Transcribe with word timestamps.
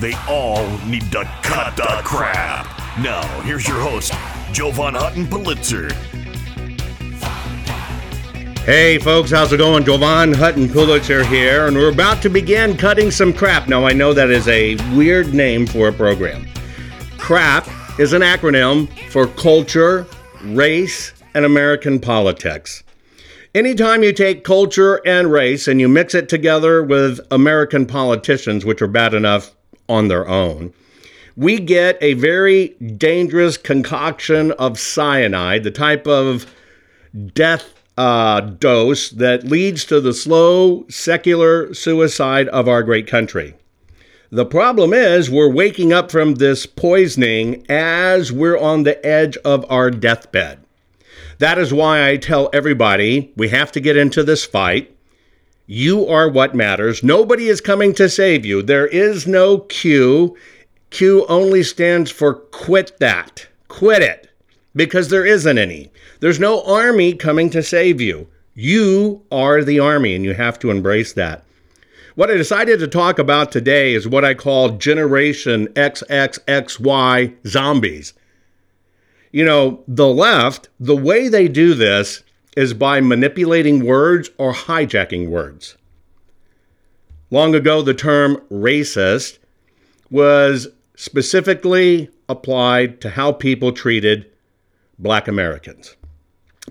They 0.00 0.14
all 0.28 0.66
need 0.86 1.12
to 1.12 1.24
cut 1.42 1.76
the 1.76 2.00
crap. 2.04 2.66
Now, 2.98 3.22
here's 3.42 3.68
your 3.68 3.78
host, 3.78 4.12
Joe 4.52 4.72
Jovan 4.72 4.94
Hutton 4.94 5.28
Pulitzer. 5.28 5.88
Hey 8.64 8.98
folks, 8.98 9.30
how's 9.30 9.52
it 9.52 9.58
going? 9.58 9.84
Jovan 9.84 10.32
Hutton 10.32 10.68
Pulitzer 10.68 11.22
here, 11.24 11.68
and 11.68 11.76
we're 11.76 11.92
about 11.92 12.22
to 12.22 12.28
begin 12.28 12.76
cutting 12.76 13.12
some 13.12 13.32
crap. 13.32 13.68
Now, 13.68 13.84
I 13.84 13.92
know 13.92 14.12
that 14.12 14.30
is 14.30 14.48
a 14.48 14.74
weird 14.96 15.32
name 15.32 15.64
for 15.64 15.88
a 15.88 15.92
program. 15.92 16.48
CRAP 17.16 17.68
is 18.00 18.12
an 18.12 18.22
acronym 18.22 18.88
for 19.10 19.28
culture, 19.28 20.06
race, 20.42 21.12
and 21.34 21.44
American 21.44 22.00
politics. 22.00 22.82
Anytime 23.54 24.02
you 24.02 24.12
take 24.12 24.42
culture 24.42 25.00
and 25.06 25.30
race 25.30 25.68
and 25.68 25.80
you 25.80 25.88
mix 25.88 26.14
it 26.16 26.28
together 26.28 26.82
with 26.82 27.20
American 27.30 27.86
politicians, 27.86 28.64
which 28.64 28.82
are 28.82 28.88
bad 28.88 29.14
enough 29.14 29.54
on 29.88 30.08
their 30.08 30.26
own, 30.26 30.72
we 31.36 31.58
get 31.58 31.98
a 32.00 32.14
very 32.14 32.68
dangerous 32.96 33.56
concoction 33.56 34.52
of 34.52 34.78
cyanide, 34.78 35.64
the 35.64 35.70
type 35.70 36.06
of 36.06 36.52
death 37.34 37.74
uh, 37.96 38.40
dose 38.40 39.10
that 39.10 39.44
leads 39.44 39.84
to 39.84 40.00
the 40.00 40.12
slow 40.14 40.84
secular 40.88 41.72
suicide 41.74 42.48
of 42.48 42.68
our 42.68 42.82
great 42.82 43.06
country. 43.06 43.54
The 44.30 44.46
problem 44.46 44.92
is, 44.92 45.30
we're 45.30 45.50
waking 45.50 45.92
up 45.92 46.10
from 46.10 46.36
this 46.36 46.66
poisoning 46.66 47.64
as 47.68 48.32
we're 48.32 48.58
on 48.58 48.82
the 48.82 49.04
edge 49.06 49.36
of 49.38 49.64
our 49.70 49.90
deathbed. 49.90 50.58
That 51.38 51.58
is 51.58 51.72
why 51.72 52.08
I 52.08 52.16
tell 52.16 52.50
everybody 52.52 53.32
we 53.36 53.48
have 53.50 53.70
to 53.72 53.80
get 53.80 53.96
into 53.96 54.22
this 54.22 54.44
fight. 54.44 54.93
You 55.66 56.06
are 56.06 56.28
what 56.28 56.54
matters. 56.54 57.02
Nobody 57.02 57.48
is 57.48 57.62
coming 57.62 57.94
to 57.94 58.08
save 58.08 58.44
you. 58.44 58.60
There 58.60 58.86
is 58.86 59.26
no 59.26 59.60
Q. 59.60 60.36
Q 60.90 61.24
only 61.26 61.62
stands 61.62 62.10
for 62.10 62.34
quit 62.34 62.98
that. 63.00 63.46
Quit 63.68 64.02
it. 64.02 64.30
Because 64.76 65.08
there 65.08 65.24
isn't 65.24 65.56
any. 65.56 65.90
There's 66.20 66.38
no 66.38 66.62
army 66.64 67.14
coming 67.14 67.48
to 67.50 67.62
save 67.62 68.00
you. 68.00 68.28
You 68.54 69.22
are 69.32 69.64
the 69.64 69.80
army, 69.80 70.14
and 70.14 70.24
you 70.24 70.34
have 70.34 70.58
to 70.60 70.70
embrace 70.70 71.14
that. 71.14 71.44
What 72.14 72.30
I 72.30 72.34
decided 72.34 72.78
to 72.80 72.86
talk 72.86 73.18
about 73.18 73.50
today 73.50 73.94
is 73.94 74.06
what 74.06 74.24
I 74.24 74.34
call 74.34 74.70
Generation 74.70 75.68
XXXY 75.68 77.34
zombies. 77.46 78.12
You 79.32 79.44
know, 79.44 79.82
the 79.88 80.06
left, 80.06 80.68
the 80.78 80.94
way 80.96 81.28
they 81.28 81.48
do 81.48 81.74
this 81.74 82.22
is 82.56 82.74
by 82.74 83.00
manipulating 83.00 83.84
words 83.84 84.30
or 84.38 84.52
hijacking 84.52 85.28
words. 85.28 85.76
Long 87.30 87.54
ago, 87.54 87.82
the 87.82 87.94
term 87.94 88.36
racist 88.50 89.38
was 90.10 90.68
specifically 90.96 92.08
applied 92.28 93.00
to 93.00 93.10
how 93.10 93.32
people 93.32 93.72
treated 93.72 94.30
black 94.98 95.26
Americans. 95.26 95.96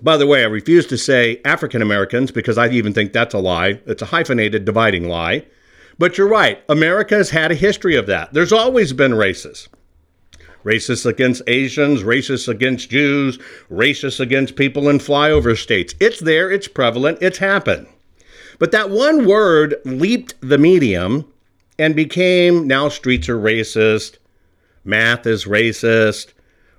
By 0.02 0.16
the 0.16 0.26
way, 0.26 0.42
I 0.42 0.46
refuse 0.46 0.86
to 0.86 0.98
say 0.98 1.40
African 1.44 1.82
Americans 1.82 2.30
because 2.30 2.58
I 2.58 2.68
even 2.70 2.92
think 2.92 3.12
that's 3.12 3.34
a 3.34 3.38
lie. 3.38 3.80
It's 3.86 4.02
a 4.02 4.06
hyphenated 4.06 4.64
dividing 4.64 5.08
lie. 5.08 5.44
But 5.98 6.18
you're 6.18 6.28
right, 6.28 6.62
America 6.68 7.14
has 7.14 7.30
had 7.30 7.52
a 7.52 7.56
history 7.56 7.94
of 7.94 8.06
that. 8.06 8.32
There's 8.32 8.52
always 8.52 8.92
been 8.92 9.12
racists. 9.12 9.68
Racists 10.64 11.04
against 11.04 11.42
Asians, 11.46 12.02
racists 12.02 12.48
against 12.48 12.90
Jews, 12.90 13.38
racists 13.70 14.18
against 14.18 14.56
people 14.56 14.88
in 14.88 14.98
flyover 14.98 15.56
states. 15.56 15.94
It's 16.00 16.20
there, 16.20 16.50
it's 16.50 16.68
prevalent, 16.68 17.18
it's 17.20 17.38
happened. 17.38 17.86
But 18.58 18.72
that 18.72 18.90
one 18.90 19.26
word 19.26 19.76
leaped 19.84 20.34
the 20.40 20.58
medium 20.58 21.30
and 21.78 21.94
became 21.94 22.66
now 22.66 22.88
streets 22.88 23.28
are 23.28 23.38
racist, 23.38 24.16
math 24.84 25.26
is 25.26 25.44
racist, 25.44 26.32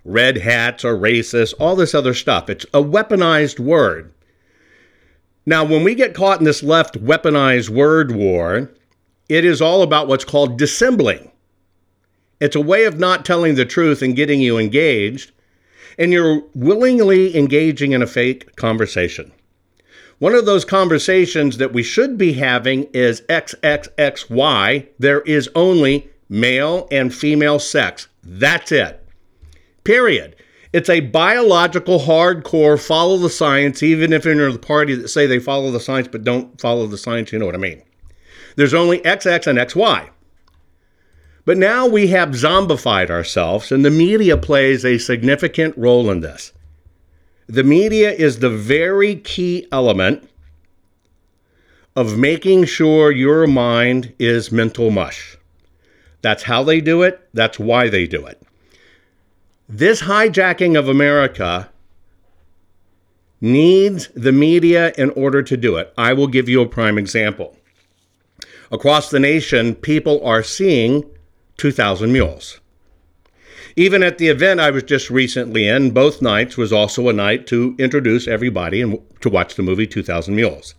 red 0.03 0.37
hats 0.37 0.83
are 0.85 0.95
racist, 0.95 1.53
all 1.59 1.75
this 1.75 1.93
other 1.93 2.13
stuff. 2.13 2.49
It's 2.49 2.65
a 2.73 2.81
weaponized 2.81 3.59
word. 3.59 4.13
Now, 5.45 5.63
when 5.63 5.83
we 5.83 5.93
get 5.93 6.15
caught 6.15 6.39
in 6.39 6.45
this 6.45 6.63
left 6.63 7.03
weaponized 7.03 7.69
word 7.69 8.11
war, 8.11 8.71
it 9.29 9.45
is 9.45 9.61
all 9.61 9.83
about 9.83 10.07
what's 10.07 10.25
called 10.25 10.57
dissembling. 10.57 11.31
It's 12.39 12.55
a 12.55 12.61
way 12.61 12.85
of 12.85 12.99
not 12.99 13.25
telling 13.25 13.55
the 13.55 13.65
truth 13.65 14.01
and 14.01 14.15
getting 14.15 14.41
you 14.41 14.57
engaged, 14.57 15.31
and 15.97 16.11
you're 16.11 16.43
willingly 16.53 17.35
engaging 17.37 17.93
in 17.93 18.01
a 18.01 18.07
fake 18.07 18.55
conversation. 18.55 19.31
One 20.19 20.33
of 20.33 20.45
those 20.45 20.65
conversations 20.65 21.57
that 21.57 21.73
we 21.73 21.83
should 21.83 22.17
be 22.17 22.33
having 22.33 22.83
is 22.93 23.21
XXXY. 23.21 24.87
There 24.97 25.21
is 25.21 25.49
only 25.55 26.09
male 26.29 26.87
and 26.91 27.13
female 27.13 27.59
sex. 27.59 28.07
That's 28.23 28.71
it. 28.71 29.01
Period. 29.83 30.35
It's 30.71 30.89
a 30.89 30.99
biological, 30.99 31.99
hardcore, 31.99 32.81
follow 32.81 33.17
the 33.17 33.29
science, 33.29 33.81
even 33.81 34.11
if 34.11 34.25
you're 34.25 34.47
in 34.47 34.53
the 34.53 34.59
party 34.59 34.95
that 34.95 35.07
say 35.07 35.25
they 35.25 35.39
follow 35.39 35.71
the 35.71 35.79
science 35.79 36.09
but 36.11 36.23
don't 36.23 36.59
follow 36.59 36.87
the 36.87 36.97
science, 36.97 37.31
you 37.31 37.39
know 37.39 37.45
what 37.45 37.55
I 37.55 37.59
mean. 37.59 37.81
There's 38.57 38.73
only 38.73 38.99
XX 38.99 39.47
and 39.47 39.59
XY. 39.59 40.09
But 41.45 41.57
now 41.57 41.85
we 41.87 42.07
have 42.07 42.29
zombified 42.29 43.11
ourselves, 43.11 43.71
and 43.71 43.85
the 43.85 43.91
media 43.91 44.35
plays 44.35 44.83
a 44.83 44.97
significant 44.97 45.77
role 45.77 46.09
in 46.09 46.21
this. 46.21 46.51
The 47.47 47.63
media 47.63 48.11
is 48.11 48.39
the 48.39 48.49
very 48.49 49.15
key 49.15 49.67
element 49.71 50.27
of 51.95 52.17
making 52.17 52.65
sure 52.65 53.11
your 53.11 53.45
mind 53.45 54.13
is 54.17 54.51
mental 54.51 54.89
mush. 54.89 55.37
That's 56.21 56.43
how 56.43 56.63
they 56.63 56.81
do 56.81 57.03
it, 57.03 57.29
that's 57.33 57.59
why 57.59 57.89
they 57.89 58.07
do 58.07 58.25
it. 58.25 58.41
This 59.69 60.01
hijacking 60.01 60.77
of 60.77 60.89
America 60.89 61.69
needs 63.39 64.09
the 64.15 64.31
media 64.31 64.91
in 64.97 65.11
order 65.11 65.43
to 65.43 65.55
do 65.55 65.77
it. 65.77 65.93
I 65.95 66.13
will 66.13 66.27
give 66.27 66.49
you 66.49 66.61
a 66.61 66.67
prime 66.67 66.97
example. 66.97 67.55
Across 68.71 69.11
the 69.11 69.19
nation, 69.19 69.75
people 69.75 70.25
are 70.25 70.41
seeing 70.41 71.03
2,000 71.57 72.11
Mules. 72.11 72.59
Even 73.75 74.03
at 74.03 74.17
the 74.17 74.27
event 74.27 74.59
I 74.59 74.71
was 74.71 74.83
just 74.83 75.09
recently 75.09 75.67
in, 75.67 75.91
both 75.91 76.21
nights 76.21 76.55
was 76.55 76.71
also 76.71 77.09
a 77.09 77.13
night 77.13 77.45
to 77.47 77.75
introduce 77.77 78.27
everybody 78.27 78.81
and 78.81 78.99
to 79.21 79.29
watch 79.29 79.55
the 79.55 79.63
movie 79.63 79.87
2,000 79.87 80.35
Mules. 80.35 80.75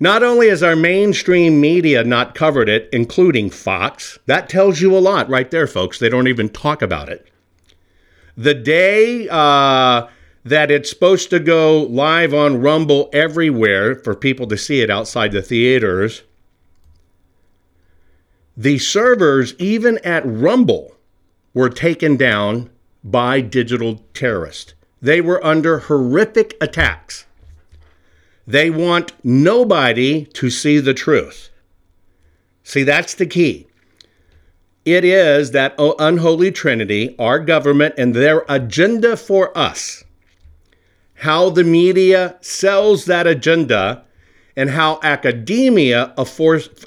Not 0.00 0.24
only 0.24 0.48
has 0.48 0.64
our 0.64 0.74
mainstream 0.74 1.60
media 1.60 2.02
not 2.02 2.34
covered 2.34 2.68
it, 2.68 2.88
including 2.92 3.50
Fox, 3.50 4.18
that 4.26 4.48
tells 4.48 4.80
you 4.80 4.96
a 4.96 4.98
lot 4.98 5.28
right 5.28 5.48
there, 5.52 5.68
folks. 5.68 6.00
They 6.00 6.08
don't 6.08 6.26
even 6.26 6.48
talk 6.48 6.82
about 6.82 7.08
it. 7.08 7.28
The 8.36 8.54
day 8.54 9.28
uh, 9.30 10.08
that 10.44 10.70
it's 10.72 10.90
supposed 10.90 11.30
to 11.30 11.38
go 11.38 11.82
live 11.84 12.34
on 12.34 12.60
Rumble 12.60 13.10
everywhere 13.12 13.94
for 13.94 14.16
people 14.16 14.48
to 14.48 14.56
see 14.56 14.80
it 14.80 14.90
outside 14.90 15.30
the 15.30 15.42
theaters, 15.42 16.22
the 18.56 18.78
servers, 18.78 19.54
even 19.58 19.98
at 19.98 20.22
Rumble, 20.26 20.94
were 21.54 21.68
taken 21.70 22.16
down 22.16 22.70
by 23.02 23.40
digital 23.40 24.02
terrorists. 24.14 24.74
They 25.00 25.20
were 25.20 25.44
under 25.44 25.80
horrific 25.80 26.56
attacks. 26.60 27.26
They 28.46 28.70
want 28.70 29.12
nobody 29.24 30.24
to 30.26 30.50
see 30.50 30.78
the 30.78 30.94
truth. 30.94 31.50
See, 32.64 32.82
that's 32.82 33.14
the 33.14 33.26
key. 33.26 33.66
It 34.84 35.04
is 35.04 35.52
that 35.52 35.74
oh, 35.78 35.94
unholy 35.98 36.50
trinity, 36.50 37.14
our 37.18 37.38
government, 37.38 37.94
and 37.96 38.14
their 38.14 38.44
agenda 38.48 39.16
for 39.16 39.56
us 39.56 40.04
how 41.22 41.48
the 41.48 41.62
media 41.62 42.36
sells 42.40 43.04
that 43.04 43.28
agenda 43.28 44.04
and 44.56 44.70
how 44.70 44.98
academia 45.04 46.12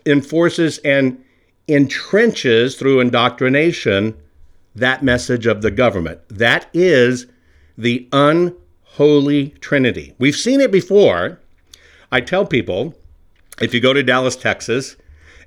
enforces 0.05 0.77
and 0.79 1.23
entrenches 1.67 2.77
through 2.77 2.99
indoctrination 2.99 4.15
that 4.75 5.03
message 5.03 5.45
of 5.47 5.61
the 5.61 5.71
government. 5.71 6.19
That 6.29 6.67
is 6.73 7.27
the 7.77 8.07
unholy 8.11 9.49
trinity. 9.61 10.13
We've 10.17 10.35
seen 10.35 10.61
it 10.61 10.71
before. 10.71 11.39
I 12.11 12.21
tell 12.21 12.45
people 12.45 12.95
if 13.61 13.73
you 13.73 13.79
go 13.79 13.93
to 13.93 14.03
Dallas, 14.03 14.35
Texas, 14.35 14.97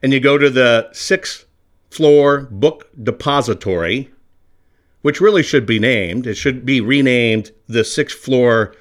and 0.02 0.12
you 0.12 0.20
go 0.20 0.38
to 0.38 0.48
the 0.48 0.88
sixth 0.92 1.44
floor 1.90 2.48
book 2.50 2.88
depository, 3.02 4.10
which 5.02 5.20
really 5.20 5.42
should 5.42 5.66
be 5.66 5.78
named, 5.78 6.26
it 6.26 6.36
should 6.36 6.64
be 6.64 6.80
renamed 6.80 7.50
the 7.66 7.84
sixth 7.84 8.18
floor 8.18 8.74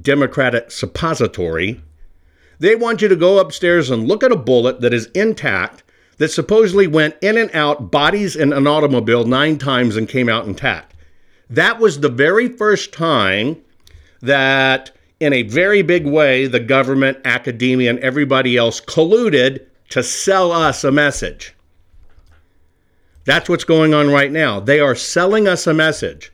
Democratic 0.00 0.70
Suppository. 0.70 1.80
They 2.58 2.74
want 2.74 3.02
you 3.02 3.08
to 3.08 3.16
go 3.16 3.38
upstairs 3.38 3.90
and 3.90 4.08
look 4.08 4.22
at 4.22 4.32
a 4.32 4.36
bullet 4.36 4.80
that 4.80 4.94
is 4.94 5.06
intact 5.14 5.83
that 6.18 6.30
supposedly 6.30 6.86
went 6.86 7.16
in 7.20 7.36
and 7.36 7.50
out 7.54 7.90
bodies 7.90 8.36
in 8.36 8.52
an 8.52 8.66
automobile 8.66 9.24
nine 9.24 9.58
times 9.58 9.96
and 9.96 10.08
came 10.08 10.28
out 10.28 10.46
intact. 10.46 10.94
That 11.50 11.78
was 11.78 12.00
the 12.00 12.08
very 12.08 12.48
first 12.48 12.92
time 12.92 13.62
that, 14.22 14.90
in 15.20 15.32
a 15.32 15.42
very 15.42 15.82
big 15.82 16.06
way, 16.06 16.46
the 16.46 16.60
government, 16.60 17.18
academia, 17.24 17.90
and 17.90 17.98
everybody 17.98 18.56
else 18.56 18.80
colluded 18.80 19.66
to 19.90 20.02
sell 20.02 20.50
us 20.50 20.84
a 20.84 20.90
message. 20.90 21.54
That's 23.24 23.48
what's 23.48 23.64
going 23.64 23.94
on 23.94 24.10
right 24.10 24.32
now. 24.32 24.60
They 24.60 24.80
are 24.80 24.94
selling 24.94 25.48
us 25.48 25.66
a 25.66 25.74
message. 25.74 26.32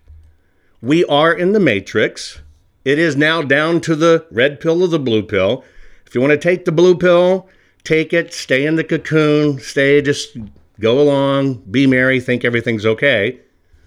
We 0.83 1.05
are 1.05 1.33
in 1.33 1.53
the 1.53 1.61
matrix. 1.61 2.41
It 2.85 2.99
is 2.99 3.17
now 3.17 3.43
down 3.43 3.81
to 3.83 3.95
the 3.95 4.27
red 4.31 4.61
pill 4.61 4.83
or 4.83 4.89
the 4.89 4.99
blue 4.99 5.23
pill. 5.23 5.65
If 6.07 6.15
you 6.15 6.21
want 6.21 6.33
to 6.33 6.39
take 6.39 6.65
the 6.65 6.73
blue 6.73 6.97
pill, 6.97 7.49
take 7.85 8.13
it, 8.13 8.33
stay 8.33 8.67
in 8.67 8.77
the 8.77 8.85
cocoon, 8.85 9.59
stay, 9.59 10.03
just 10.03 10.37
go 10.81 11.01
along, 11.01 11.55
be 11.71 11.87
merry, 11.87 12.21
think 12.21 12.45
everything's 12.45 12.87
okay. 12.87 13.41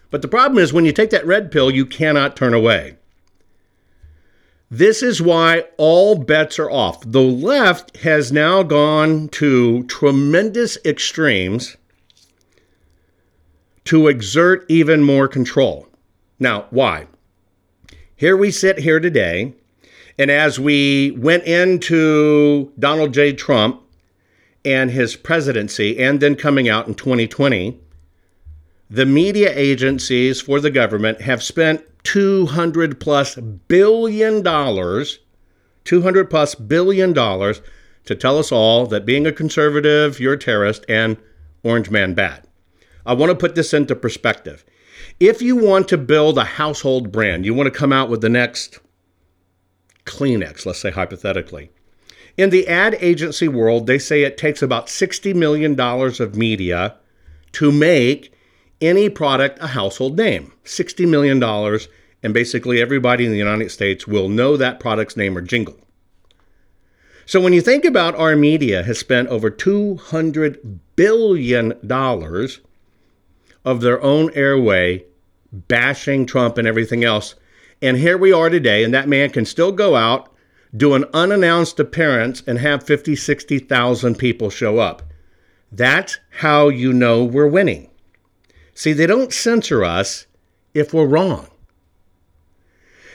But 0.10 0.22
the 0.22 0.28
problem 0.28 0.60
is 0.60 0.72
when 0.72 0.86
you 0.86 0.92
take 0.92 1.10
that 1.10 1.26
red 1.26 1.52
pill, 1.52 1.72
you 1.72 1.86
cannot 1.86 2.36
turn 2.36 2.54
away. 2.54 2.98
This 4.70 5.04
is 5.04 5.22
why 5.22 5.66
all 5.78 6.16
bets 6.16 6.58
are 6.58 6.72
off. 6.72 7.00
The 7.06 7.22
left 7.22 7.98
has 7.98 8.32
now 8.32 8.64
gone 8.64 9.30
to 9.30 9.84
tremendous 9.84 10.78
extremes 10.84 11.78
to 13.86 14.08
exert 14.08 14.66
even 14.70 15.04
more 15.04 15.28
control. 15.28 15.88
Now, 16.40 16.66
why? 16.72 17.06
Here 18.16 18.36
we 18.36 18.50
sit 18.50 18.80
here 18.80 19.00
today, 19.00 19.54
and 20.18 20.32
as 20.32 20.60
we 20.60 21.12
went 21.12 21.44
into 21.44 22.72
Donald 22.80 23.14
J. 23.14 23.34
Trump 23.34 23.83
and 24.66 24.92
his 24.92 25.16
presidency, 25.16 26.02
and 26.02 26.20
then 26.20 26.36
coming 26.36 26.70
out 26.70 26.88
in 26.88 26.96
2020, 26.96 27.80
the 28.90 29.06
media 29.06 29.52
agencies 29.56 30.42
for 30.42 30.60
the 30.60 30.72
government 30.72 31.22
have 31.22 31.42
spent 31.42 31.84
200 32.04 33.00
plus 33.00 33.36
billion 33.36 34.42
dollars, 34.42 35.20
200 35.86 36.30
plus 36.30 36.56
billion 36.56 37.14
dollars 37.14 37.62
to 38.06 38.16
tell 38.16 38.38
us 38.38 38.52
all 38.52 38.86
that 38.88 39.06
being 39.06 39.26
a 39.26 39.32
conservative, 39.32 40.20
you're 40.20 40.34
a 40.34 40.40
terrorist, 40.40 40.86
and 40.90 41.18
Orange 41.64 41.90
Man 41.90 42.14
bad. 42.14 42.46
I 43.06 43.14
want 43.14 43.32
to 43.32 43.36
put 43.36 43.56
this 43.56 43.74
into 43.74 43.96
perspective. 43.96 44.66
If 45.20 45.42
you 45.42 45.56
want 45.56 45.88
to 45.90 45.98
build 45.98 46.38
a 46.38 46.44
household 46.44 47.12
brand, 47.12 47.46
you 47.46 47.54
want 47.54 47.72
to 47.72 47.78
come 47.78 47.94
out 47.94 48.10
with 48.10 48.22
the 48.22 48.30
next 48.30 48.80
Kleenex, 50.06 50.66
let's 50.66 50.80
say 50.80 50.92
hypothetically, 50.92 51.72
in 52.38 52.50
the 52.50 52.68
ad 52.68 52.96
agency 53.00 53.48
world, 53.48 53.88
they 53.88 54.00
say 54.00 54.24
it 54.24 54.38
takes 54.38 54.62
about 54.62 54.88
$60 54.88 55.36
million 55.36 55.80
of 55.80 56.36
media 56.36 56.96
to 57.54 57.72
make 57.72 58.34
any 58.82 59.10
product 59.10 59.60
a 59.62 59.68
household 59.68 60.18
name. 60.18 60.52
$60 60.66 61.08
million, 61.08 61.42
and 62.24 62.34
basically 62.34 62.82
everybody 62.82 63.26
in 63.26 63.32
the 63.32 63.38
United 63.38 63.70
States 63.70 64.08
will 64.08 64.30
know 64.30 64.58
that 64.58 64.80
product's 64.80 65.16
name 65.16 65.38
or 65.38 65.42
jingle. 65.42 65.80
So 67.26 67.40
when 67.40 67.54
you 67.54 67.62
think 67.62 67.86
about 67.86 68.16
our 68.16 68.36
media 68.36 68.84
has 68.84 69.00
spent 69.00 69.30
over 69.30 69.50
$200 69.50 70.80
billion 70.96 71.72
of 73.66 73.82
their 73.82 74.02
own 74.02 74.32
airway 74.34 75.06
bashing 75.54 76.26
Trump 76.26 76.58
and 76.58 76.68
everything 76.68 77.04
else. 77.04 77.36
And 77.82 77.98
here 77.98 78.18
we 78.18 78.34
are 78.34 78.50
today, 78.50 78.84
and 78.84 78.94
that 78.94 79.08
man 79.08 79.30
can 79.30 79.46
still 79.46 79.72
go 79.72 79.96
out 79.96 80.33
do 80.76 80.96
an 80.96 81.06
unannounced 81.14 81.80
appearance 81.80 82.42
and 82.48 82.60
have 82.60 82.84
50, 82.84 83.16
60,000 83.16 84.16
people 84.18 84.50
show 84.50 84.80
up. 84.80 85.04
That's 85.72 86.20
how 86.40 86.70
you 86.70 86.94
know 86.94 87.24
we're 87.24 87.48
winning. 87.48 87.90
See, 88.74 88.94
they 88.94 89.06
don't 89.06 89.34
censor 89.34 89.84
us 89.84 90.26
if 90.74 90.94
we're 90.94 91.06
wrong. 91.06 91.48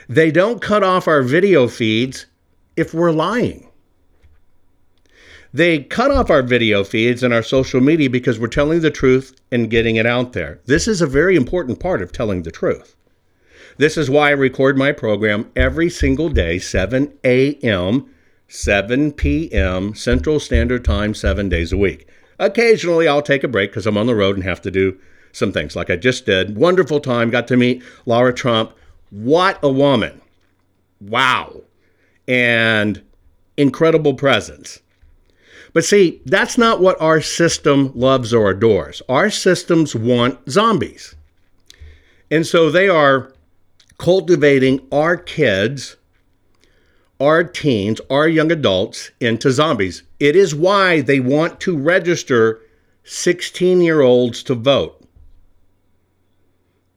They 0.09 0.31
don't 0.31 0.63
cut 0.63 0.83
off 0.83 1.09
our 1.09 1.23
video 1.23 1.69
feeds 1.69 2.27
if 2.77 2.95
we're 2.95 3.13
lying. 3.13 3.69
They 5.53 5.81
cut 5.81 6.11
off 6.11 6.31
our 6.31 6.43
video 6.43 6.85
feeds 6.85 7.23
and 7.23 7.33
our 7.33 7.43
social 7.43 7.81
media 7.81 8.11
because 8.11 8.39
we're 8.39 8.49
telling 8.49 8.81
the 8.81 8.91
truth 8.91 9.35
and 9.51 9.71
getting 9.71 9.97
it 9.97 10.07
out 10.07 10.33
there. 10.33 10.61
This 10.67 10.87
is 10.87 11.01
a 11.01 11.07
very 11.07 11.37
important 11.37 11.81
part 11.81 12.03
of 12.03 12.13
telling 12.13 12.43
the 12.43 12.51
truth. 12.51 12.95
This 13.79 13.97
is 13.97 14.11
why 14.11 14.29
I 14.29 14.33
record 14.33 14.77
my 14.77 14.91
program 14.91 15.51
every 15.55 15.89
single 15.89 16.29
day, 16.29 16.59
7 16.59 17.13
a.m., 17.25 18.13
7 18.49 19.13
p.m. 19.13 19.95
Central 19.95 20.41
Standard 20.41 20.85
Time, 20.85 21.15
seven 21.15 21.49
days 21.49 21.73
a 21.73 21.77
week. 21.77 22.09
Occasionally, 22.39 23.07
I'll 23.07 23.23
take 23.23 23.45
a 23.45 23.49
break 23.49 23.71
because 23.71 23.87
I'm 23.87 23.99
on 23.99 24.07
the 24.07 24.15
road 24.15 24.37
and 24.37 24.45
have 24.45 24.63
to 24.63 24.71
do 24.71 24.99
some 25.33 25.53
things 25.53 25.77
like 25.77 25.91
I 25.91 25.97
just 25.97 26.27
did. 26.27 26.57
Wonderful 26.57 26.99
time. 27.01 27.31
Got 27.31 27.47
to 27.49 27.57
meet 27.57 27.83
Laura 28.05 28.33
Trump. 28.33 28.73
What 29.11 29.59
a 29.63 29.71
woman. 29.71 30.21
Wow. 31.01 31.63
And 32.27 33.03
incredible 33.57 34.15
presence. 34.15 34.81
But 35.73 35.85
see, 35.85 36.21
that's 36.25 36.57
not 36.57 36.81
what 36.81 37.01
our 37.01 37.21
system 37.21 37.93
loves 37.95 38.33
or 38.33 38.51
adores. 38.51 39.03
Our 39.09 39.31
systems 39.31 39.95
want 39.95 40.51
zombies. 40.51 41.15
And 42.31 42.47
so 42.47 42.71
they 42.71 42.89
are 42.89 43.33
cultivating 43.99 44.87
our 44.91 45.17
kids, 45.17 45.97
our 47.21 47.45
teens, 47.45 48.01
our 48.09 48.29
young 48.29 48.51
adults 48.51 49.11
into 49.21 49.51
zombies. 49.51 50.05
It 50.21 50.37
is 50.37 50.55
why 50.55 51.01
they 51.01 51.21
want 51.21 51.61
to 51.61 51.77
register 51.77 52.61
16 53.05 53.81
year 53.81 54.01
olds 54.01 54.43
to 54.45 54.55
vote. 54.55 54.95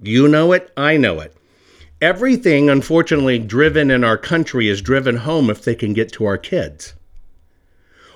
You 0.01 0.27
know 0.27 0.51
it, 0.53 0.71
I 0.77 0.97
know 0.97 1.19
it. 1.19 1.35
Everything, 2.01 2.69
unfortunately, 2.69 3.37
driven 3.37 3.91
in 3.91 4.03
our 4.03 4.17
country 4.17 4.67
is 4.67 4.81
driven 4.81 5.17
home 5.17 5.49
if 5.49 5.63
they 5.63 5.75
can 5.75 5.93
get 5.93 6.11
to 6.13 6.25
our 6.25 6.37
kids. 6.37 6.95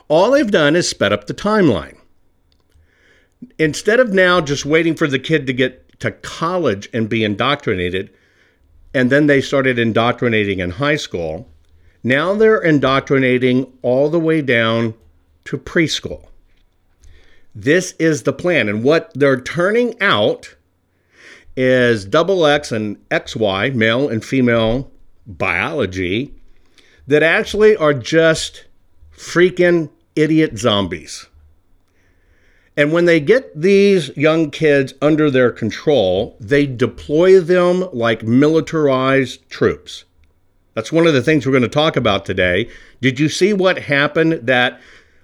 All 0.08 0.32
they've 0.32 0.50
done 0.50 0.76
is 0.76 0.90
sped 0.90 1.14
up 1.14 1.28
the 1.28 1.34
timeline. 1.34 1.98
Instead 3.60 4.00
of 4.00 4.14
now 4.14 4.42
just 4.42 4.66
waiting 4.66 4.96
for 4.96 5.08
the 5.08 5.20
kid 5.20 5.46
to 5.46 5.54
get 5.54 6.00
to 6.00 6.12
college 6.12 6.90
and 6.94 7.08
be 7.08 7.24
indoctrinated, 7.24 8.12
and 8.96 9.10
then 9.10 9.28
they 9.28 9.42
started 9.42 9.78
indoctrinating 9.78 10.60
in 10.60 10.72
high 10.72 10.96
school. 10.96 11.50
Now 12.02 12.34
they're 12.34 12.62
indoctrinating 12.62 13.74
all 13.82 14.10
the 14.10 14.22
way 14.22 14.42
down 14.42 14.94
to 15.44 15.58
preschool. 15.58 16.28
This 17.54 17.94
is 18.00 18.24
the 18.24 18.32
plan. 18.32 18.70
And 18.70 18.86
what 18.86 19.12
they're 19.14 19.42
turning 19.42 20.02
out 20.02 20.56
is 21.58 22.06
double 22.06 22.46
X 22.46 22.72
and 22.72 22.98
XY, 23.10 23.76
male 23.76 24.08
and 24.08 24.24
female 24.24 24.90
biology, 25.28 26.34
that 27.06 27.22
actually 27.22 27.76
are 27.76 27.94
just 27.94 28.64
freaking 29.14 29.90
idiot 30.16 30.58
zombies. 30.58 31.28
And 32.78 32.92
when 32.92 33.06
they 33.06 33.20
get 33.22 33.60
these 33.60 34.16
young 34.18 34.52
kids 34.52 34.94
under 35.02 35.32
their 35.32 35.50
control, 35.52 36.36
they 36.40 36.66
deploy 36.66 37.40
them 37.40 37.88
like 37.94 38.24
militarized 38.24 39.50
troops. 39.50 40.04
That's 40.74 40.92
one 40.92 41.08
of 41.08 41.14
the 41.14 41.22
things 41.22 41.46
we're 41.46 41.54
going 41.54 41.62
to 41.64 41.70
talk 41.70 41.96
about 41.96 42.26
today. 42.26 42.70
Did 43.02 43.18
you 43.18 43.30
see 43.30 43.54
what 43.54 43.80
happened 43.80 44.46
that 44.46 44.82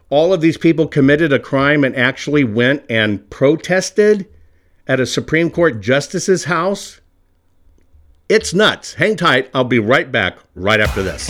all 0.10 0.34
of 0.34 0.40
these 0.40 0.58
people 0.58 0.88
committed 0.88 1.34
a 1.34 1.40
crime 1.40 1.84
and 1.84 1.96
actually 1.96 2.46
went 2.46 2.86
and 2.90 3.30
protested 3.30 4.28
at 4.88 5.02
a 5.02 5.06
Supreme 5.06 5.50
Court 5.50 5.82
justice's 5.82 6.46
house? 6.46 7.02
It's 8.30 8.54
nuts. 8.54 8.94
Hang 8.94 9.18
tight. 9.18 9.50
I'll 9.54 9.66
be 9.66 9.80
right 9.80 10.10
back 10.10 10.38
right 10.56 10.80
after 10.80 11.04
this. 11.04 11.30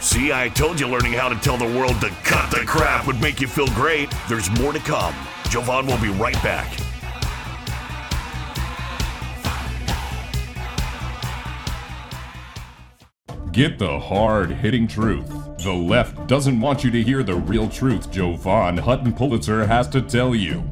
See, 0.00 0.32
I 0.32 0.48
told 0.48 0.80
you 0.80 0.88
learning 0.88 1.12
how 1.12 1.28
to 1.28 1.34
tell 1.36 1.58
the 1.58 1.78
world 1.78 2.00
to 2.00 2.08
cut 2.24 2.50
the 2.50 2.64
crap 2.66 3.06
would 3.06 3.20
make 3.20 3.42
you 3.42 3.46
feel 3.46 3.68
great. 3.68 4.10
There's 4.26 4.50
more 4.58 4.72
to 4.72 4.78
come. 4.78 5.14
Jovan 5.50 5.86
will 5.86 5.98
be 5.98 6.10
right 6.10 6.40
back. 6.42 6.70
Get 13.52 13.78
the 13.78 14.00
hard 14.00 14.50
hitting 14.50 14.88
truth. 14.88 15.28
The 15.58 15.72
left 15.72 16.26
doesn't 16.26 16.60
want 16.60 16.82
you 16.82 16.90
to 16.90 17.02
hear 17.02 17.22
the 17.22 17.36
real 17.36 17.68
truth 17.68 18.10
Jovan 18.10 18.76
Hutton 18.76 19.12
Pulitzer 19.12 19.64
has 19.64 19.86
to 19.90 20.02
tell 20.02 20.34
you. 20.34 20.62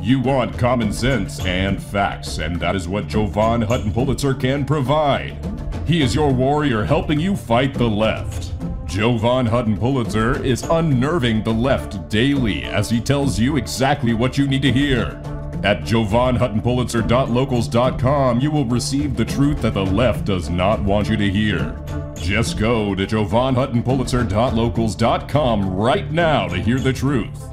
You 0.00 0.18
want 0.18 0.58
common 0.58 0.92
sense 0.92 1.38
and 1.46 1.80
facts, 1.80 2.38
and 2.38 2.58
that 2.58 2.74
is 2.74 2.88
what 2.88 3.06
Jovan 3.06 3.62
Hutton 3.62 3.92
Pulitzer 3.92 4.34
can 4.34 4.64
provide. 4.64 5.38
He 5.86 6.02
is 6.02 6.16
your 6.16 6.32
warrior 6.32 6.82
helping 6.84 7.20
you 7.20 7.36
fight 7.36 7.74
the 7.74 7.88
left. 7.88 8.51
Jovan 8.92 9.46
Hutton 9.46 9.78
Pulitzer 9.78 10.44
is 10.44 10.62
unnerving 10.64 11.42
the 11.42 11.50
left 11.50 12.10
daily 12.10 12.64
as 12.64 12.90
he 12.90 13.00
tells 13.00 13.38
you 13.38 13.56
exactly 13.56 14.12
what 14.12 14.36
you 14.36 14.46
need 14.46 14.60
to 14.60 14.70
hear. 14.70 15.18
At 15.64 15.80
jovanhuttonpulitzer.locals.com, 15.80 18.40
you 18.40 18.50
will 18.50 18.66
receive 18.66 19.16
the 19.16 19.24
truth 19.24 19.62
that 19.62 19.72
the 19.72 19.86
left 19.86 20.26
does 20.26 20.50
not 20.50 20.82
want 20.82 21.08
you 21.08 21.16
to 21.16 21.30
hear. 21.30 21.74
Just 22.16 22.58
go 22.58 22.94
to 22.94 23.06
jovanhuttonpulitzer.locals.com 23.06 25.74
right 25.74 26.12
now 26.12 26.48
to 26.48 26.56
hear 26.56 26.78
the 26.78 26.92
truth. 26.92 27.48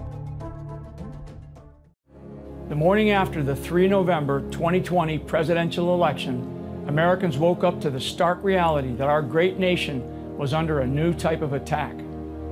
The 2.67 2.75
morning 2.75 3.12
after 3.12 3.43
the 3.43 3.55
3 3.55 3.88
November 3.88 4.41
2020 4.51 5.19
presidential 5.19 5.93
election, 5.93 6.84
Americans 6.89 7.38
woke 7.38 7.63
up 7.63 7.79
to 7.79 7.89
the 7.89 8.01
stark 8.01 8.43
reality 8.43 8.93
that 8.96 9.08
our 9.08 9.22
great 9.22 9.58
nation 9.58 10.19
was 10.39 10.53
under 10.53 10.79
a 10.79 10.88
new 10.88 11.13
type 11.13 11.41
of 11.41 11.51
attack. 11.51 11.93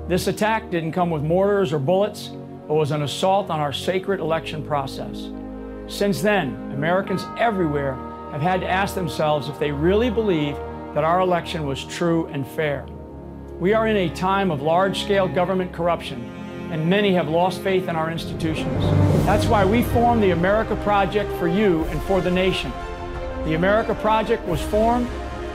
This 0.09 0.27
attack 0.27 0.69
didn't 0.69 0.91
come 0.91 1.09
with 1.09 1.23
mortars 1.23 1.71
or 1.71 1.79
bullets, 1.79 2.31
but 2.67 2.73
was 2.73 2.91
an 2.91 3.03
assault 3.03 3.49
on 3.49 3.61
our 3.61 3.71
sacred 3.71 4.19
election 4.19 4.61
process. 4.61 5.29
Since 5.87 6.21
then, 6.21 6.49
Americans 6.73 7.23
everywhere 7.39 7.93
have 8.33 8.41
had 8.41 8.59
to 8.59 8.69
ask 8.69 8.93
themselves 8.93 9.47
if 9.47 9.57
they 9.57 9.71
really 9.71 10.09
believe 10.09 10.57
that 10.95 11.05
our 11.05 11.21
election 11.21 11.65
was 11.65 11.85
true 11.85 12.25
and 12.25 12.45
fair. 12.45 12.85
We 13.57 13.73
are 13.73 13.87
in 13.87 13.95
a 13.95 14.13
time 14.13 14.51
of 14.51 14.61
large 14.61 15.01
scale 15.01 15.29
government 15.29 15.71
corruption, 15.71 16.29
and 16.73 16.89
many 16.89 17.13
have 17.13 17.29
lost 17.29 17.61
faith 17.61 17.87
in 17.87 17.95
our 17.95 18.11
institutions. 18.11 18.83
That's 19.25 19.45
why 19.45 19.63
we 19.63 19.83
formed 19.83 20.21
the 20.21 20.31
America 20.31 20.75
Project 20.83 21.31
for 21.39 21.47
you 21.47 21.85
and 21.85 22.01
for 22.01 22.19
the 22.19 22.31
nation. 22.31 22.73
The 23.45 23.53
America 23.53 23.95
Project 23.95 24.45
was 24.45 24.61
formed 24.61 25.07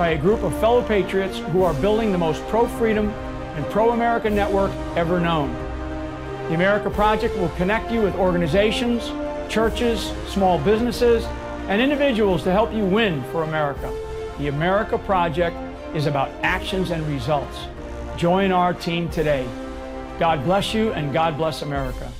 by 0.02 0.08
a 0.08 0.18
group 0.18 0.42
of 0.42 0.52
fellow 0.58 0.82
patriots 0.82 1.38
who 1.52 1.62
are 1.62 1.72
building 1.74 2.10
the 2.10 2.18
most 2.18 2.44
pro 2.48 2.66
freedom 2.66 3.08
and 3.54 3.64
pro 3.66 3.90
America 3.90 4.28
network 4.28 4.72
ever 4.96 5.20
known. 5.20 5.48
The 6.48 6.54
America 6.54 6.90
Project 6.90 7.36
will 7.36 7.50
connect 7.50 7.92
you 7.92 8.02
with 8.02 8.12
organizations, 8.16 9.12
churches, 9.48 10.12
small 10.26 10.58
businesses, 10.58 11.24
and 11.68 11.80
individuals 11.80 12.42
to 12.42 12.50
help 12.50 12.72
you 12.74 12.84
win 12.84 13.22
for 13.30 13.44
America. 13.44 13.96
The 14.38 14.48
America 14.48 14.98
Project 14.98 15.56
is 15.94 16.06
about 16.06 16.30
actions 16.42 16.90
and 16.90 17.06
results. 17.06 17.56
Join 18.16 18.50
our 18.50 18.74
team 18.74 19.08
today. 19.08 19.46
God 20.18 20.42
bless 20.42 20.74
you 20.74 20.92
and 20.94 21.12
God 21.12 21.36
bless 21.36 21.62
America. 21.62 22.10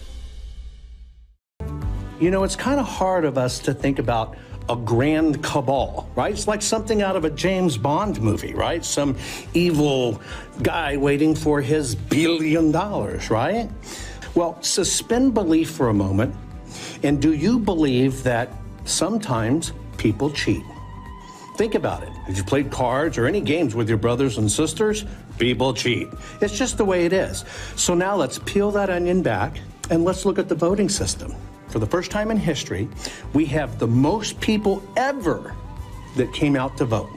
You 2.21 2.31
know, 2.31 2.45
it's 2.45 2.55
kind 2.55 2.79
of 2.79 2.87
hard 2.87 3.25
of 3.25 3.37
us 3.37 3.59
to 3.59 3.75
think 3.75 3.99
about 3.99 4.37
a 4.69 4.77
grand 4.77 5.43
cabal, 5.43 6.09
right? 6.15 6.33
It's 6.33 6.47
like 6.47 6.63
something 6.63 7.03
out 7.03 7.17
of 7.17 7.25
a 7.25 7.31
James 7.31 7.77
Bond 7.77 8.21
movie, 8.21 8.55
right? 8.55 8.85
Some 8.85 9.17
evil 9.55 10.21
guy 10.63 10.97
waiting 10.97 11.35
for 11.35 11.61
his 11.61 11.95
billion 11.95 12.71
dollars, 12.73 13.31
right? 13.31 13.69
Well, 14.35 14.63
suspend 14.63 15.35
belief 15.35 15.71
for 15.71 15.89
a 15.89 15.95
moment 15.95 16.35
and 17.03 17.21
do 17.21 17.33
you 17.33 17.59
believe 17.59 18.23
that 18.23 18.51
sometimes 18.85 19.73
people 19.99 20.31
cheat? 20.31 20.63
Think 21.57 21.75
about 21.75 22.03
it. 22.03 22.09
Have 22.09 22.37
you 22.37 22.45
played 22.45 22.71
cards 22.71 23.19
or 23.19 23.27
any 23.27 23.41
games 23.41 23.75
with 23.75 23.89
your 23.89 23.99
brothers 23.99 24.39
and 24.39 24.51
sisters? 24.51 25.05
People 25.39 25.75
cheat. 25.75 26.09
It's 26.41 26.57
just 26.57 26.79
the 26.79 26.85
way 26.85 27.05
it 27.05 27.13
is. 27.13 27.45
So 27.77 27.95
now 27.95 28.17
let's 28.17 28.39
peel 28.39 28.71
that 28.73 28.89
onion 28.89 29.23
back 29.23 29.59
and 29.91 30.05
let's 30.05 30.25
look 30.25 30.39
at 30.39 30.49
the 30.49 30.55
voting 30.55 30.89
system. 30.89 31.35
For 31.73 31.79
the 31.79 31.87
first 31.87 32.11
time 32.11 32.31
in 32.31 32.37
history, 32.37 32.87
we 33.33 33.47
have 33.47 33.79
the 33.79 33.87
most 33.87 34.39
people 34.41 34.83
ever 34.95 35.57
that 36.17 36.31
came 36.35 36.55
out 36.55 36.77
to 36.77 36.85
vote, 36.85 37.09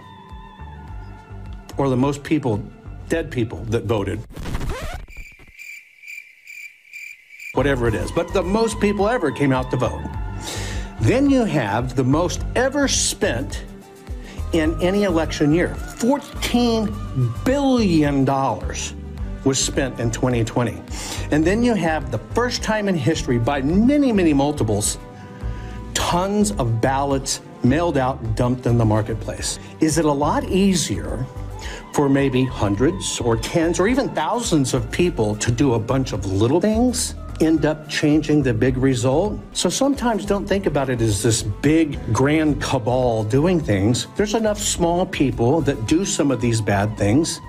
or 1.77 1.89
the 1.89 1.97
most 1.97 2.24
people, 2.24 2.63
dead 3.09 3.29
people, 3.29 3.57
that 3.65 3.83
voted 3.83 4.21
whatever 7.53 7.89
it 7.89 7.95
is. 7.95 8.12
But 8.12 8.33
the 8.33 8.43
most 8.43 8.79
people 8.79 9.09
ever 9.09 9.29
came 9.29 9.51
out 9.51 9.71
to 9.71 9.77
vote. 9.77 10.01
Then 11.01 11.29
you 11.29 11.43
have 11.43 11.97
the 11.97 12.05
most 12.05 12.41
ever 12.55 12.88
spent 12.88 13.65
in 14.53 14.81
any 14.81 15.03
election 15.03 15.53
year. 15.53 15.75
$14 15.97 17.43
billion 17.43 18.25
was 19.45 19.63
spent 19.63 19.99
in 19.99 20.11
2020. 20.11 20.81
And 21.31 21.45
then 21.45 21.63
you 21.63 21.73
have 21.75 22.11
the 22.11 22.17
first 22.17 22.63
time 22.63 22.89
in 22.89 22.95
history, 22.95 23.37
by 23.37 23.61
many, 23.61 24.11
many 24.11 24.33
multiples, 24.33 24.97
tons 25.93 26.51
of 26.53 26.81
ballots 26.81 27.41
mailed 27.63 27.97
out, 27.97 28.35
dumped 28.35 28.65
in 28.65 28.77
the 28.77 28.85
marketplace. 28.85 29.59
Is 29.79 29.97
it 29.97 30.05
a 30.05 30.11
lot 30.11 30.43
easier 30.45 31.25
for 31.93 32.09
maybe 32.09 32.43
hundreds 32.43 33.19
or 33.21 33.37
tens 33.37 33.79
or 33.79 33.87
even 33.87 34.09
thousands 34.09 34.73
of 34.73 34.91
people 34.91 35.35
to 35.37 35.51
do 35.51 35.75
a 35.75 35.79
bunch 35.79 36.11
of 36.11 36.25
little 36.25 36.59
things? 36.59 37.15
end 37.41 37.65
up 37.65 37.89
changing 37.89 38.41
the 38.43 38.53
big 38.53 38.77
result. 38.77 39.39
So 39.53 39.69
sometimes 39.69 40.25
don't 40.25 40.47
think 40.47 40.65
about 40.65 40.89
it 40.89 41.01
as 41.01 41.21
this 41.21 41.43
big 41.43 41.99
grand 42.13 42.61
cabal 42.61 43.23
doing 43.23 43.59
things. 43.59 44.07
There's 44.15 44.35
enough 44.35 44.59
small 44.59 45.05
people 45.05 45.61
that 45.61 45.85
do 45.85 46.05
some 46.05 46.31
of 46.31 46.41
these 46.41 46.61
bad 46.61 46.97
things. 46.97 47.41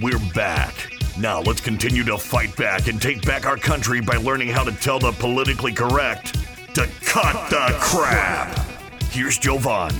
We're 0.00 0.18
back. 0.32 0.92
Now 1.18 1.40
let's 1.40 1.60
continue 1.60 2.04
to 2.04 2.16
fight 2.16 2.54
back 2.56 2.86
and 2.86 3.02
take 3.02 3.26
back 3.26 3.46
our 3.46 3.56
country 3.56 4.00
by 4.00 4.14
learning 4.14 4.46
how 4.46 4.62
to 4.62 4.70
tell 4.70 5.00
the 5.00 5.10
politically 5.10 5.72
correct 5.72 6.34
to 6.76 6.88
cut, 7.04 7.34
cut 7.34 7.50
the 7.50 7.76
crap. 7.80 8.54
crap. 8.54 9.02
Here's 9.10 9.38
Jovan. 9.38 9.92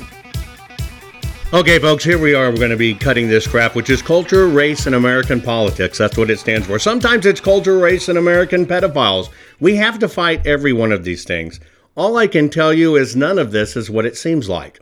Okay, 1.53 1.81
folks, 1.81 2.05
here 2.05 2.19
we 2.19 2.33
are. 2.33 2.51
We're 2.51 2.59
going 2.59 2.71
to 2.71 2.77
be 2.77 2.95
cutting 2.95 3.27
this 3.27 3.49
crap, 3.49 3.75
which 3.75 3.91
is 3.91 4.01
culture, 4.01 4.47
race, 4.47 4.87
and 4.87 4.95
American 4.95 5.41
politics. 5.41 5.99
That's 5.99 6.17
what 6.17 6.31
it 6.31 6.39
stands 6.39 6.69
for. 6.69 6.79
Sometimes 6.79 7.27
it's 7.27 7.41
culture, 7.41 7.79
race, 7.79 8.09
and 8.09 8.19
American 8.19 8.67
pedophiles. 8.67 9.31
We 9.59 9.75
have 9.77 9.99
to 9.99 10.09
fight 10.09 10.47
every 10.47 10.73
one 10.73 10.93
of 10.93 11.03
these 11.03 11.25
things. 11.25 11.59
All 11.97 12.17
I 12.19 12.29
can 12.29 12.51
tell 12.51 12.73
you 12.73 12.95
is 12.95 13.17
none 13.17 13.41
of 13.41 13.51
this 13.51 13.75
is 13.75 13.91
what 13.91 14.07
it 14.07 14.17
seems 14.17 14.49
like. 14.49 14.79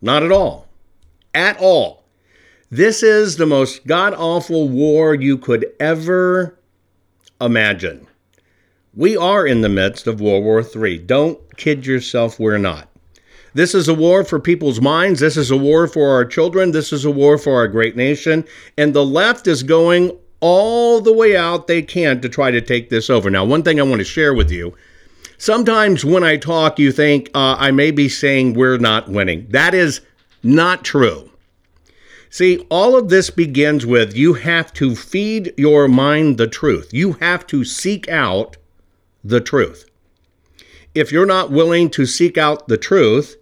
Not 0.00 0.22
at 0.22 0.32
all. 0.32 0.66
At 1.34 1.58
all. 1.60 2.05
This 2.70 3.04
is 3.04 3.36
the 3.36 3.46
most 3.46 3.86
god 3.86 4.12
awful 4.14 4.68
war 4.68 5.14
you 5.14 5.38
could 5.38 5.66
ever 5.78 6.58
imagine. 7.40 8.08
We 8.92 9.16
are 9.16 9.46
in 9.46 9.60
the 9.60 9.68
midst 9.68 10.08
of 10.08 10.20
World 10.20 10.42
War 10.42 10.64
III. 10.64 10.98
Don't 10.98 11.56
kid 11.56 11.86
yourself, 11.86 12.40
we're 12.40 12.58
not. 12.58 12.88
This 13.54 13.72
is 13.72 13.86
a 13.86 13.94
war 13.94 14.24
for 14.24 14.40
people's 14.40 14.80
minds. 14.80 15.20
This 15.20 15.36
is 15.36 15.52
a 15.52 15.56
war 15.56 15.86
for 15.86 16.10
our 16.10 16.24
children. 16.24 16.72
This 16.72 16.92
is 16.92 17.04
a 17.04 17.10
war 17.10 17.38
for 17.38 17.54
our 17.54 17.68
great 17.68 17.94
nation. 17.94 18.44
And 18.76 18.92
the 18.92 19.04
left 19.04 19.46
is 19.46 19.62
going 19.62 20.18
all 20.40 21.00
the 21.00 21.12
way 21.12 21.36
out 21.36 21.68
they 21.68 21.82
can 21.82 22.20
to 22.20 22.28
try 22.28 22.50
to 22.50 22.60
take 22.60 22.90
this 22.90 23.08
over. 23.08 23.30
Now, 23.30 23.44
one 23.44 23.62
thing 23.62 23.78
I 23.78 23.84
want 23.84 24.00
to 24.00 24.04
share 24.04 24.34
with 24.34 24.50
you 24.50 24.74
sometimes 25.38 26.04
when 26.04 26.24
I 26.24 26.36
talk, 26.36 26.80
you 26.80 26.90
think 26.90 27.30
uh, 27.32 27.54
I 27.58 27.70
may 27.70 27.92
be 27.92 28.08
saying 28.08 28.54
we're 28.54 28.78
not 28.78 29.08
winning. 29.08 29.46
That 29.50 29.72
is 29.72 30.00
not 30.42 30.84
true. 30.84 31.30
See, 32.36 32.66
all 32.68 32.98
of 32.98 33.08
this 33.08 33.30
begins 33.30 33.86
with 33.86 34.14
you 34.14 34.34
have 34.34 34.70
to 34.74 34.94
feed 34.94 35.54
your 35.56 35.88
mind 35.88 36.36
the 36.36 36.46
truth. 36.46 36.92
You 36.92 37.14
have 37.14 37.46
to 37.46 37.64
seek 37.64 38.10
out 38.10 38.58
the 39.24 39.40
truth. 39.40 39.88
If 40.94 41.10
you're 41.10 41.24
not 41.24 41.50
willing 41.50 41.88
to 41.92 42.04
seek 42.04 42.36
out 42.36 42.68
the 42.68 42.76
truth, 42.76 43.38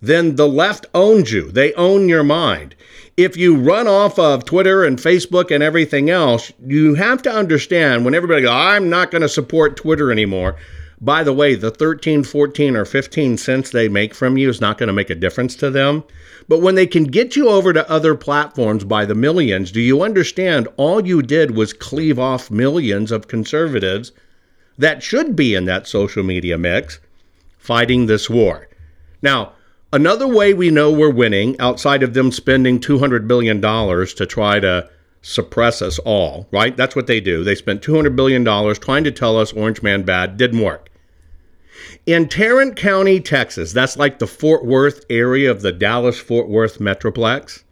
then 0.00 0.36
the 0.36 0.46
left 0.46 0.86
owns 0.94 1.32
you. 1.32 1.50
They 1.50 1.74
own 1.74 2.08
your 2.08 2.22
mind. 2.22 2.76
If 3.16 3.36
you 3.36 3.56
run 3.56 3.88
off 3.88 4.16
of 4.16 4.44
Twitter 4.44 4.84
and 4.84 4.96
Facebook 4.96 5.50
and 5.50 5.60
everything 5.60 6.08
else, 6.08 6.52
you 6.64 6.94
have 6.94 7.22
to 7.22 7.32
understand 7.32 8.04
when 8.04 8.14
everybody 8.14 8.42
goes, 8.42 8.52
I'm 8.52 8.88
not 8.88 9.10
going 9.10 9.22
to 9.22 9.28
support 9.28 9.76
Twitter 9.76 10.12
anymore. 10.12 10.54
By 11.00 11.22
the 11.22 11.32
way, 11.32 11.54
the 11.54 11.70
13, 11.70 12.24
14, 12.24 12.76
or 12.76 12.84
15 12.84 13.36
cents 13.36 13.70
they 13.70 13.88
make 13.88 14.14
from 14.14 14.38
you 14.38 14.48
is 14.48 14.60
not 14.60 14.78
going 14.78 14.86
to 14.86 14.92
make 14.92 15.10
a 15.10 15.14
difference 15.14 15.54
to 15.56 15.70
them. 15.70 16.04
But 16.48 16.62
when 16.62 16.74
they 16.74 16.86
can 16.86 17.04
get 17.04 17.36
you 17.36 17.48
over 17.48 17.72
to 17.72 17.90
other 17.90 18.14
platforms 18.14 18.84
by 18.84 19.04
the 19.04 19.14
millions, 19.14 19.70
do 19.70 19.80
you 19.80 20.02
understand 20.02 20.68
all 20.76 21.06
you 21.06 21.22
did 21.22 21.54
was 21.54 21.72
cleave 21.72 22.18
off 22.18 22.50
millions 22.50 23.12
of 23.12 23.28
conservatives 23.28 24.12
that 24.78 25.02
should 25.02 25.36
be 25.36 25.54
in 25.54 25.66
that 25.66 25.86
social 25.86 26.22
media 26.22 26.56
mix 26.56 26.98
fighting 27.58 28.06
this 28.06 28.30
war? 28.30 28.68
Now, 29.20 29.52
Another 29.92 30.26
way 30.26 30.52
we 30.52 30.70
know 30.70 30.90
we're 30.90 31.10
winning, 31.10 31.58
outside 31.60 32.02
of 32.02 32.12
them 32.12 32.32
spending 32.32 32.80
$200 32.80 33.28
billion 33.28 33.62
to 33.62 34.26
try 34.26 34.58
to 34.58 34.90
suppress 35.26 35.82
us 35.82 35.98
all, 36.00 36.46
right? 36.52 36.76
That's 36.76 36.94
what 36.94 37.08
they 37.08 37.20
do. 37.20 37.42
They 37.42 37.56
spent 37.56 37.82
$200 37.82 38.14
billion 38.14 38.44
trying 38.76 39.02
to 39.02 39.10
tell 39.10 39.36
us 39.36 39.52
Orange 39.52 39.82
Man 39.82 40.04
bad. 40.04 40.36
Didn't 40.36 40.60
work. 40.60 40.88
In 42.06 42.28
Tarrant 42.28 42.76
County, 42.76 43.20
Texas, 43.20 43.72
that's 43.72 43.96
like 43.96 44.20
the 44.20 44.28
Fort 44.28 44.64
Worth 44.64 45.04
area 45.10 45.50
of 45.50 45.62
the 45.62 45.72
Dallas 45.72 46.20
Fort 46.20 46.48
Worth 46.48 46.78
Metroplex. 46.78 47.64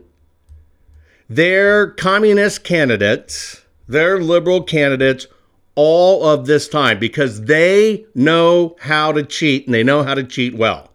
their 1.29 1.91
communist 1.91 2.63
candidates, 2.63 3.63
their 3.88 4.21
liberal 4.21 4.63
candidates, 4.63 5.27
all 5.75 6.25
of 6.25 6.45
this 6.45 6.67
time 6.67 7.00
because 7.00 7.43
they 7.45 8.05
know 8.13 8.75
how 8.81 9.13
to 9.13 9.24
cheat 9.24 9.65
and 9.65 9.74
they 9.74 9.83
know 9.83 10.03
how 10.03 10.13
to 10.13 10.24
cheat 10.24 10.55
well. 10.55 10.91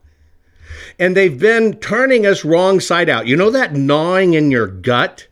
And 0.99 1.17
they've 1.17 1.39
been 1.39 1.79
turning 1.79 2.27
us 2.27 2.45
wrong 2.45 2.81
side 2.81 3.09
out. 3.09 3.27
You 3.27 3.35
know 3.35 3.51
that 3.51 3.73
gnawing 3.73 4.35
in 4.35 4.51
your 4.51 4.67
gut? 4.67 5.27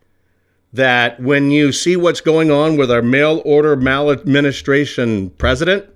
That 0.73 1.21
when 1.21 1.51
you 1.51 1.71
see 1.73 1.97
what's 1.97 2.21
going 2.21 2.51
on 2.51 2.77
with 2.77 2.91
our 2.91 3.03
mail 3.03 3.43
order 3.45 3.77
maladministration 3.77 5.31
president, 5.31 5.87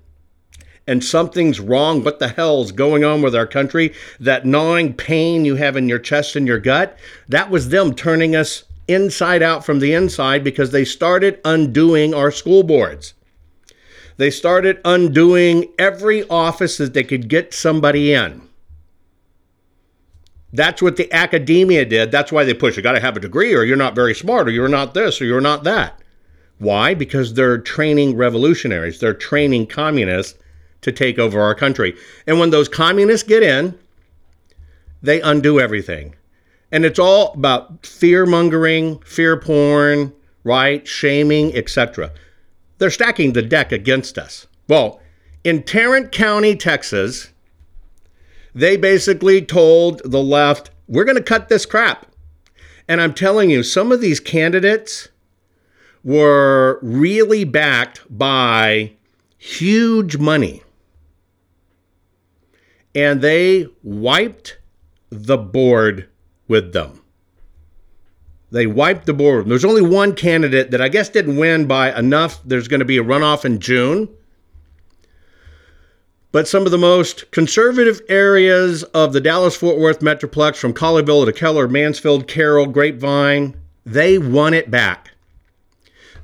and 0.87 1.03
something's 1.03 1.59
wrong, 1.59 2.03
what 2.03 2.19
the 2.19 2.29
hell's 2.29 2.71
going 2.71 3.03
on 3.03 3.21
with 3.21 3.35
our 3.35 3.45
country? 3.45 3.93
That 4.19 4.45
gnawing 4.45 4.93
pain 4.93 5.43
you 5.43 5.55
have 5.55 5.75
in 5.75 5.89
your 5.89 5.99
chest 5.99 6.35
and 6.35 6.47
your 6.47 6.59
gut, 6.59 6.97
that 7.27 7.49
was 7.49 7.69
them 7.69 7.93
turning 7.93 8.35
us 8.35 8.63
inside 8.87 9.43
out 9.43 9.65
from 9.65 9.79
the 9.79 9.93
inside 9.93 10.43
because 10.43 10.71
they 10.71 10.85
started 10.85 11.41
undoing 11.43 12.13
our 12.13 12.31
school 12.31 12.63
boards. 12.63 13.13
They 14.15 14.31
started 14.31 14.79
undoing 14.85 15.71
every 15.77 16.27
office 16.29 16.77
that 16.77 16.93
they 16.93 17.03
could 17.03 17.27
get 17.27 17.53
somebody 17.53 18.13
in. 18.13 18.46
That's 20.53 20.81
what 20.81 20.95
the 20.95 21.11
academia 21.11 21.85
did. 21.85 22.11
That's 22.11 22.31
why 22.31 22.43
they 22.43 22.53
push 22.53 22.77
you 22.77 22.83
got 22.83 22.93
to 22.93 22.99
have 22.99 23.17
a 23.17 23.21
degree 23.21 23.53
or 23.53 23.63
you're 23.63 23.75
not 23.75 23.95
very 23.95 24.15
smart 24.15 24.47
or 24.47 24.51
you're 24.51 24.67
not 24.67 24.93
this 24.93 25.21
or 25.21 25.25
you're 25.25 25.41
not 25.41 25.63
that. 25.65 26.01
Why? 26.57 26.93
Because 26.93 27.33
they're 27.33 27.57
training 27.57 28.15
revolutionaries, 28.15 28.99
they're 28.99 29.13
training 29.13 29.67
communists 29.67 30.39
to 30.81 30.91
take 30.91 31.19
over 31.19 31.41
our 31.41 31.53
country. 31.53 31.95
And 32.25 32.39
when 32.39 32.49
those 32.49 32.69
communists 32.69 33.27
get 33.27 33.43
in, 33.43 33.77
they 35.01 35.21
undo 35.21 35.59
everything. 35.59 36.15
And 36.71 36.85
it's 36.85 36.99
all 36.99 37.33
about 37.33 37.85
fear 37.85 38.25
mongering, 38.25 38.99
fear 38.99 39.37
porn, 39.37 40.13
right? 40.43 40.87
Shaming, 40.87 41.55
etc. 41.55 42.11
They're 42.77 42.89
stacking 42.89 43.33
the 43.33 43.41
deck 43.41 43.71
against 43.71 44.17
us. 44.17 44.47
Well, 44.67 45.01
in 45.43 45.63
Tarrant 45.63 46.11
County, 46.11 46.55
Texas, 46.55 47.29
they 48.57 48.77
basically 48.77 49.41
told 49.41 50.01
the 50.03 50.21
left, 50.21 50.71
we're 50.87 51.05
going 51.05 51.17
to 51.17 51.23
cut 51.23 51.49
this 51.49 51.65
crap. 51.65 52.07
And 52.87 53.01
I'm 53.01 53.13
telling 53.13 53.49
you, 53.49 53.63
some 53.63 53.91
of 53.91 54.01
these 54.01 54.19
candidates 54.19 55.09
were 56.03 56.79
really 56.81 57.43
backed 57.43 58.01
by 58.09 58.93
huge 59.37 60.17
money 60.17 60.63
and 62.95 63.21
they 63.21 63.67
wiped 63.83 64.57
the 65.11 65.37
board 65.37 66.09
with 66.47 66.73
them. 66.73 67.01
They 68.49 68.65
wiped 68.65 69.05
the 69.05 69.13
board. 69.13 69.47
There's 69.47 69.65
only 69.65 69.83
one 69.83 70.15
candidate 70.15 70.71
that 70.71 70.81
I 70.81 70.89
guess 70.89 71.09
didn't 71.09 71.37
win 71.37 71.67
by 71.67 71.95
enough. 71.95 72.41
There's 72.43 72.67
going 72.67 72.79
to 72.79 72.85
be 72.85 72.97
a 72.97 73.03
runoff 73.03 73.45
in 73.45 73.59
June. 73.59 74.09
But 76.31 76.47
some 76.47 76.65
of 76.65 76.71
the 76.71 76.77
most 76.77 77.31
conservative 77.31 78.01
areas 78.09 78.83
of 78.83 79.13
the 79.13 79.21
Dallas 79.21 79.55
Fort 79.55 79.77
Worth 79.77 79.99
Metroplex, 79.99 80.57
from 80.57 80.73
Colleyville 80.73 81.25
to 81.25 81.33
Keller, 81.33 81.67
Mansfield, 81.67 82.27
Carroll, 82.27 82.67
Grapevine, 82.67 83.55
they 83.85 84.17
won 84.17 84.53
it 84.53 84.69
back. 84.69 85.11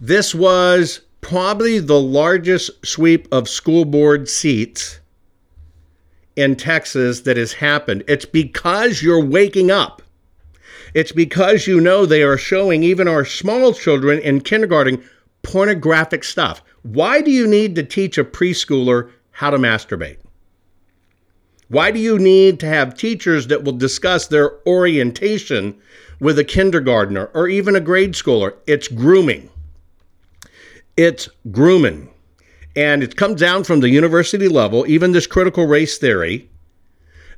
This 0.02 0.36
was 0.36 1.02
probably 1.22 1.80
the 1.80 2.00
largest 2.00 2.86
sweep 2.86 3.28
of 3.32 3.48
school 3.48 3.86
board 3.86 4.28
seats 4.28 5.00
in 6.36 6.58
Texas 6.58 7.22
that 7.22 7.38
has 7.38 7.54
happened. 7.54 8.04
It's 8.08 8.26
because 8.26 9.02
you're 9.02 9.24
waking 9.24 9.72
up. 9.72 10.02
It's 10.94 11.14
because 11.14 11.66
you 11.66 11.80
know 11.80 12.06
they 12.06 12.22
are 12.24 12.38
showing 12.38 12.84
even 12.84 13.08
our 13.08 13.24
small 13.24 13.74
children 13.74 14.20
in 14.20 14.42
kindergarten 14.42 15.04
pornographic 15.44 16.24
stuff. 16.24 16.62
Why 16.84 17.22
do 17.22 17.32
you 17.32 17.48
need 17.48 17.76
to 17.76 17.84
teach 17.84 18.18
a 18.18 18.24
preschooler 18.24 19.10
how 19.34 19.50
to 19.50 19.58
masturbate? 19.58 20.18
Why 21.68 21.92
do 21.92 22.00
you 22.00 22.18
need 22.18 22.60
to 22.62 22.66
have 22.66 22.96
teachers 22.96 23.48
that 23.48 23.64
will 23.64 23.74
discuss 23.74 24.28
their 24.28 24.66
orientation 24.66 25.76
with 26.20 26.40
a 26.40 26.44
kindergartner 26.44 27.26
or 27.34 27.48
even 27.48 27.76
a 27.76 27.82
grade 27.82 28.14
schooler? 28.14 28.56
It's 28.66 28.88
grooming. 28.88 29.50
It's 30.96 31.30
grooming 31.52 32.10
and 32.76 33.04
it 33.04 33.16
comes 33.16 33.40
down 33.40 33.64
from 33.64 33.80
the 33.80 33.90
university 33.90 34.48
level, 34.48 34.86
even 34.88 35.12
this 35.12 35.28
critical 35.28 35.68
race 35.68 35.98
theory. 35.98 36.50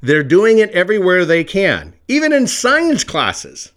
They're 0.01 0.23
doing 0.23 0.59
it 0.59 0.69
everywhere 0.71 1.25
they 1.25 1.43
can, 1.43 1.93
even 2.07 2.31
in 2.31 2.47
science 2.47 3.03
classes. 3.03 3.71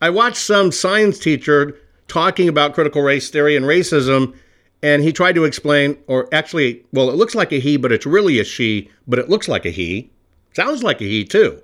I 0.00 0.10
watched 0.10 0.38
some 0.38 0.72
science 0.72 1.18
teacher 1.18 1.76
talking 2.06 2.48
about 2.48 2.74
critical 2.74 3.02
race 3.02 3.30
theory 3.30 3.56
and 3.56 3.66
racism, 3.66 4.34
and 4.82 5.02
he 5.02 5.12
tried 5.12 5.34
to 5.34 5.44
explain, 5.44 5.98
or 6.06 6.28
actually, 6.32 6.84
well, 6.92 7.10
it 7.10 7.16
looks 7.16 7.34
like 7.34 7.52
a 7.52 7.58
he, 7.58 7.76
but 7.76 7.92
it's 7.92 8.06
really 8.06 8.38
a 8.38 8.44
she, 8.44 8.90
but 9.06 9.18
it 9.18 9.28
looks 9.28 9.48
like 9.48 9.66
a 9.66 9.70
he. 9.70 10.10
Sounds 10.54 10.82
like 10.82 11.00
a 11.00 11.04
he, 11.04 11.24
too. 11.24 11.60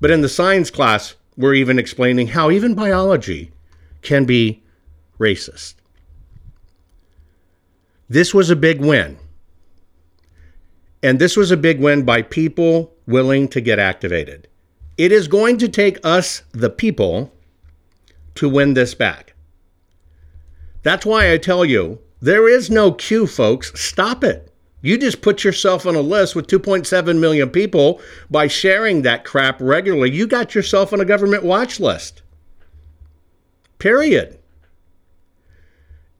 But 0.00 0.10
in 0.10 0.22
the 0.22 0.28
science 0.28 0.70
class, 0.70 1.14
we're 1.36 1.54
even 1.54 1.78
explaining 1.78 2.28
how 2.28 2.50
even 2.50 2.74
biology 2.74 3.52
can 4.02 4.24
be 4.24 4.62
racist. 5.18 5.74
This 8.08 8.34
was 8.34 8.50
a 8.50 8.56
big 8.56 8.80
win. 8.80 9.18
And 11.02 11.18
this 11.18 11.36
was 11.36 11.50
a 11.50 11.56
big 11.56 11.80
win 11.80 12.04
by 12.04 12.22
people 12.22 12.92
willing 13.06 13.48
to 13.48 13.60
get 13.60 13.78
activated. 13.78 14.48
It 14.98 15.12
is 15.12 15.28
going 15.28 15.58
to 15.58 15.68
take 15.68 16.04
us, 16.04 16.42
the 16.52 16.70
people, 16.70 17.32
to 18.34 18.48
win 18.48 18.74
this 18.74 18.94
back. 18.94 19.34
That's 20.86 21.04
why 21.04 21.32
I 21.32 21.36
tell 21.36 21.64
you 21.64 21.98
there 22.20 22.48
is 22.48 22.70
no 22.70 22.92
Q, 22.92 23.26
folks. 23.26 23.72
Stop 23.74 24.22
it. 24.22 24.52
You 24.82 24.96
just 24.96 25.20
put 25.20 25.42
yourself 25.42 25.84
on 25.84 25.96
a 25.96 26.00
list 26.00 26.36
with 26.36 26.46
2.7 26.46 27.18
million 27.18 27.50
people 27.50 28.00
by 28.30 28.46
sharing 28.46 29.02
that 29.02 29.24
crap 29.24 29.60
regularly. 29.60 30.12
You 30.12 30.28
got 30.28 30.54
yourself 30.54 30.92
on 30.92 31.00
a 31.00 31.04
government 31.04 31.42
watch 31.42 31.80
list. 31.80 32.22
Period. 33.80 34.38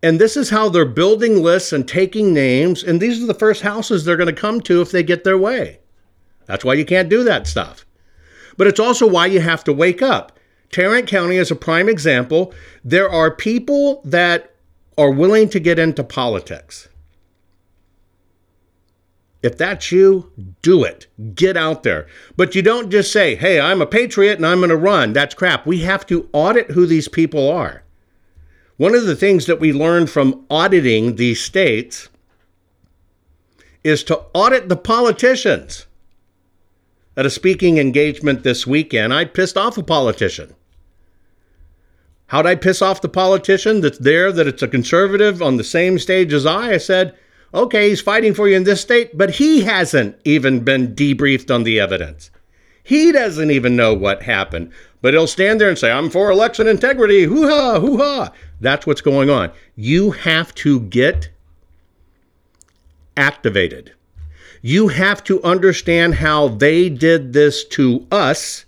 And 0.03 0.21
this 0.21 0.37
is 0.37 0.51
how 0.51 0.69
they're 0.69 0.85
building 0.85 1.45
lists 1.45 1.73
and 1.73 1.87
taking 1.87 2.35
names. 2.35 2.83
And 2.83 3.01
these 3.01 3.23
are 3.23 3.27
the 3.27 3.35
first 3.35 3.63
houses 3.63 4.05
they're 4.05 4.17
going 4.17 4.35
to 4.35 4.41
come 4.41 4.61
to 4.63 4.81
if 4.81 4.91
they 4.91 5.05
get 5.05 5.23
their 5.23 5.39
way. 5.39 5.79
That's 6.47 6.65
why 6.65 6.75
you 6.75 6.85
can't 6.85 7.09
do 7.09 7.23
that 7.23 7.47
stuff. 7.47 7.87
But 8.57 8.67
it's 8.67 8.81
also 8.81 9.07
why 9.07 9.27
you 9.27 9.39
have 9.39 9.63
to 9.63 9.73
wake 9.73 10.03
up. 10.03 10.41
Tarrant 10.73 11.07
County 11.07 11.37
is 11.37 11.53
a 11.53 11.55
prime 11.55 11.89
example. 11.89 12.53
There 12.83 13.09
are 13.09 13.31
people 13.31 14.03
that 14.05 14.51
are 14.99 15.11
willing 15.11 15.49
to 15.51 15.61
get 15.61 15.79
into 15.79 16.03
politics. 16.03 16.89
If 19.43 19.57
that's 19.57 19.93
you, 19.93 20.33
do 20.63 20.83
it. 20.83 21.07
Get 21.35 21.57
out 21.57 21.83
there. 21.83 22.07
But 22.37 22.55
you 22.55 22.63
don't 22.63 22.91
just 22.91 23.13
say, 23.13 23.37
hey, 23.37 23.61
I'm 23.61 23.81
a 23.81 23.87
patriot 23.87 24.39
and 24.39 24.47
I'm 24.47 24.59
going 24.59 24.71
to 24.71 24.77
run. 24.77 25.13
That's 25.13 25.35
crap. 25.35 25.67
We 25.67 25.81
have 25.81 26.07
to 26.07 26.29
audit 26.33 26.73
who 26.73 26.87
these 26.87 27.09
people 27.09 27.49
are. 27.51 27.85
One 28.77 28.95
of 28.95 29.07
the 29.07 29.17
things 29.17 29.47
that 29.47 29.61
we 29.61 29.73
learned 29.73 30.11
from 30.11 30.45
auditing 30.51 31.17
these 31.17 31.41
states 31.41 32.09
is 33.85 34.03
to 34.05 34.23
audit 34.35 34.69
the 34.69 34.77
politicians. 34.77 35.87
At 37.17 37.25
a 37.25 37.31
speaking 37.31 37.79
engagement 37.79 38.43
this 38.43 38.67
weekend, 38.67 39.15
I 39.15 39.25
pissed 39.27 39.57
off 39.57 39.79
a 39.79 39.83
politician. 39.83 40.55
How'd 42.29 42.47
I 42.47 42.57
piss 42.57 42.83
off 42.83 43.01
the 43.01 43.09
politician 43.09 43.81
that's 43.81 43.99
there, 43.99 44.33
that 44.33 44.49
it's 44.49 44.63
a 44.63 44.69
conservative 44.69 45.41
on 45.41 45.57
the 45.57 45.65
same 45.65 45.99
stage 45.99 46.33
as 46.33 46.45
I? 46.45 46.73
I 46.73 46.77
said, 46.79 47.17
okay, 47.55 47.89
he's 47.89 48.01
fighting 48.01 48.35
for 48.35 48.49
you 48.49 48.57
in 48.57 48.65
this 48.65 48.81
state, 48.81 49.17
but 49.17 49.31
he 49.37 49.63
hasn't 49.63 50.17
even 50.25 50.61
been 50.61 50.95
debriefed 50.95 51.55
on 51.55 51.63
the 51.63 51.79
evidence. 51.79 52.31
He 52.83 53.13
doesn't 53.13 53.51
even 53.51 53.77
know 53.77 53.95
what 53.95 54.23
happened, 54.23 54.73
but 55.03 55.15
he'll 55.15 55.27
stand 55.27 55.61
there 55.61 55.69
and 55.69 55.79
say, 55.79 55.91
I'm 55.91 56.11
for 56.11 56.31
election 56.31 56.67
integrity. 56.67 57.25
Hoo 57.25 57.49
ha, 57.49 57.81
hoo 57.81 57.99
ha. 57.99 58.33
That's 58.61 58.87
what's 58.87 59.01
going 59.01 59.31
on. 59.31 59.53
You 59.77 60.11
have 60.13 60.55
to 60.57 60.81
get 60.81 61.31
activated. 63.17 63.93
You 64.63 64.89
have 64.89 65.23
to 65.25 65.43
understand 65.43 66.17
how 66.17 66.49
they 66.49 66.89
did 66.89 67.33
this 67.33 67.65
to 67.69 68.07
us 68.11 68.65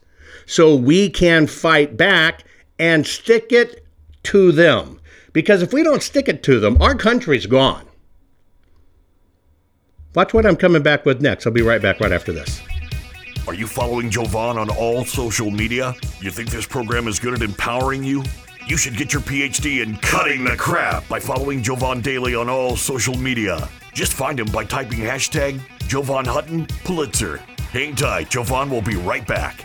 so 0.47 0.75
we 0.75 1.11
can 1.11 1.47
fight 1.47 1.97
back 1.97 2.45
and 2.79 3.07
stick 3.07 3.53
it 3.53 3.87
to 4.25 4.53
them. 4.53 5.01
Because 5.33 5.63
if 5.63 5.73
we 5.73 5.83
don't 5.83 6.03
stick 6.03 6.29
it 6.29 6.43
to 6.45 6.61
them, 6.61 6.81
our 6.81 6.95
country's 6.95 7.47
gone. 7.47 7.87
Watch 10.15 10.35
what 10.35 10.47
I'm 10.47 10.57
coming 10.57 10.83
back 10.83 11.05
with 11.05 11.21
next. 11.21 11.47
I'll 11.47 11.53
be 11.53 11.63
right 11.63 11.83
back 11.83 12.01
right 12.01 12.13
after 12.13 12.33
this. 12.33 12.61
Are 13.47 13.55
you 13.55 13.67
following 13.67 14.11
Jovan 14.11 14.59
on 14.59 14.69
all 14.71 15.05
social 15.05 15.51
media? 15.51 15.95
You 16.21 16.31
think 16.31 16.51
this 16.51 16.67
program 16.67 17.09
is 17.09 17.19
good 17.19 17.35
at 17.35 17.43
empowering 17.43 18.05
you? 18.05 18.23
You 18.67 18.77
should 18.77 18.97
get 18.97 19.13
your 19.13 19.23
PhD 19.23 19.83
in 19.83 19.97
cutting 19.97 20.45
the 20.45 20.57
crap 20.57 21.09
by 21.09 21.21
following 21.21 21.63
Jovan 21.63 22.03
Daily 22.03 22.35
on 22.35 22.51
all 22.51 22.77
social 22.77 23.17
media. 23.17 23.69
Just 23.95 24.13
find 24.13 24.39
him 24.39 24.49
by 24.53 24.65
typing 24.65 24.99
hashtag 24.99 25.61
Jovan 25.89 26.27
Hutton 26.27 26.67
Pulitzer. 26.85 27.39
Hang 27.73 27.95
tight, 27.95 28.29
Jovan 28.29 28.69
will 28.69 28.83
be 28.83 28.97
right 28.97 29.27
back. 29.27 29.65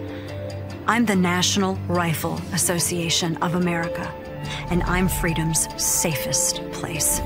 I'm 0.87 1.05
the 1.05 1.15
National 1.15 1.75
Rifle 1.87 2.41
Association 2.53 3.37
of 3.37 3.55
America, 3.55 4.11
and 4.71 4.83
I'm 4.83 5.07
freedom's 5.07 5.69
safest 5.81 6.57
place. 6.71 7.21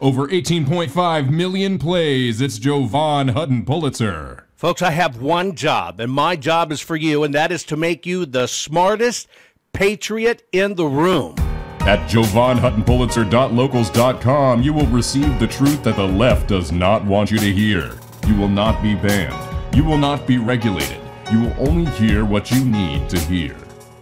Over 0.00 0.26
18.5 0.28 1.30
million 1.30 1.78
plays. 1.78 2.40
It's 2.40 2.58
Jovan 2.58 3.28
Hutton 3.28 3.64
Pulitzer. 3.64 4.46
Folks, 4.54 4.80
I 4.80 4.92
have 4.92 5.20
one 5.20 5.56
job, 5.56 5.98
and 5.98 6.12
my 6.12 6.36
job 6.36 6.70
is 6.70 6.80
for 6.80 6.94
you, 6.94 7.24
and 7.24 7.34
that 7.34 7.50
is 7.50 7.64
to 7.64 7.76
make 7.76 8.06
you 8.06 8.26
the 8.26 8.46
smartest 8.46 9.26
patriot 9.72 10.46
in 10.52 10.76
the 10.76 10.86
room. 10.86 11.34
At 11.80 12.08
JovanHuttonPulitzer.locals.com, 12.08 14.62
you 14.62 14.72
will 14.72 14.86
receive 14.86 15.40
the 15.40 15.48
truth 15.48 15.82
that 15.82 15.96
the 15.96 16.06
left 16.06 16.48
does 16.48 16.70
not 16.70 17.04
want 17.04 17.30
you 17.30 17.38
to 17.38 17.52
hear. 17.52 17.98
You 18.26 18.36
will 18.36 18.48
not 18.48 18.82
be 18.82 18.94
banned. 18.94 19.76
You 19.76 19.84
will 19.84 19.98
not 19.98 20.26
be 20.26 20.38
regulated 20.38 21.03
you 21.30 21.40
will 21.40 21.54
only 21.68 21.90
hear 21.92 22.24
what 22.24 22.50
you 22.50 22.64
need 22.64 23.08
to 23.10 23.18
hear. 23.18 23.54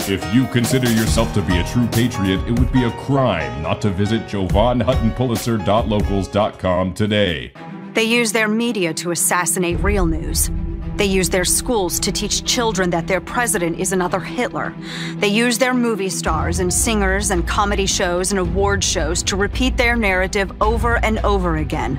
If 0.08 0.34
you 0.34 0.46
consider 0.48 0.90
yourself 0.90 1.32
to 1.34 1.42
be 1.42 1.58
a 1.58 1.64
true 1.64 1.86
patriot, 1.86 2.40
it 2.48 2.58
would 2.58 2.72
be 2.72 2.82
a 2.84 2.90
crime 2.92 3.62
not 3.62 3.80
to 3.82 3.90
visit 3.90 4.26
JovanHuttonPulitzer.locals.com 4.26 6.94
today. 6.94 7.52
They 7.94 8.02
use 8.02 8.32
their 8.32 8.48
media 8.48 8.92
to 8.94 9.12
assassinate 9.12 9.78
real 9.80 10.06
news. 10.06 10.50
They 10.96 11.06
use 11.06 11.30
their 11.30 11.44
schools 11.44 11.98
to 12.00 12.12
teach 12.12 12.44
children 12.44 12.90
that 12.90 13.06
their 13.06 13.20
president 13.20 13.78
is 13.78 13.92
another 13.92 14.20
Hitler. 14.20 14.74
They 15.16 15.28
use 15.28 15.58
their 15.58 15.74
movie 15.74 16.10
stars 16.10 16.58
and 16.58 16.72
singers 16.72 17.30
and 17.30 17.46
comedy 17.46 17.86
shows 17.86 18.30
and 18.30 18.38
award 18.38 18.84
shows 18.84 19.22
to 19.24 19.36
repeat 19.36 19.76
their 19.76 19.96
narrative 19.96 20.52
over 20.60 21.02
and 21.04 21.18
over 21.20 21.56
again. 21.56 21.98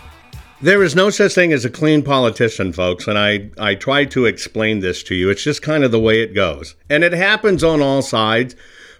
There 0.63 0.83
is 0.83 0.95
no 0.95 1.09
such 1.09 1.33
thing 1.33 1.51
as 1.51 1.65
a 1.65 1.71
clean 1.71 2.03
politician, 2.03 2.71
folks, 2.71 3.07
and 3.07 3.17
I, 3.17 3.49
I 3.57 3.73
try 3.73 4.05
to 4.05 4.25
explain 4.25 4.79
this 4.79 5.01
to 5.03 5.15
you. 5.15 5.31
It's 5.31 5.43
just 5.43 5.63
kind 5.63 5.83
of 5.83 5.89
the 5.89 5.99
way 5.99 6.21
it 6.21 6.35
goes. 6.35 6.75
And 6.87 7.03
it 7.03 7.13
happens 7.13 7.63
on 7.63 7.81
all 7.81 8.03
sides. 8.03 8.55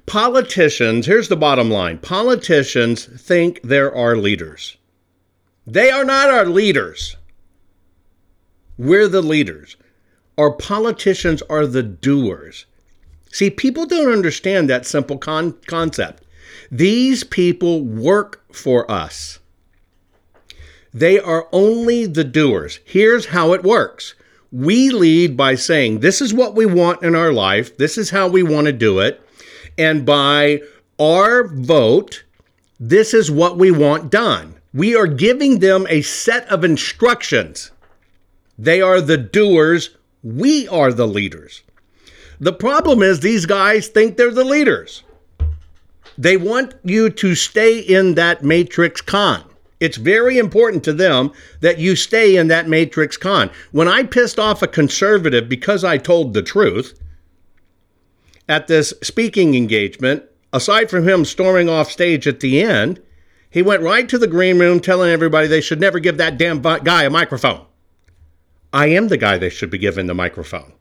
Politicians, 0.08 1.06
here's 1.06 1.28
the 1.28 1.36
bottom 1.36 1.70
line 1.70 2.00
politicians 2.00 3.06
think 3.06 3.62
there 3.62 3.94
are 3.96 4.18
leaders. 4.18 4.78
They 5.68 5.92
are 5.92 6.04
not 6.04 6.32
our 6.32 6.48
leaders. 6.48 7.16
We're 8.80 9.08
the 9.08 9.22
leaders. 9.22 9.78
Our 10.40 10.52
politicians 10.52 11.44
are 11.44 11.68
the 11.68 11.84
doers. 11.84 12.66
See, 13.32 13.52
people 13.52 13.86
don't 13.86 14.12
understand 14.12 14.68
that 14.72 14.88
simple 14.88 15.20
con- 15.20 15.56
concept. 15.68 16.24
These 16.72 17.24
people 17.24 17.84
work 17.84 18.42
for 18.52 18.90
us. 18.90 19.38
They 20.94 21.20
are 21.20 21.48
only 21.52 22.06
the 22.06 22.24
doers. 22.24 22.80
Here's 22.86 23.28
how 23.28 23.54
it 23.54 23.64
works 23.64 24.16
we 24.52 24.90
lead 24.90 25.38
by 25.38 25.56
saying, 25.56 26.00
This 26.00 26.22
is 26.22 26.34
what 26.34 26.56
we 26.56 26.66
want 26.66 27.04
in 27.04 27.16
our 27.16 27.32
life, 27.32 27.78
this 27.78 27.98
is 27.98 28.10
how 28.10 28.28
we 28.28 28.44
want 28.44 28.68
to 28.68 28.74
do 28.74 29.00
it. 29.00 29.22
And 29.78 30.06
by 30.06 30.62
our 31.00 31.48
vote, 31.48 32.24
this 32.80 33.14
is 33.14 33.32
what 33.32 33.58
we 33.58 33.72
want 33.72 34.12
done. 34.12 34.56
We 34.74 34.96
are 34.96 35.08
giving 35.08 35.60
them 35.60 35.86
a 35.90 36.02
set 36.02 36.48
of 36.50 36.64
instructions. 36.64 37.72
They 38.58 38.82
are 38.82 39.02
the 39.02 39.18
doers, 39.18 39.98
we 40.24 40.68
are 40.68 40.92
the 40.92 41.08
leaders. 41.08 41.64
The 42.40 42.54
problem 42.54 43.02
is, 43.02 43.20
these 43.20 43.46
guys 43.46 43.88
think 43.88 44.18
they're 44.18 44.32
the 44.32 44.44
leaders. 44.44 45.04
They 46.18 46.38
want 46.38 46.74
you 46.84 47.10
to 47.10 47.36
stay 47.36 47.80
in 47.80 48.16
that 48.16 48.44
matrix 48.44 49.02
con. 49.02 49.44
It's 49.82 49.98
very 49.98 50.38
important 50.38 50.84
to 50.84 50.94
them 50.94 51.34
that 51.60 51.80
you 51.80 51.96
stay 51.96 52.38
in 52.38 52.48
that 52.50 52.70
matrix 52.70 53.18
con. 53.18 53.50
When 53.72 53.88
I 53.88 54.04
pissed 54.04 54.38
off 54.38 54.62
a 54.62 54.68
conservative 54.68 55.50
because 55.50 55.84
I 55.84 55.98
told 55.98 56.34
the 56.34 56.44
truth 56.44 56.98
at 58.48 58.68
this 58.68 58.94
speaking 59.02 59.56
engagement, 59.56 60.24
aside 60.54 60.92
from 60.92 61.08
him 61.08 61.26
storming 61.26 61.68
off 61.68 61.92
stage 61.92 62.28
at 62.28 62.42
the 62.42 62.62
end, 62.62 63.02
he 63.50 63.64
went 63.64 63.82
right 63.82 64.08
to 64.08 64.20
the 64.20 64.28
green 64.28 64.60
room 64.60 64.80
telling 64.80 65.10
everybody 65.10 65.48
they 65.48 65.62
should 65.62 65.82
never 65.82 66.00
give 66.00 66.18
that 66.18 66.38
damn 66.38 66.62
guy 66.62 67.04
a 67.04 67.10
microphone. 67.10 67.66
I 68.72 68.86
am 68.88 69.08
the 69.08 69.18
guy 69.18 69.38
they 69.40 69.50
should 69.50 69.72
be 69.72 69.80
given 69.80 70.06
the 70.06 70.14
microphone. 70.14 70.74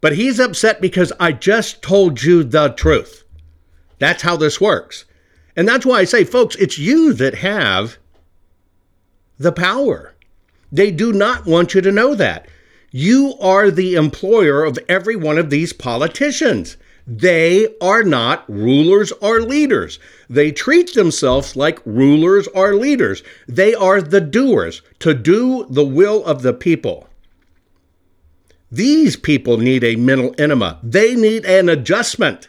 But 0.00 0.16
he's 0.16 0.40
upset 0.40 0.80
because 0.80 1.12
I 1.20 1.30
just 1.30 1.80
told 1.80 2.24
you 2.24 2.42
the 2.42 2.70
truth. 2.70 3.22
That's 4.00 4.22
how 4.22 4.36
this 4.36 4.60
works. 4.60 5.04
And 5.54 5.68
that's 5.68 5.86
why 5.86 6.00
I 6.00 6.04
say, 6.04 6.24
folks, 6.24 6.56
it's 6.56 6.76
you 6.76 7.12
that 7.12 7.36
have 7.36 7.98
the 9.42 9.52
power. 9.52 10.14
They 10.70 10.90
do 10.90 11.12
not 11.12 11.46
want 11.46 11.74
you 11.74 11.80
to 11.82 11.92
know 11.92 12.14
that. 12.14 12.46
You 12.90 13.34
are 13.40 13.70
the 13.70 13.94
employer 13.94 14.64
of 14.64 14.78
every 14.88 15.16
one 15.16 15.38
of 15.38 15.50
these 15.50 15.72
politicians. 15.72 16.76
They 17.06 17.68
are 17.80 18.04
not 18.04 18.48
rulers 18.48 19.12
or 19.12 19.40
leaders. 19.40 19.98
They 20.30 20.52
treat 20.52 20.94
themselves 20.94 21.56
like 21.56 21.84
rulers 21.84 22.46
or 22.48 22.74
leaders. 22.74 23.22
They 23.48 23.74
are 23.74 24.00
the 24.00 24.20
doers 24.20 24.82
to 25.00 25.14
do 25.14 25.66
the 25.68 25.84
will 25.84 26.24
of 26.24 26.42
the 26.42 26.52
people. 26.52 27.08
These 28.70 29.16
people 29.16 29.58
need 29.58 29.84
a 29.84 29.96
mental 29.96 30.34
enema. 30.38 30.78
They 30.82 31.14
need 31.14 31.44
an 31.44 31.68
adjustment 31.68 32.48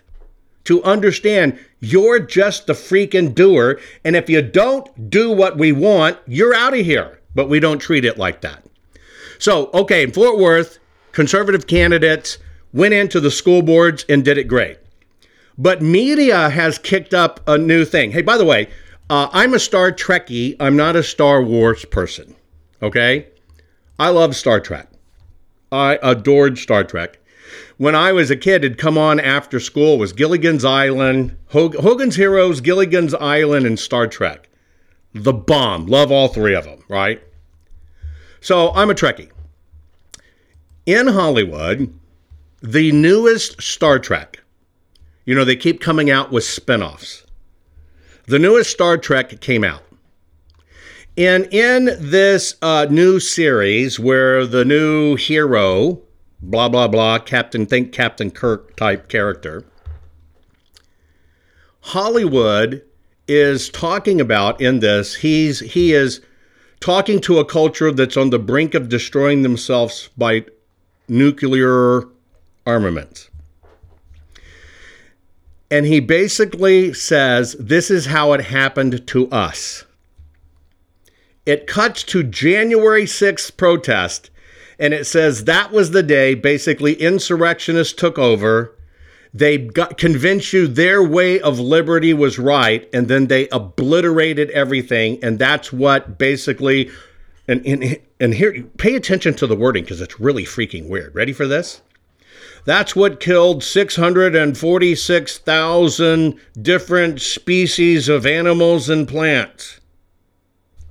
to 0.65 0.83
understand 0.83 1.59
you're 1.83 2.19
just 2.19 2.65
the 2.65 2.73
freaking 2.73 3.35
doer. 3.35 3.79
And 4.05 4.15
if 4.15 4.29
you 4.29 4.41
don't 4.41 5.09
do 5.09 5.31
what 5.31 5.57
we 5.57 5.71
want, 5.71 6.17
you're 6.25 6.55
out 6.55 6.73
of 6.73 6.85
here. 6.85 7.19
But 7.35 7.49
we 7.49 7.59
don't 7.59 7.79
treat 7.79 8.05
it 8.05 8.17
like 8.17 8.41
that. 8.41 8.63
So, 9.37 9.69
okay, 9.73 10.03
in 10.03 10.11
Fort 10.11 10.39
Worth, 10.39 10.79
conservative 11.11 11.67
candidates 11.67 12.37
went 12.71 12.93
into 12.93 13.19
the 13.19 13.31
school 13.31 13.61
boards 13.61 14.05
and 14.07 14.23
did 14.23 14.37
it 14.37 14.47
great. 14.47 14.77
But 15.57 15.81
media 15.81 16.49
has 16.49 16.77
kicked 16.77 17.13
up 17.13 17.41
a 17.47 17.57
new 17.57 17.83
thing. 17.85 18.11
Hey, 18.11 18.21
by 18.21 18.37
the 18.37 18.45
way, 18.45 18.69
uh, 19.09 19.27
I'm 19.33 19.53
a 19.53 19.59
Star 19.59 19.91
Trekkie. 19.91 20.55
I'm 20.59 20.77
not 20.77 20.95
a 20.95 21.03
Star 21.03 21.43
Wars 21.43 21.83
person. 21.85 22.35
Okay? 22.81 23.27
I 23.99 24.09
love 24.09 24.35
Star 24.35 24.59
Trek. 24.59 24.87
I 25.71 25.99
adored 26.01 26.57
Star 26.57 26.83
Trek. 26.83 27.19
When 27.77 27.95
I 27.95 28.11
was 28.11 28.29
a 28.31 28.35
kid, 28.35 28.63
it'd 28.63 28.77
come 28.77 28.97
on 28.97 29.19
after 29.19 29.59
school 29.59 29.97
was 29.97 30.13
Gilligan's 30.13 30.63
Island, 30.63 31.35
Hogan's 31.47 32.15
Heroes, 32.15 32.61
Gilligan's 32.61 33.13
Island, 33.13 33.65
and 33.65 33.79
Star 33.79 34.07
Trek. 34.07 34.49
The 35.13 35.33
bomb. 35.33 35.85
Love 35.85 36.11
all 36.11 36.27
three 36.27 36.55
of 36.55 36.65
them, 36.65 36.83
right? 36.87 37.21
So 38.41 38.71
I'm 38.73 38.89
a 38.89 38.93
Trekkie. 38.93 39.29
In 40.85 41.07
Hollywood, 41.07 41.97
the 42.61 42.91
newest 42.91 43.61
Star 43.61 43.99
Trek, 43.99 44.41
you 45.25 45.35
know, 45.35 45.45
they 45.45 45.55
keep 45.55 45.79
coming 45.79 46.09
out 46.09 46.31
with 46.31 46.43
spinoffs. 46.43 47.25
The 48.25 48.39
newest 48.39 48.71
Star 48.71 48.97
Trek 48.97 49.39
came 49.41 49.63
out. 49.63 49.83
And 51.17 51.45
in 51.53 51.85
this 51.99 52.55
uh, 52.61 52.87
new 52.89 53.19
series, 53.19 53.99
where 53.99 54.47
the 54.47 54.65
new 54.65 55.15
hero, 55.15 56.01
blah, 56.49 56.69
blah, 56.69 56.87
blah, 56.87 57.19
Captain, 57.19 57.65
think 57.65 57.91
Captain 57.91 58.29
Kirk 58.29 58.75
type 58.75 59.07
character, 59.07 59.65
Hollywood 61.81 62.83
is 63.27 63.69
talking 63.69 64.21
about 64.21 64.61
in 64.61 64.79
this, 64.79 65.15
he's, 65.15 65.59
he 65.59 65.93
is 65.93 66.21
talking 66.79 67.19
to 67.21 67.39
a 67.39 67.45
culture 67.45 67.91
that's 67.91 68.17
on 68.17 68.29
the 68.29 68.39
brink 68.39 68.73
of 68.73 68.89
destroying 68.89 69.41
themselves 69.41 70.09
by 70.17 70.45
nuclear 71.07 72.03
armament. 72.65 73.29
And 75.71 75.85
he 75.85 75.99
basically 75.99 76.93
says, 76.93 77.55
This 77.59 77.89
is 77.89 78.07
how 78.07 78.33
it 78.33 78.41
happened 78.41 79.07
to 79.07 79.29
us. 79.29 79.85
It 81.45 81.67
cuts 81.67 82.03
to 82.03 82.23
January 82.23 83.05
6th 83.05 83.57
protest, 83.57 84.29
and 84.83 84.93
it 84.93 85.07
says 85.07 85.45
that 85.45 85.71
was 85.71 85.89
the 85.91 86.03
day 86.03 86.35
basically 86.35 86.95
insurrectionists 86.95 87.93
took 87.93 88.19
over. 88.19 88.75
They 89.33 89.57
got 89.57 89.97
convince 89.97 90.51
you 90.51 90.67
their 90.67 91.01
way 91.01 91.39
of 91.39 91.57
liberty 91.57 92.13
was 92.13 92.37
right, 92.37 92.89
and 92.93 93.07
then 93.07 93.27
they 93.27 93.47
obliterated 93.47 94.49
everything, 94.49 95.23
and 95.23 95.39
that's 95.39 95.71
what 95.71 96.17
basically. 96.17 96.91
And 97.47 97.65
and, 97.65 97.97
and 98.19 98.33
here, 98.33 98.61
pay 98.77 98.95
attention 98.95 99.35
to 99.35 99.47
the 99.47 99.55
wording 99.55 99.85
because 99.85 100.01
it's 100.01 100.19
really 100.19 100.43
freaking 100.43 100.89
weird. 100.89 101.15
Ready 101.15 101.31
for 101.31 101.47
this? 101.47 101.81
That's 102.65 102.93
what 102.93 103.21
killed 103.21 103.63
646,000 103.63 106.39
different 106.61 107.21
species 107.21 108.09
of 108.09 108.25
animals 108.25 108.89
and 108.89 109.07
plants, 109.07 109.79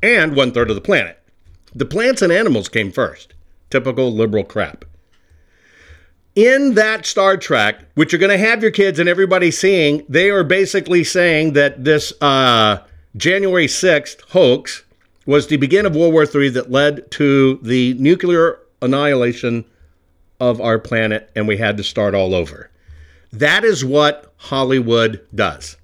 and 0.03 0.35
one 0.35 0.53
third 0.53 0.71
of 0.71 0.77
the 0.77 0.81
planet. 0.81 1.19
The 1.75 1.85
plants 1.85 2.23
and 2.23 2.33
animals 2.33 2.71
came 2.71 2.91
first. 2.91 3.35
Typical 3.73 4.13
liberal 4.13 4.45
crap. 4.45 4.85
In 6.35 6.75
that 6.75 7.07
Star 7.07 7.39
Trek, 7.39 7.87
which 7.95 8.13
you're 8.13 8.21
going 8.21 8.29
to 8.29 8.37
have 8.37 8.61
your 8.61 8.71
kids 8.71 8.99
and 8.99 9.09
everybody 9.09 9.51
seeing, 9.51 10.05
they 10.11 10.29
are 10.29 10.45
basically 10.45 11.03
saying 11.05 11.55
that 11.55 11.83
this 11.83 12.13
uh, 12.21 12.85
January 13.17 13.67
6th 13.67 14.21
hoax 14.29 14.85
was 15.25 15.47
the 15.47 15.57
beginning 15.57 15.87
of 15.87 15.97
World 15.97 16.13
War 16.13 16.27
III 16.27 16.51
that 16.51 16.71
led 16.71 17.11
to 17.13 17.61
the 17.63 17.95
nuclear 17.95 18.59
annihilation 18.83 19.65
of 20.39 20.61
our 20.61 20.79
planet, 20.79 21.31
and 21.35 21.49
we 21.49 21.57
had 21.57 21.79
to 21.79 21.83
start 21.83 22.15
all 22.15 22.35
over. 22.35 22.71
That 23.33 23.65
is 23.65 23.83
what 23.83 24.35
Hollywood 24.37 25.27
does. 25.35 25.79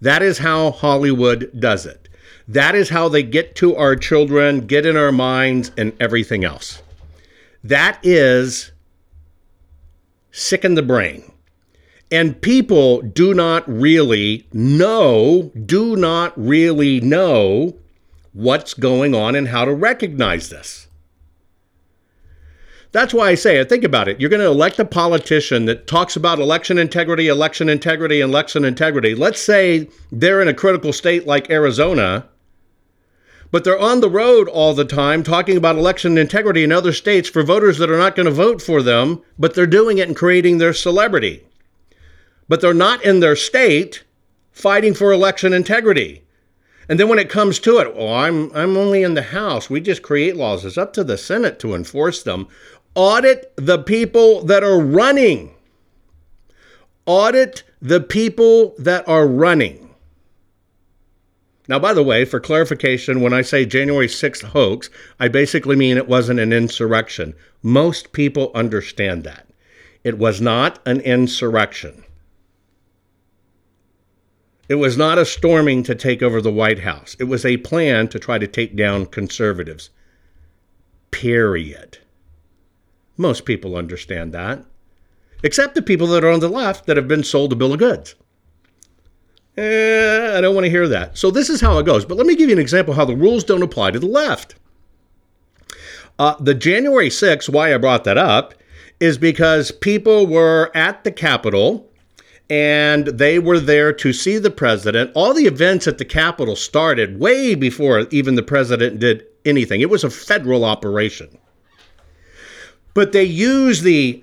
That 0.00 0.22
is 0.22 0.38
how 0.38 0.70
Hollywood 0.70 1.50
does 1.58 1.84
it. 1.84 2.08
That 2.48 2.74
is 2.74 2.88
how 2.88 3.10
they 3.10 3.22
get 3.22 3.54
to 3.56 3.76
our 3.76 3.96
children, 3.96 4.66
get 4.66 4.86
in 4.86 4.96
our 4.96 5.12
minds, 5.12 5.72
and 5.76 5.92
everything 6.00 6.42
else. 6.42 6.82
That 7.68 7.98
is 8.04 8.70
sick 10.30 10.64
in 10.64 10.74
the 10.74 10.82
brain. 10.82 11.32
And 12.12 12.40
people 12.40 13.02
do 13.02 13.34
not 13.34 13.68
really 13.68 14.46
know, 14.52 15.50
do 15.64 15.96
not 15.96 16.32
really 16.36 17.00
know 17.00 17.76
what's 18.32 18.74
going 18.74 19.14
on 19.14 19.34
and 19.34 19.48
how 19.48 19.64
to 19.64 19.74
recognize 19.74 20.48
this. 20.48 20.86
That's 22.92 23.12
why 23.12 23.30
I 23.30 23.34
say 23.34 23.58
it. 23.58 23.68
Think 23.68 23.82
about 23.82 24.06
it. 24.06 24.20
You're 24.20 24.30
going 24.30 24.40
to 24.40 24.46
elect 24.46 24.78
a 24.78 24.84
politician 24.84 25.64
that 25.64 25.88
talks 25.88 26.14
about 26.14 26.38
election 26.38 26.78
integrity, 26.78 27.26
election 27.26 27.68
integrity, 27.68 28.20
election 28.20 28.64
integrity. 28.64 29.14
Let's 29.16 29.40
say 29.40 29.88
they're 30.12 30.40
in 30.40 30.48
a 30.48 30.54
critical 30.54 30.92
state 30.92 31.26
like 31.26 31.50
Arizona, 31.50 32.28
but 33.56 33.64
they're 33.64 33.78
on 33.78 34.00
the 34.00 34.10
road 34.10 34.48
all 34.48 34.74
the 34.74 34.84
time 34.84 35.22
talking 35.22 35.56
about 35.56 35.76
election 35.76 36.18
integrity 36.18 36.62
in 36.62 36.70
other 36.70 36.92
states 36.92 37.26
for 37.26 37.42
voters 37.42 37.78
that 37.78 37.90
are 37.90 37.96
not 37.96 38.14
going 38.14 38.26
to 38.26 38.30
vote 38.30 38.60
for 38.60 38.82
them, 38.82 39.22
but 39.38 39.54
they're 39.54 39.66
doing 39.66 39.96
it 39.96 40.06
and 40.06 40.14
creating 40.14 40.58
their 40.58 40.74
celebrity. 40.74 41.42
But 42.50 42.60
they're 42.60 42.74
not 42.74 43.02
in 43.02 43.20
their 43.20 43.34
state 43.34 44.04
fighting 44.52 44.92
for 44.92 45.10
election 45.10 45.54
integrity. 45.54 46.22
And 46.86 47.00
then 47.00 47.08
when 47.08 47.18
it 47.18 47.30
comes 47.30 47.58
to 47.60 47.78
it, 47.78 47.96
well, 47.96 48.12
I'm 48.12 48.54
I'm 48.54 48.76
only 48.76 49.02
in 49.02 49.14
the 49.14 49.22
House. 49.22 49.70
We 49.70 49.80
just 49.80 50.02
create 50.02 50.36
laws. 50.36 50.66
It's 50.66 50.76
up 50.76 50.92
to 50.92 51.02
the 51.02 51.16
Senate 51.16 51.58
to 51.60 51.74
enforce 51.74 52.22
them 52.22 52.48
audit 52.94 53.54
the 53.56 53.78
people 53.78 54.44
that 54.44 54.64
are 54.64 54.78
running. 54.78 55.54
Audit 57.06 57.62
the 57.80 58.02
people 58.02 58.74
that 58.76 59.08
are 59.08 59.26
running. 59.26 59.85
Now, 61.68 61.78
by 61.78 61.92
the 61.94 62.02
way, 62.02 62.24
for 62.24 62.38
clarification, 62.38 63.20
when 63.20 63.32
I 63.32 63.42
say 63.42 63.66
January 63.66 64.06
6th 64.06 64.42
hoax, 64.42 64.88
I 65.18 65.28
basically 65.28 65.74
mean 65.74 65.96
it 65.96 66.08
wasn't 66.08 66.40
an 66.40 66.52
insurrection. 66.52 67.34
Most 67.62 68.12
people 68.12 68.52
understand 68.54 69.24
that. 69.24 69.48
It 70.04 70.18
was 70.18 70.40
not 70.40 70.78
an 70.86 71.00
insurrection. 71.00 72.04
It 74.68 74.76
was 74.76 74.96
not 74.96 75.18
a 75.18 75.24
storming 75.24 75.82
to 75.84 75.94
take 75.94 76.22
over 76.22 76.40
the 76.40 76.52
White 76.52 76.80
House. 76.80 77.16
It 77.18 77.24
was 77.24 77.44
a 77.44 77.56
plan 77.58 78.08
to 78.08 78.18
try 78.18 78.38
to 78.38 78.46
take 78.46 78.76
down 78.76 79.06
conservatives. 79.06 79.90
Period. 81.10 81.98
Most 83.16 83.44
people 83.44 83.76
understand 83.76 84.32
that, 84.32 84.64
except 85.42 85.74
the 85.74 85.82
people 85.82 86.06
that 86.08 86.24
are 86.24 86.30
on 86.30 86.40
the 86.40 86.48
left 86.48 86.86
that 86.86 86.96
have 86.96 87.08
been 87.08 87.24
sold 87.24 87.52
a 87.52 87.56
bill 87.56 87.72
of 87.72 87.78
goods. 87.78 88.14
Eh, 89.56 90.36
I 90.36 90.40
don't 90.40 90.54
want 90.54 90.64
to 90.64 90.70
hear 90.70 90.88
that. 90.88 91.16
So 91.16 91.30
this 91.30 91.48
is 91.48 91.60
how 91.60 91.78
it 91.78 91.86
goes. 91.86 92.04
But 92.04 92.16
let 92.18 92.26
me 92.26 92.36
give 92.36 92.48
you 92.48 92.54
an 92.56 92.60
example 92.60 92.94
how 92.94 93.04
the 93.04 93.16
rules 93.16 93.44
don't 93.44 93.62
apply 93.62 93.92
to 93.92 93.98
the 93.98 94.06
left. 94.06 94.54
Uh, 96.18 96.34
the 96.40 96.54
January 96.54 97.08
6th, 97.08 97.48
why 97.48 97.74
I 97.74 97.78
brought 97.78 98.04
that 98.04 98.18
up, 98.18 98.54
is 99.00 99.18
because 99.18 99.70
people 99.70 100.26
were 100.26 100.70
at 100.74 101.04
the 101.04 101.12
Capitol 101.12 101.90
and 102.48 103.06
they 103.06 103.38
were 103.38 103.58
there 103.58 103.92
to 103.92 104.12
see 104.12 104.38
the 104.38 104.50
president. 104.50 105.10
All 105.14 105.34
the 105.34 105.46
events 105.46 105.86
at 105.86 105.98
the 105.98 106.04
Capitol 106.04 106.56
started 106.56 107.18
way 107.18 107.54
before 107.54 108.06
even 108.10 108.34
the 108.34 108.42
president 108.42 109.00
did 109.00 109.26
anything. 109.44 109.80
It 109.80 109.90
was 109.90 110.04
a 110.04 110.10
federal 110.10 110.64
operation. 110.64 111.38
But 112.94 113.12
they 113.12 113.24
use 113.24 113.82
the 113.82 114.22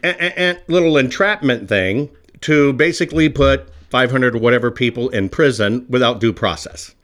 little 0.67 0.97
entrapment 0.97 1.69
thing 1.69 2.09
to 2.41 2.73
basically 2.73 3.29
put 3.29 3.67
500 3.93 4.33
or 4.33 4.39
whatever 4.39 4.71
people 4.71 5.09
in 5.09 5.29
prison 5.29 5.85
without 5.87 6.19
due 6.19 6.33
process. 6.33 6.95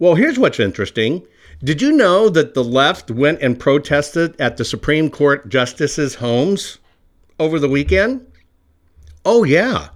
Well, 0.00 0.16
here's 0.16 0.36
what's 0.36 0.58
interesting. 0.58 1.24
Did 1.62 1.80
you 1.80 1.92
know 1.92 2.28
that 2.30 2.54
the 2.54 2.64
left 2.64 3.12
went 3.12 3.40
and 3.42 3.60
protested 3.60 4.34
at 4.40 4.56
the 4.56 4.64
Supreme 4.64 5.08
Court 5.08 5.48
justices' 5.48 6.16
homes 6.16 6.78
over 7.38 7.60
the 7.60 7.68
weekend? 7.68 8.26
Oh, 9.24 9.44
yeah. 9.44 9.90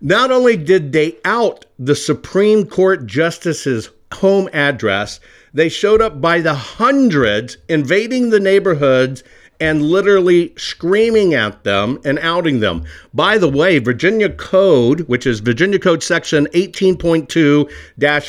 Not 0.00 0.30
only 0.30 0.56
did 0.56 0.92
they 0.92 1.18
out 1.26 1.66
the 1.78 1.96
Supreme 1.96 2.64
Court 2.64 3.06
justices' 3.06 3.90
home 4.14 4.48
address, 4.54 5.20
they 5.52 5.68
showed 5.68 6.00
up 6.00 6.18
by 6.18 6.40
the 6.40 6.54
hundreds, 6.54 7.58
invading 7.68 8.30
the 8.30 8.40
neighborhoods 8.40 9.22
and 9.60 9.82
literally 9.82 10.52
screaming 10.56 11.34
at 11.34 11.64
them 11.64 11.98
and 12.04 12.18
outing 12.18 12.60
them. 12.60 12.84
By 13.14 13.38
the 13.38 13.48
way, 13.48 13.78
Virginia 13.78 14.30
Code, 14.30 15.00
which 15.02 15.26
is 15.26 15.40
Virginia 15.40 15.78
Code 15.78 16.02
Section 16.02 16.46
18.2 16.54 17.70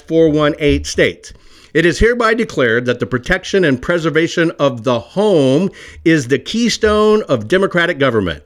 418, 0.02 0.84
states 0.84 1.34
it 1.74 1.86
is 1.86 2.00
hereby 2.00 2.34
declared 2.34 2.86
that 2.86 3.00
the 3.00 3.06
protection 3.06 3.64
and 3.64 3.80
preservation 3.82 4.52
of 4.58 4.84
the 4.84 5.00
home 5.00 5.70
is 6.06 6.28
the 6.28 6.40
keystone 6.40 7.22
of 7.24 7.48
democratic 7.48 8.00
government 8.00 8.44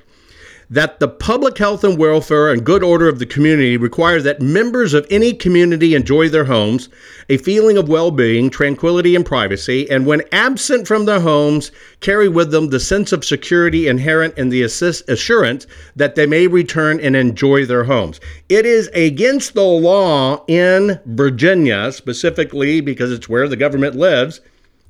that 0.71 1.01
the 1.01 1.07
public 1.07 1.57
health 1.57 1.83
and 1.83 1.97
welfare 1.97 2.49
and 2.49 2.65
good 2.65 2.81
order 2.81 3.09
of 3.09 3.19
the 3.19 3.25
community 3.25 3.75
require 3.75 4.21
that 4.21 4.41
members 4.41 4.93
of 4.93 5.05
any 5.09 5.33
community 5.33 5.93
enjoy 5.93 6.29
their 6.29 6.45
homes, 6.45 6.87
a 7.27 7.37
feeling 7.37 7.77
of 7.77 7.89
well 7.89 8.09
being, 8.09 8.49
tranquility, 8.49 9.13
and 9.13 9.25
privacy, 9.25 9.89
and 9.91 10.05
when 10.05 10.23
absent 10.31 10.87
from 10.87 11.03
their 11.03 11.19
homes, 11.19 11.73
carry 11.99 12.29
with 12.29 12.51
them 12.51 12.69
the 12.69 12.79
sense 12.79 13.11
of 13.11 13.25
security 13.25 13.89
inherent 13.89 14.37
in 14.37 14.47
the 14.47 14.63
assurance 14.63 15.67
that 15.97 16.15
they 16.15 16.25
may 16.25 16.47
return 16.47 17.01
and 17.01 17.17
enjoy 17.17 17.65
their 17.65 17.83
homes. 17.83 18.21
It 18.47 18.65
is 18.65 18.87
against 18.93 19.53
the 19.53 19.63
law 19.63 20.45
in 20.47 21.01
Virginia, 21.05 21.91
specifically 21.91 22.79
because 22.79 23.11
it's 23.11 23.27
where 23.27 23.49
the 23.49 23.57
government 23.57 23.97
lives, 23.97 24.39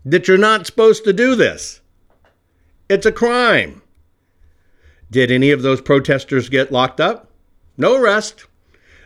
that 0.06 0.28
you're 0.28 0.38
not 0.38 0.68
supposed 0.68 1.04
to 1.06 1.14
do 1.14 1.36
this. 1.36 1.82
It's 2.88 3.08
a 3.08 3.12
crime. 3.12 3.82
Did 5.12 5.30
any 5.30 5.52
of 5.52 5.62
those 5.62 5.82
protesters 5.82 6.50
get 6.50 6.72
locked 6.72 7.02
up? 7.02 7.30
No 7.78 7.96
arrest. 7.96 8.46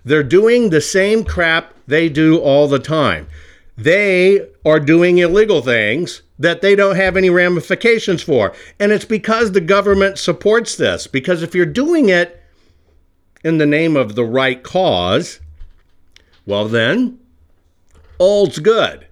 They're 0.06 0.24
doing 0.24 0.70
the 0.70 0.82
same 0.82 1.24
crap 1.24 1.74
they 1.88 2.10
do 2.10 2.38
all 2.38 2.68
the 2.68 2.80
time. 2.80 3.28
They 3.76 4.48
are 4.64 4.80
doing 4.80 5.18
illegal 5.18 5.62
things 5.62 6.22
that 6.38 6.62
they 6.62 6.76
don't 6.76 6.96
have 6.96 7.18
any 7.18 7.30
ramifications 7.30 8.22
for. 8.22 8.54
And 8.80 8.92
it's 8.92 9.06
because 9.06 9.52
the 9.52 9.62
government 9.62 10.20
supports 10.20 10.78
this. 10.78 11.08
Because 11.08 11.42
if 11.42 11.56
you're 11.56 11.66
doing 11.66 12.10
it 12.10 12.42
in 13.44 13.58
the 13.58 13.66
name 13.66 13.98
of 13.98 14.16
the 14.16 14.24
right 14.24 14.62
cause, 14.62 15.40
well, 16.46 16.68
then, 16.68 17.20
all's 18.20 18.60
good. 18.60 19.08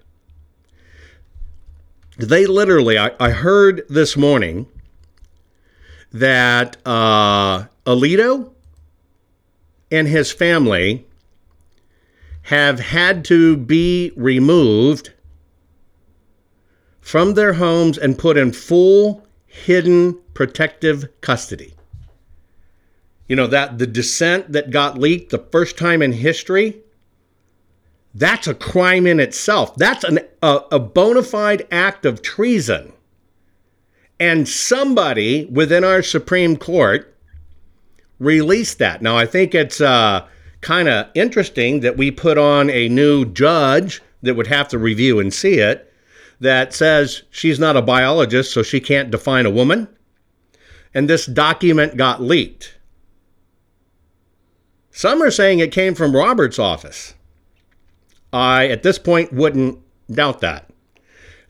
They 2.16 2.46
literally, 2.46 2.96
I, 2.96 3.10
I 3.18 3.30
heard 3.30 3.82
this 3.88 4.16
morning 4.16 4.66
that 6.14 6.76
uh, 6.86 7.64
Alito 7.84 8.52
and 9.90 10.06
his 10.06 10.30
family 10.30 11.04
have 12.42 12.78
had 12.78 13.24
to 13.24 13.56
be 13.56 14.12
removed 14.16 15.12
from 17.00 17.34
their 17.34 17.54
homes 17.54 17.98
and 17.98 18.16
put 18.16 18.36
in 18.36 18.52
full 18.52 19.26
hidden 19.46 20.18
protective 20.34 21.08
custody. 21.20 21.74
You 23.26 23.34
know, 23.34 23.48
that 23.48 23.78
the 23.78 23.86
dissent 23.86 24.52
that 24.52 24.70
got 24.70 24.98
leaked 24.98 25.30
the 25.30 25.38
first 25.38 25.76
time 25.76 26.00
in 26.00 26.12
history, 26.12 26.80
that's 28.14 28.46
a 28.46 28.54
crime 28.54 29.06
in 29.06 29.18
itself. 29.18 29.74
That's 29.74 30.04
an, 30.04 30.20
a, 30.42 30.60
a 30.70 30.78
bona 30.78 31.24
fide 31.24 31.66
act 31.72 32.06
of 32.06 32.22
treason. 32.22 32.93
And 34.20 34.48
somebody 34.48 35.46
within 35.46 35.84
our 35.84 36.02
Supreme 36.02 36.56
Court 36.56 37.14
released 38.18 38.78
that. 38.78 39.02
Now, 39.02 39.16
I 39.16 39.26
think 39.26 39.54
it's 39.54 39.80
uh, 39.80 40.26
kind 40.60 40.88
of 40.88 41.08
interesting 41.14 41.80
that 41.80 41.96
we 41.96 42.10
put 42.10 42.38
on 42.38 42.70
a 42.70 42.88
new 42.88 43.24
judge 43.24 44.02
that 44.22 44.34
would 44.34 44.46
have 44.46 44.68
to 44.68 44.78
review 44.78 45.20
and 45.20 45.32
see 45.32 45.54
it 45.54 45.92
that 46.40 46.72
says 46.72 47.22
she's 47.30 47.58
not 47.58 47.76
a 47.76 47.82
biologist, 47.82 48.52
so 48.52 48.62
she 48.62 48.80
can't 48.80 49.10
define 49.10 49.46
a 49.46 49.50
woman. 49.50 49.88
And 50.92 51.08
this 51.08 51.26
document 51.26 51.96
got 51.96 52.22
leaked. 52.22 52.76
Some 54.90 55.22
are 55.22 55.30
saying 55.30 55.58
it 55.58 55.72
came 55.72 55.94
from 55.94 56.14
Robert's 56.14 56.58
office. 56.58 57.14
I, 58.32 58.68
at 58.68 58.82
this 58.82 58.98
point, 58.98 59.32
wouldn't 59.32 59.78
doubt 60.10 60.40
that. 60.40 60.70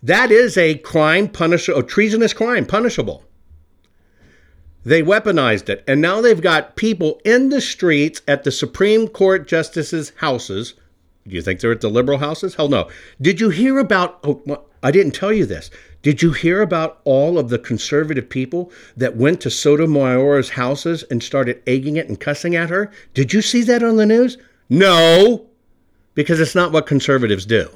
That 0.04 0.30
is 0.30 0.58
a 0.58 0.76
crime 0.76 1.28
punishable, 1.28 1.80
a 1.80 1.82
treasonous 1.82 2.34
crime 2.34 2.66
punishable. 2.66 3.24
They 4.84 5.02
weaponized 5.02 5.70
it, 5.70 5.82
and 5.88 6.02
now 6.02 6.20
they've 6.20 6.42
got 6.42 6.76
people 6.76 7.22
in 7.24 7.48
the 7.48 7.62
streets 7.62 8.20
at 8.28 8.44
the 8.44 8.52
Supreme 8.52 9.08
Court 9.08 9.48
justices' 9.48 10.12
houses. 10.16 10.74
Do 11.26 11.34
you 11.34 11.40
think 11.40 11.60
they're 11.60 11.72
at 11.72 11.80
the 11.80 11.88
liberal 11.88 12.18
houses? 12.18 12.54
Hell 12.54 12.68
no. 12.68 12.90
Did 13.22 13.40
you 13.40 13.48
hear 13.48 13.78
about? 13.78 14.18
Oh, 14.22 14.66
I 14.82 14.90
didn't 14.90 15.14
tell 15.14 15.32
you 15.32 15.46
this. 15.46 15.70
Did 16.02 16.20
you 16.20 16.32
hear 16.32 16.60
about 16.60 17.00
all 17.04 17.38
of 17.38 17.48
the 17.48 17.58
conservative 17.58 18.28
people 18.28 18.70
that 18.98 19.16
went 19.16 19.40
to 19.40 19.50
Sotomayor's 19.50 20.50
houses 20.50 21.02
and 21.04 21.22
started 21.22 21.62
egging 21.66 21.96
it 21.96 22.10
and 22.10 22.20
cussing 22.20 22.54
at 22.54 22.68
her? 22.68 22.92
Did 23.14 23.32
you 23.32 23.40
see 23.40 23.62
that 23.62 23.82
on 23.82 23.96
the 23.96 24.04
news? 24.04 24.36
No, 24.68 25.46
because 26.14 26.40
it's 26.40 26.54
not 26.54 26.72
what 26.72 26.86
conservatives 26.86 27.46
do. 27.46 27.70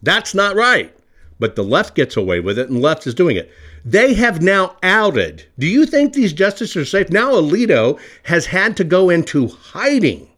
That's 0.00 0.32
not 0.32 0.54
right. 0.54 0.94
But 1.38 1.54
the 1.54 1.64
left 1.64 1.94
gets 1.94 2.16
away 2.16 2.40
with 2.40 2.58
it, 2.58 2.68
and 2.68 2.82
left 2.82 3.06
is 3.06 3.14
doing 3.14 3.36
it. 3.36 3.50
They 3.84 4.14
have 4.14 4.42
now 4.42 4.76
outed. 4.82 5.46
Do 5.58 5.66
you 5.66 5.86
think 5.86 6.12
these 6.12 6.32
justices 6.32 6.76
are 6.76 6.84
safe? 6.84 7.10
Now 7.10 7.32
Alito 7.32 7.98
has 8.24 8.46
had 8.46 8.76
to 8.78 8.84
go 8.84 9.08
into 9.08 9.46
hiding. 9.48 10.28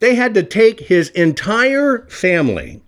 They 0.00 0.14
had 0.14 0.34
to 0.34 0.42
take 0.42 0.80
his 0.80 1.10
entire 1.10 2.06
family 2.08 2.82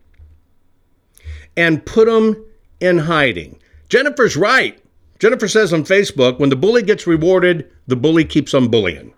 and 1.57 1.85
put 1.85 2.07
them 2.07 2.45
in 2.81 2.99
hiding. 2.99 3.59
Jennifer's 3.89 4.37
right. 4.37 4.79
Jennifer 5.19 5.49
says 5.49 5.73
on 5.73 5.85
Facebook 5.85 6.39
when 6.39 6.51
the 6.51 6.57
bully 6.57 6.83
gets 6.83 7.07
rewarded, 7.07 7.71
the 7.87 7.97
bully 7.97 8.25
keeps 8.25 8.53
on 8.53 8.69
bullying. 8.69 9.15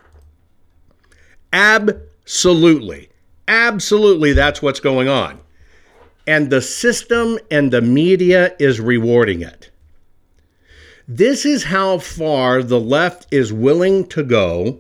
Absolutely. 1.53 3.09
Absolutely, 3.49 4.33
that's 4.33 4.61
what's 4.61 4.81
going 4.81 5.09
on 5.09 5.41
and 6.29 6.51
the 6.51 6.61
system 6.61 7.39
and 7.51 7.73
the 7.73 7.81
media 7.81 8.55
is 8.59 8.81
rewarding 8.81 9.41
it. 9.41 9.71
This 11.09 11.47
is 11.47 11.65
how 11.65 11.97
far 11.97 12.63
the 12.63 12.79
left 12.79 13.27
is 13.31 13.51
willing 13.51 14.07
to 14.09 14.23
go 14.23 14.79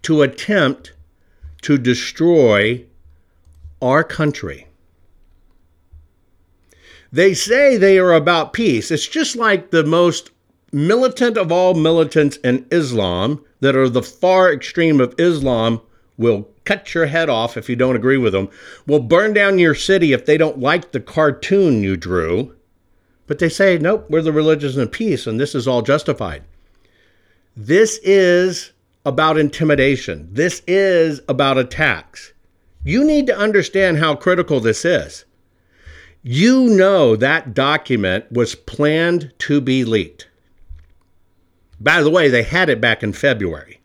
to 0.00 0.22
attempt 0.22 0.94
to 1.60 1.76
destroy 1.76 2.86
our 3.82 4.02
country. 4.02 4.66
They 7.12 7.34
say 7.34 7.76
they 7.76 7.98
are 7.98 8.14
about 8.14 8.54
peace. 8.54 8.90
It's 8.90 9.06
just 9.06 9.36
like 9.36 9.70
the 9.70 9.84
most 9.84 10.30
militant 10.72 11.36
of 11.36 11.52
all 11.52 11.74
militants 11.74 12.38
in 12.38 12.64
Islam 12.70 13.44
that 13.60 13.76
are 13.76 13.90
the 13.90 14.02
far 14.02 14.50
extreme 14.50 15.02
of 15.02 15.14
Islam 15.18 15.82
will 16.16 16.48
cut 16.70 16.94
your 16.94 17.06
head 17.06 17.28
off 17.28 17.56
if 17.56 17.68
you 17.68 17.74
don't 17.74 17.96
agree 17.96 18.16
with 18.16 18.32
them, 18.32 18.48
will 18.86 19.00
burn 19.00 19.32
down 19.32 19.58
your 19.58 19.74
city 19.74 20.12
if 20.12 20.24
they 20.24 20.38
don't 20.38 20.60
like 20.60 20.92
the 20.92 21.00
cartoon 21.00 21.82
you 21.82 21.96
drew. 21.96 22.54
But 23.26 23.40
they 23.40 23.48
say, 23.48 23.76
nope, 23.76 24.06
we're 24.08 24.22
the 24.22 24.30
religions 24.30 24.76
of 24.76 24.92
peace, 24.92 25.26
and 25.26 25.40
this 25.40 25.56
is 25.56 25.66
all 25.66 25.82
justified. 25.82 26.44
This 27.56 27.98
is 28.04 28.70
about 29.04 29.36
intimidation. 29.36 30.28
This 30.30 30.62
is 30.68 31.20
about 31.28 31.58
attacks. 31.58 32.32
You 32.84 33.02
need 33.02 33.26
to 33.26 33.36
understand 33.36 33.98
how 33.98 34.14
critical 34.14 34.60
this 34.60 34.84
is. 34.84 35.24
You 36.22 36.68
know 36.68 37.16
that 37.16 37.52
document 37.52 38.30
was 38.30 38.54
planned 38.54 39.32
to 39.40 39.60
be 39.60 39.84
leaked. 39.84 40.28
By 41.80 42.00
the 42.02 42.10
way, 42.10 42.28
they 42.28 42.44
had 42.44 42.68
it 42.68 42.80
back 42.80 43.02
in 43.02 43.12
February. 43.12 43.80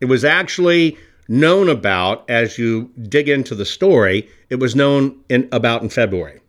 It 0.00 0.04
was 0.04 0.24
actually 0.24 0.96
known 1.30 1.68
about 1.68 2.28
as 2.28 2.58
you 2.58 2.90
dig 3.08 3.28
into 3.28 3.54
the 3.54 3.64
story. 3.64 4.28
It 4.50 4.56
was 4.56 4.74
known 4.74 5.20
in, 5.28 5.48
about 5.52 5.80
in 5.80 5.88
February. 5.88 6.40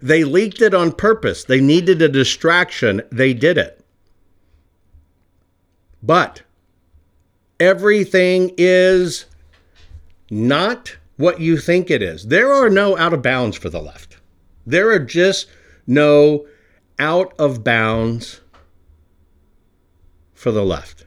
They 0.00 0.24
leaked 0.24 0.62
it 0.62 0.72
on 0.72 0.92
purpose. 0.92 1.44
They 1.44 1.60
needed 1.60 2.00
a 2.00 2.08
distraction. 2.08 3.02
They 3.12 3.34
did 3.34 3.58
it. 3.58 3.84
But 6.02 6.40
everything 7.60 8.54
is 8.56 9.26
not 10.30 10.96
what 11.18 11.38
you 11.38 11.58
think 11.58 11.90
it 11.90 12.00
is. 12.00 12.28
There 12.28 12.50
are 12.50 12.70
no 12.70 12.96
out 12.96 13.12
of 13.12 13.20
bounds 13.20 13.58
for 13.58 13.68
the 13.68 13.82
left. 13.82 14.16
There 14.66 14.90
are 14.90 14.98
just 14.98 15.48
no 15.86 16.46
out 16.98 17.34
of 17.38 17.62
bounds 17.62 18.40
for 20.32 20.50
the 20.50 20.64
left. 20.64 21.04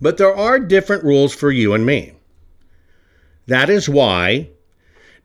But 0.00 0.16
there 0.16 0.34
are 0.34 0.58
different 0.58 1.04
rules 1.04 1.34
for 1.34 1.50
you 1.50 1.72
and 1.72 1.86
me. 1.86 2.12
That 3.46 3.70
is 3.70 3.88
why. 3.88 4.50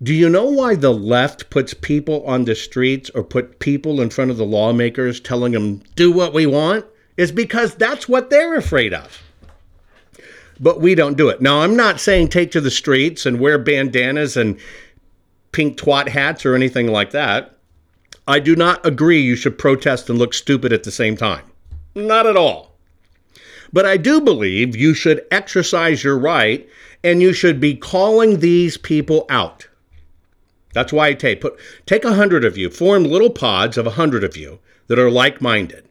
Do 0.01 0.13
you 0.13 0.29
know 0.29 0.45
why 0.45 0.75
the 0.75 0.93
left 0.93 1.49
puts 1.49 1.73
people 1.73 2.25
on 2.25 2.45
the 2.45 2.55
streets 2.55 3.09
or 3.11 3.23
put 3.23 3.59
people 3.59 4.01
in 4.01 4.09
front 4.09 4.31
of 4.31 4.37
the 4.37 4.45
lawmakers 4.45 5.19
telling 5.19 5.51
them, 5.51 5.83
do 5.95 6.11
what 6.11 6.33
we 6.33 6.45
want? 6.45 6.85
Is 7.17 7.31
because 7.31 7.75
that's 7.75 8.09
what 8.09 8.29
they're 8.29 8.55
afraid 8.55 8.93
of. 8.93 9.21
But 10.59 10.79
we 10.79 10.95
don't 10.95 11.17
do 11.17 11.29
it. 11.29 11.41
Now, 11.41 11.61
I'm 11.61 11.75
not 11.75 11.99
saying 11.99 12.29
take 12.29 12.51
to 12.51 12.61
the 12.61 12.71
streets 12.71 13.25
and 13.25 13.39
wear 13.39 13.59
bandanas 13.59 14.37
and 14.37 14.59
pink 15.51 15.77
twat 15.77 16.07
hats 16.07 16.45
or 16.45 16.55
anything 16.55 16.87
like 16.87 17.11
that. 17.11 17.57
I 18.27 18.39
do 18.39 18.55
not 18.55 18.85
agree 18.85 19.21
you 19.21 19.35
should 19.35 19.57
protest 19.57 20.09
and 20.09 20.17
look 20.17 20.33
stupid 20.33 20.71
at 20.71 20.83
the 20.83 20.91
same 20.91 21.17
time. 21.17 21.43
Not 21.95 22.25
at 22.25 22.37
all. 22.37 22.70
But 23.73 23.85
I 23.85 23.97
do 23.97 24.21
believe 24.21 24.75
you 24.75 24.93
should 24.93 25.25
exercise 25.31 26.03
your 26.03 26.17
right 26.17 26.67
and 27.03 27.21
you 27.21 27.33
should 27.33 27.59
be 27.59 27.75
calling 27.75 28.39
these 28.39 28.77
people 28.77 29.25
out. 29.29 29.67
That's 30.73 30.93
why 30.93 31.07
I 31.07 31.13
take 31.13 31.41
put 31.41 31.59
take 31.85 32.05
a 32.05 32.13
hundred 32.13 32.45
of 32.45 32.57
you, 32.57 32.69
form 32.69 33.03
little 33.03 33.29
pods 33.29 33.77
of 33.77 33.87
a 33.87 33.91
hundred 33.91 34.23
of 34.23 34.37
you 34.37 34.59
that 34.87 34.99
are 34.99 35.11
like-minded. 35.11 35.87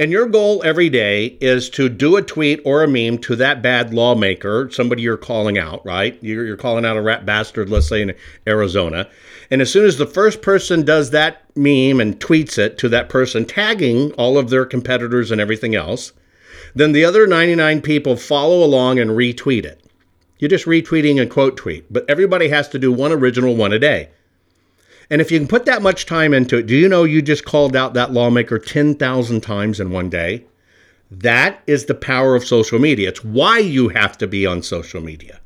And 0.00 0.12
your 0.12 0.26
goal 0.26 0.62
every 0.64 0.88
day 0.88 1.36
is 1.40 1.68
to 1.70 1.88
do 1.88 2.16
a 2.16 2.22
tweet 2.22 2.60
or 2.64 2.84
a 2.84 2.88
meme 2.88 3.18
to 3.22 3.34
that 3.34 3.62
bad 3.62 3.92
lawmaker, 3.92 4.70
somebody 4.70 5.02
you're 5.02 5.16
calling 5.16 5.58
out, 5.58 5.84
right? 5.84 6.16
You're, 6.22 6.46
you're 6.46 6.56
calling 6.56 6.84
out 6.84 6.96
a 6.96 7.02
rat 7.02 7.26
bastard, 7.26 7.68
let's 7.68 7.88
say 7.88 8.02
in 8.02 8.14
Arizona. 8.46 9.08
And 9.50 9.60
as 9.60 9.72
soon 9.72 9.84
as 9.84 9.98
the 9.98 10.06
first 10.06 10.40
person 10.40 10.84
does 10.84 11.10
that 11.10 11.42
meme 11.56 12.00
and 12.00 12.20
tweets 12.20 12.58
it 12.58 12.78
to 12.78 12.88
that 12.90 13.08
person, 13.08 13.44
tagging 13.44 14.12
all 14.12 14.38
of 14.38 14.50
their 14.50 14.64
competitors 14.64 15.32
and 15.32 15.40
everything 15.40 15.74
else, 15.74 16.12
then 16.74 16.92
the 16.92 17.04
other 17.04 17.26
99 17.26 17.82
people 17.82 18.16
follow 18.16 18.64
along 18.64 18.98
and 18.98 19.10
retweet 19.10 19.64
it. 19.64 19.82
You're 20.38 20.48
just 20.48 20.66
retweeting 20.66 21.20
a 21.20 21.26
quote 21.26 21.56
tweet, 21.56 21.92
but 21.92 22.08
everybody 22.08 22.48
has 22.48 22.68
to 22.70 22.78
do 22.78 22.92
one 22.92 23.12
original 23.12 23.56
one 23.56 23.72
a 23.72 23.78
day. 23.78 24.10
And 25.10 25.20
if 25.20 25.30
you 25.30 25.38
can 25.38 25.48
put 25.48 25.64
that 25.64 25.82
much 25.82 26.06
time 26.06 26.34
into 26.34 26.58
it, 26.58 26.66
do 26.66 26.76
you 26.76 26.88
know 26.88 27.04
you 27.04 27.22
just 27.22 27.44
called 27.44 27.74
out 27.74 27.94
that 27.94 28.12
lawmaker 28.12 28.58
10,000 28.58 29.40
times 29.40 29.80
in 29.80 29.90
one 29.90 30.10
day? 30.10 30.44
That 31.10 31.62
is 31.66 31.86
the 31.86 31.94
power 31.94 32.34
of 32.34 32.44
social 32.44 32.78
media. 32.78 33.08
It's 33.08 33.24
why 33.24 33.58
you 33.58 33.88
have 33.88 34.18
to 34.18 34.26
be 34.26 34.46
on 34.46 34.62
social 34.62 35.00
media. 35.00 35.40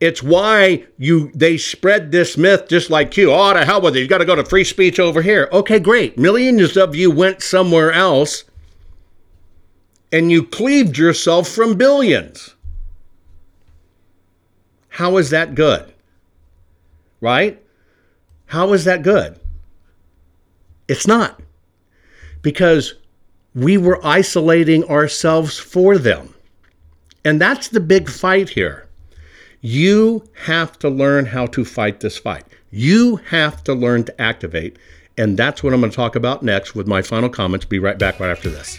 It's 0.00 0.22
why 0.22 0.86
you 0.96 1.30
they 1.34 1.56
spread 1.58 2.12
this 2.12 2.36
myth 2.38 2.68
just 2.68 2.88
like 2.88 3.16
you. 3.16 3.32
Oh, 3.32 3.52
to 3.52 3.64
hell 3.64 3.80
with 3.80 3.96
it. 3.96 4.00
You 4.00 4.06
got 4.06 4.18
to 4.18 4.24
go 4.24 4.36
to 4.36 4.44
free 4.44 4.64
speech 4.64 5.00
over 5.00 5.22
here. 5.22 5.48
Okay, 5.52 5.80
great. 5.80 6.16
Millions 6.16 6.76
of 6.76 6.94
you 6.94 7.10
went 7.10 7.42
somewhere 7.42 7.92
else 7.92 8.44
and 10.12 10.30
you 10.30 10.42
cleaved 10.42 10.96
yourself 10.96 11.48
from 11.48 11.76
billions. 11.76 12.54
How 14.88 15.16
is 15.16 15.30
that 15.30 15.54
good? 15.54 15.92
Right? 17.20 17.62
How 18.46 18.72
is 18.72 18.84
that 18.84 19.02
good? 19.02 19.38
It's 20.88 21.06
not. 21.06 21.40
Because 22.42 22.94
we 23.54 23.76
were 23.76 24.04
isolating 24.04 24.84
ourselves 24.84 25.58
for 25.58 25.98
them. 25.98 26.34
And 27.24 27.40
that's 27.40 27.68
the 27.68 27.80
big 27.80 28.08
fight 28.08 28.48
here. 28.48 28.88
You 29.60 30.24
have 30.44 30.78
to 30.78 30.88
learn 30.88 31.26
how 31.26 31.46
to 31.46 31.64
fight 31.64 32.00
this 32.00 32.16
fight. 32.16 32.44
You 32.70 33.16
have 33.16 33.62
to 33.64 33.74
learn 33.74 34.04
to 34.04 34.20
activate. 34.20 34.78
And 35.16 35.36
that's 35.36 35.62
what 35.62 35.74
I'm 35.74 35.80
going 35.80 35.90
to 35.90 35.96
talk 35.96 36.14
about 36.14 36.42
next 36.42 36.74
with 36.74 36.86
my 36.86 37.02
final 37.02 37.28
comments. 37.28 37.66
Be 37.66 37.80
right 37.80 37.98
back 37.98 38.20
right 38.20 38.30
after 38.30 38.48
this. 38.48 38.78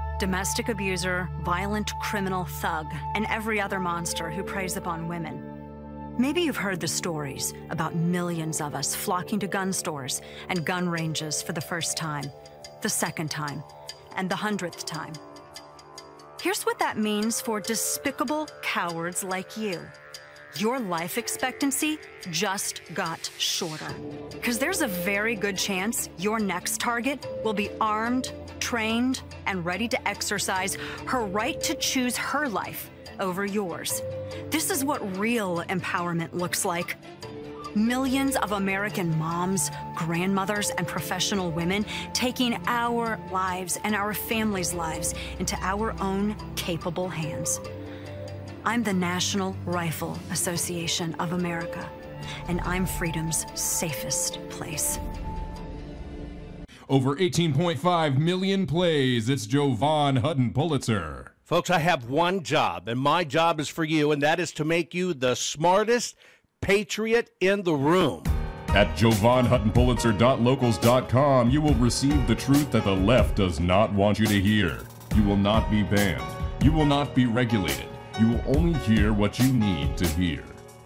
domestic 0.21 0.69
abuser, 0.69 1.27
violent 1.41 1.97
criminal 1.99 2.45
thug, 2.45 2.85
and 3.15 3.25
every 3.25 3.59
other 3.59 3.79
monster 3.79 4.29
who 4.29 4.43
preys 4.43 4.77
upon 4.77 5.07
women. 5.07 5.41
Maybe 6.19 6.41
you've 6.41 6.55
heard 6.55 6.79
the 6.79 6.87
stories 6.87 7.55
about 7.71 7.95
millions 7.95 8.61
of 8.61 8.75
us 8.75 8.93
flocking 8.93 9.39
to 9.39 9.47
gun 9.47 9.73
stores 9.73 10.21
and 10.47 10.63
gun 10.63 10.87
ranges 10.87 11.41
for 11.41 11.53
the 11.53 11.59
first 11.59 11.97
time, 11.97 12.25
the 12.83 12.87
second 12.87 13.31
time, 13.31 13.63
and 14.15 14.29
the 14.29 14.35
hundredth 14.35 14.85
time. 14.85 15.13
Here's 16.39 16.67
what 16.67 16.77
that 16.77 16.99
means 16.99 17.41
for 17.41 17.59
despicable 17.59 18.47
cowards 18.61 19.23
like 19.23 19.57
you 19.57 19.81
your 20.57 20.79
life 20.79 21.17
expectancy 21.17 21.97
just 22.29 22.81
got 22.93 23.31
shorter. 23.37 23.87
Because 24.31 24.59
there's 24.59 24.81
a 24.81 24.87
very 24.87 25.35
good 25.35 25.57
chance 25.57 26.09
your 26.17 26.39
next 26.39 26.79
target 26.81 27.25
will 27.43 27.53
be 27.53 27.69
armed, 27.79 28.33
trained, 28.61 29.21
and 29.45 29.65
ready 29.65 29.87
to 29.89 30.07
exercise 30.07 30.77
her 31.07 31.25
right 31.25 31.59
to 31.61 31.75
choose 31.75 32.15
her 32.15 32.47
life 32.47 32.89
over 33.19 33.45
yours. 33.45 34.01
This 34.49 34.69
is 34.69 34.85
what 34.85 35.17
real 35.17 35.63
empowerment 35.67 36.33
looks 36.33 36.63
like. 36.63 36.95
Millions 37.75 38.35
of 38.37 38.51
American 38.51 39.17
moms, 39.17 39.71
grandmothers, 39.95 40.71
and 40.71 40.87
professional 40.87 41.51
women 41.51 41.85
taking 42.13 42.59
our 42.67 43.17
lives 43.31 43.79
and 43.83 43.95
our 43.95 44.13
families' 44.13 44.73
lives 44.73 45.13
into 45.39 45.57
our 45.61 45.93
own 46.01 46.35
capable 46.55 47.07
hands. 47.07 47.61
I'm 48.65 48.83
the 48.83 48.93
National 48.93 49.55
Rifle 49.65 50.19
Association 50.31 51.15
of 51.15 51.31
America, 51.31 51.89
and 52.47 52.59
I'm 52.61 52.85
freedom's 52.85 53.45
safest 53.55 54.37
place. 54.49 54.99
Over 56.91 57.15
18.5 57.15 58.17
million 58.17 58.67
plays. 58.67 59.29
It's 59.29 59.45
Jovan 59.45 60.17
Hutton 60.17 60.51
Pulitzer. 60.51 61.31
Folks, 61.41 61.69
I 61.69 61.79
have 61.79 62.09
one 62.09 62.43
job, 62.43 62.89
and 62.89 62.99
my 62.99 63.23
job 63.23 63.61
is 63.61 63.69
for 63.69 63.85
you, 63.85 64.11
and 64.11 64.21
that 64.21 64.41
is 64.41 64.51
to 64.51 64.65
make 64.65 64.93
you 64.93 65.13
the 65.13 65.35
smartest 65.35 66.17
patriot 66.59 67.29
in 67.39 67.63
the 67.63 67.75
room. 67.75 68.23
At 68.67 68.93
JovanHuttonPulitzer.locals.com, 68.97 71.49
you 71.49 71.61
will 71.61 71.75
receive 71.75 72.27
the 72.27 72.35
truth 72.35 72.69
that 72.71 72.83
the 72.83 72.91
left 72.91 73.37
does 73.37 73.61
not 73.61 73.93
want 73.93 74.19
you 74.19 74.25
to 74.25 74.41
hear. 74.41 74.79
You 75.15 75.23
will 75.23 75.37
not 75.37 75.71
be 75.71 75.83
banned. 75.83 76.21
You 76.61 76.73
will 76.73 76.85
not 76.85 77.15
be 77.15 77.25
regulated 77.25 77.87
you 78.21 78.27
will 78.27 78.57
only 78.57 78.77
hear 78.79 79.13
what 79.13 79.39
you 79.39 79.51
need 79.51 79.97
to 79.97 80.07
hear. 80.07 80.43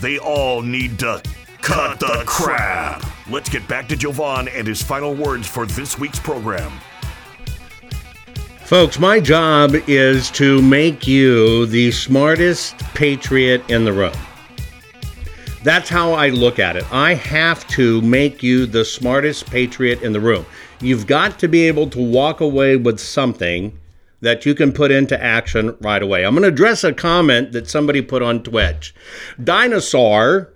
they 0.00 0.18
all 0.18 0.62
need 0.62 0.98
to 1.00 1.22
cut, 1.60 2.00
the, 2.00 2.22
crap. 2.26 3.04
Let's 3.28 3.48
get 3.48 3.66
back 3.68 3.88
to 3.88 3.96
Jovan 3.96 4.48
and 4.48 4.66
his 4.66 4.82
final 4.82 5.14
words 5.14 5.46
for 5.46 5.66
this 5.66 5.98
week's 5.98 6.18
program. 6.18 6.72
Folks, 8.60 8.98
my 8.98 9.18
job 9.18 9.74
is 9.86 10.30
to 10.32 10.60
make 10.62 11.06
you 11.06 11.66
the 11.66 11.90
smartest 11.90 12.78
patriot 12.94 13.62
in 13.70 13.84
the 13.84 13.92
room. 13.92 14.12
That's 15.62 15.88
how 15.88 16.12
I 16.12 16.28
look 16.28 16.58
at 16.58 16.76
it. 16.76 16.84
I 16.92 17.14
have 17.14 17.66
to 17.68 18.00
make 18.02 18.42
you 18.42 18.66
the 18.66 18.84
smartest 18.84 19.46
patriot 19.50 20.02
in 20.02 20.12
the 20.12 20.20
room. 20.20 20.46
You've 20.80 21.06
got 21.06 21.38
to 21.40 21.48
be 21.48 21.66
able 21.66 21.88
to 21.90 22.00
walk 22.00 22.40
away 22.40 22.76
with 22.76 23.00
something 23.00 23.78
that 24.20 24.44
you 24.44 24.54
can 24.54 24.72
put 24.72 24.90
into 24.90 25.22
action 25.22 25.76
right 25.80 26.02
away. 26.02 26.24
I'm 26.24 26.34
going 26.34 26.42
to 26.42 26.48
address 26.48 26.84
a 26.84 26.92
comment 26.92 27.52
that 27.52 27.68
somebody 27.68 28.02
put 28.02 28.22
on 28.22 28.42
Twitch. 28.42 28.94
Dinosaur 29.42 30.52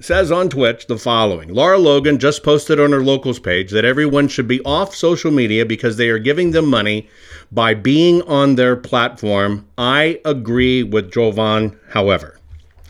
says 0.00 0.32
on 0.32 0.48
Twitch 0.48 0.86
the 0.88 0.98
following 0.98 1.54
Lara 1.54 1.78
Logan 1.78 2.18
just 2.18 2.42
posted 2.42 2.80
on 2.80 2.90
her 2.90 3.02
locals 3.02 3.38
page 3.38 3.70
that 3.70 3.84
everyone 3.84 4.26
should 4.26 4.48
be 4.48 4.60
off 4.64 4.96
social 4.96 5.30
media 5.30 5.64
because 5.64 5.96
they 5.96 6.08
are 6.08 6.18
giving 6.18 6.50
them 6.50 6.68
money 6.68 7.08
by 7.52 7.74
being 7.74 8.22
on 8.22 8.56
their 8.56 8.74
platform. 8.74 9.66
I 9.78 10.20
agree 10.24 10.82
with 10.82 11.12
Jovan, 11.12 11.78
however. 11.90 12.40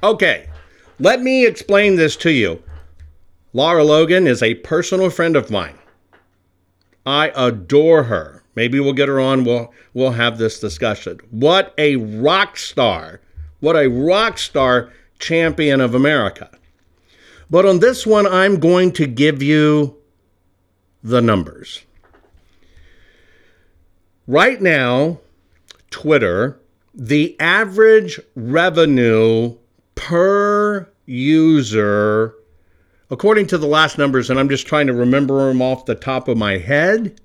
Okay, 0.03 0.49
let 0.99 1.21
me 1.21 1.47
explain 1.47 1.97
this 1.97 2.17
to 2.17 2.31
you. 2.31 2.63
Lara 3.53 3.85
Logan 3.85 4.27
is 4.27 4.43
a 4.43 4.55
personal 4.55 5.11
friend 5.11 5.37
of 5.37 5.51
mine. 5.51 5.79
I 7.05 7.33
adore 7.35 8.05
her. 8.05 8.42
Maybe 8.55 8.81
we'll 8.81 8.93
get 8.93 9.09
her 9.09 9.21
on. 9.21 9.45
We'll 9.45 9.73
we'll 9.95 10.13
have 10.13 10.39
this 10.39 10.61
discussion. 10.61 11.21
What 11.31 11.75
a 11.79 11.97
rock 11.97 12.57
star! 12.57 13.21
What 13.61 13.77
a 13.77 13.89
rock 13.89 14.39
star 14.39 14.93
champion 15.19 15.81
of 15.81 15.95
America. 15.95 16.51
But 17.49 17.67
on 17.67 17.81
this 17.81 18.07
one, 18.07 18.27
I'm 18.27 18.59
going 18.59 18.93
to 18.93 19.07
give 19.07 19.43
you 19.43 19.97
the 21.03 21.21
numbers. 21.21 21.83
Right 24.27 24.61
now, 24.61 25.21
Twitter, 25.91 26.59
the 26.95 27.39
average 27.41 28.21
revenue 28.35 29.57
per 29.95 30.89
user, 31.07 32.35
according 33.11 33.47
to 33.49 33.59
the 33.59 33.67
last 33.67 33.99
numbers, 33.99 34.31
and 34.31 34.39
I'm 34.39 34.49
just 34.49 34.67
trying 34.67 34.87
to 34.87 34.95
remember 34.95 35.49
them 35.49 35.61
off 35.61 35.87
the 35.87 35.95
top 35.95 36.29
of 36.29 36.37
my 36.37 36.59
head, 36.59 37.21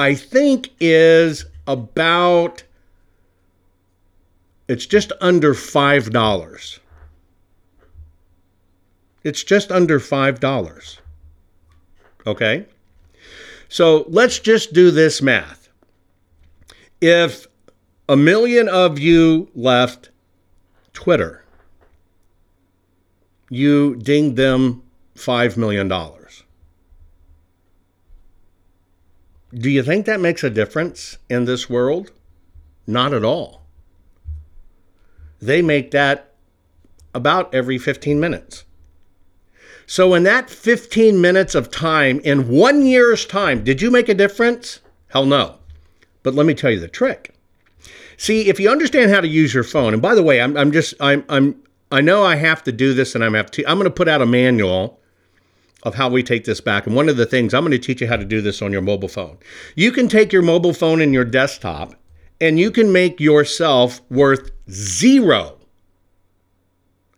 I 0.00 0.14
think 0.14 0.70
is 0.80 1.44
about 1.66 2.62
it's 4.66 4.86
just 4.86 5.12
under 5.20 5.52
five 5.52 6.10
dollars. 6.10 6.80
It's 9.22 9.44
just 9.44 9.70
under 9.70 10.00
$5. 10.00 10.98
Okay? 12.26 12.66
So 13.68 14.04
let's 14.08 14.38
just 14.38 14.72
do 14.72 14.90
this 14.90 15.20
math. 15.20 15.68
If 17.00 17.46
a 18.08 18.16
million 18.16 18.68
of 18.68 18.98
you 18.98 19.48
left 19.54 20.10
Twitter, 20.92 21.44
you 23.50 23.96
dinged 23.96 24.36
them 24.36 24.82
$5 25.16 25.56
million. 25.56 26.19
Do 29.52 29.68
you 29.68 29.82
think 29.82 30.06
that 30.06 30.20
makes 30.20 30.44
a 30.44 30.50
difference 30.50 31.18
in 31.28 31.44
this 31.44 31.68
world? 31.68 32.12
Not 32.86 33.12
at 33.12 33.24
all. 33.24 33.62
They 35.40 35.60
make 35.62 35.90
that 35.90 36.34
about 37.14 37.52
every 37.54 37.78
15 37.78 38.20
minutes. 38.20 38.64
So, 39.86 40.14
in 40.14 40.22
that 40.22 40.48
15 40.48 41.20
minutes 41.20 41.56
of 41.56 41.70
time, 41.70 42.20
in 42.20 42.48
one 42.48 42.82
year's 42.82 43.26
time, 43.26 43.64
did 43.64 43.82
you 43.82 43.90
make 43.90 44.08
a 44.08 44.14
difference? 44.14 44.78
Hell 45.08 45.26
no. 45.26 45.58
But 46.22 46.34
let 46.34 46.46
me 46.46 46.54
tell 46.54 46.70
you 46.70 46.78
the 46.78 46.86
trick. 46.86 47.34
See, 48.16 48.48
if 48.48 48.60
you 48.60 48.70
understand 48.70 49.10
how 49.10 49.20
to 49.20 49.26
use 49.26 49.52
your 49.52 49.64
phone, 49.64 49.92
and 49.92 50.02
by 50.02 50.14
the 50.14 50.22
way, 50.22 50.40
I'm, 50.40 50.56
I'm 50.56 50.70
just, 50.70 50.94
I'm, 51.00 51.24
I'm, 51.28 51.56
I 51.90 52.02
know 52.02 52.22
I 52.22 52.36
have 52.36 52.62
to 52.64 52.72
do 52.72 52.94
this 52.94 53.16
and 53.16 53.24
I'm 53.24 53.34
have 53.34 53.50
to, 53.52 53.64
I'm 53.68 53.78
going 53.78 53.90
to 53.90 53.90
put 53.90 54.06
out 54.06 54.22
a 54.22 54.26
manual 54.26 54.99
of 55.82 55.94
how 55.94 56.08
we 56.08 56.22
take 56.22 56.44
this 56.44 56.60
back. 56.60 56.86
And 56.86 56.94
one 56.94 57.08
of 57.08 57.16
the 57.16 57.26
things 57.26 57.54
I'm 57.54 57.62
going 57.62 57.72
to 57.72 57.78
teach 57.78 58.00
you 58.00 58.06
how 58.08 58.16
to 58.16 58.24
do 58.24 58.40
this 58.40 58.60
on 58.62 58.72
your 58.72 58.82
mobile 58.82 59.08
phone. 59.08 59.38
You 59.74 59.92
can 59.92 60.08
take 60.08 60.32
your 60.32 60.42
mobile 60.42 60.74
phone 60.74 61.00
and 61.00 61.14
your 61.14 61.24
desktop 61.24 61.94
and 62.40 62.58
you 62.58 62.70
can 62.70 62.92
make 62.92 63.20
yourself 63.20 64.00
worth 64.10 64.50
zero, 64.70 65.58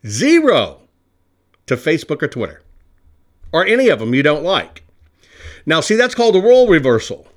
zero 0.06 0.80
to 1.66 1.76
Facebook 1.76 2.22
or 2.22 2.28
Twitter 2.28 2.62
or 3.52 3.66
any 3.66 3.88
of 3.88 3.98
them 4.00 4.14
you 4.14 4.22
don't 4.22 4.42
like. 4.42 4.84
Now, 5.66 5.80
see, 5.80 5.94
that's 5.94 6.14
called 6.14 6.34
a 6.34 6.40
role 6.40 6.68
reversal 6.68 7.28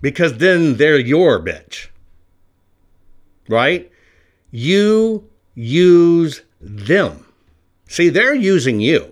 because 0.00 0.38
then 0.38 0.76
they're 0.76 0.98
your 0.98 1.42
bitch, 1.42 1.88
right? 3.48 3.90
You 4.50 5.28
use 5.54 6.42
them. 6.60 7.26
See, 7.88 8.08
they're 8.08 8.34
using 8.34 8.80
you. 8.80 9.11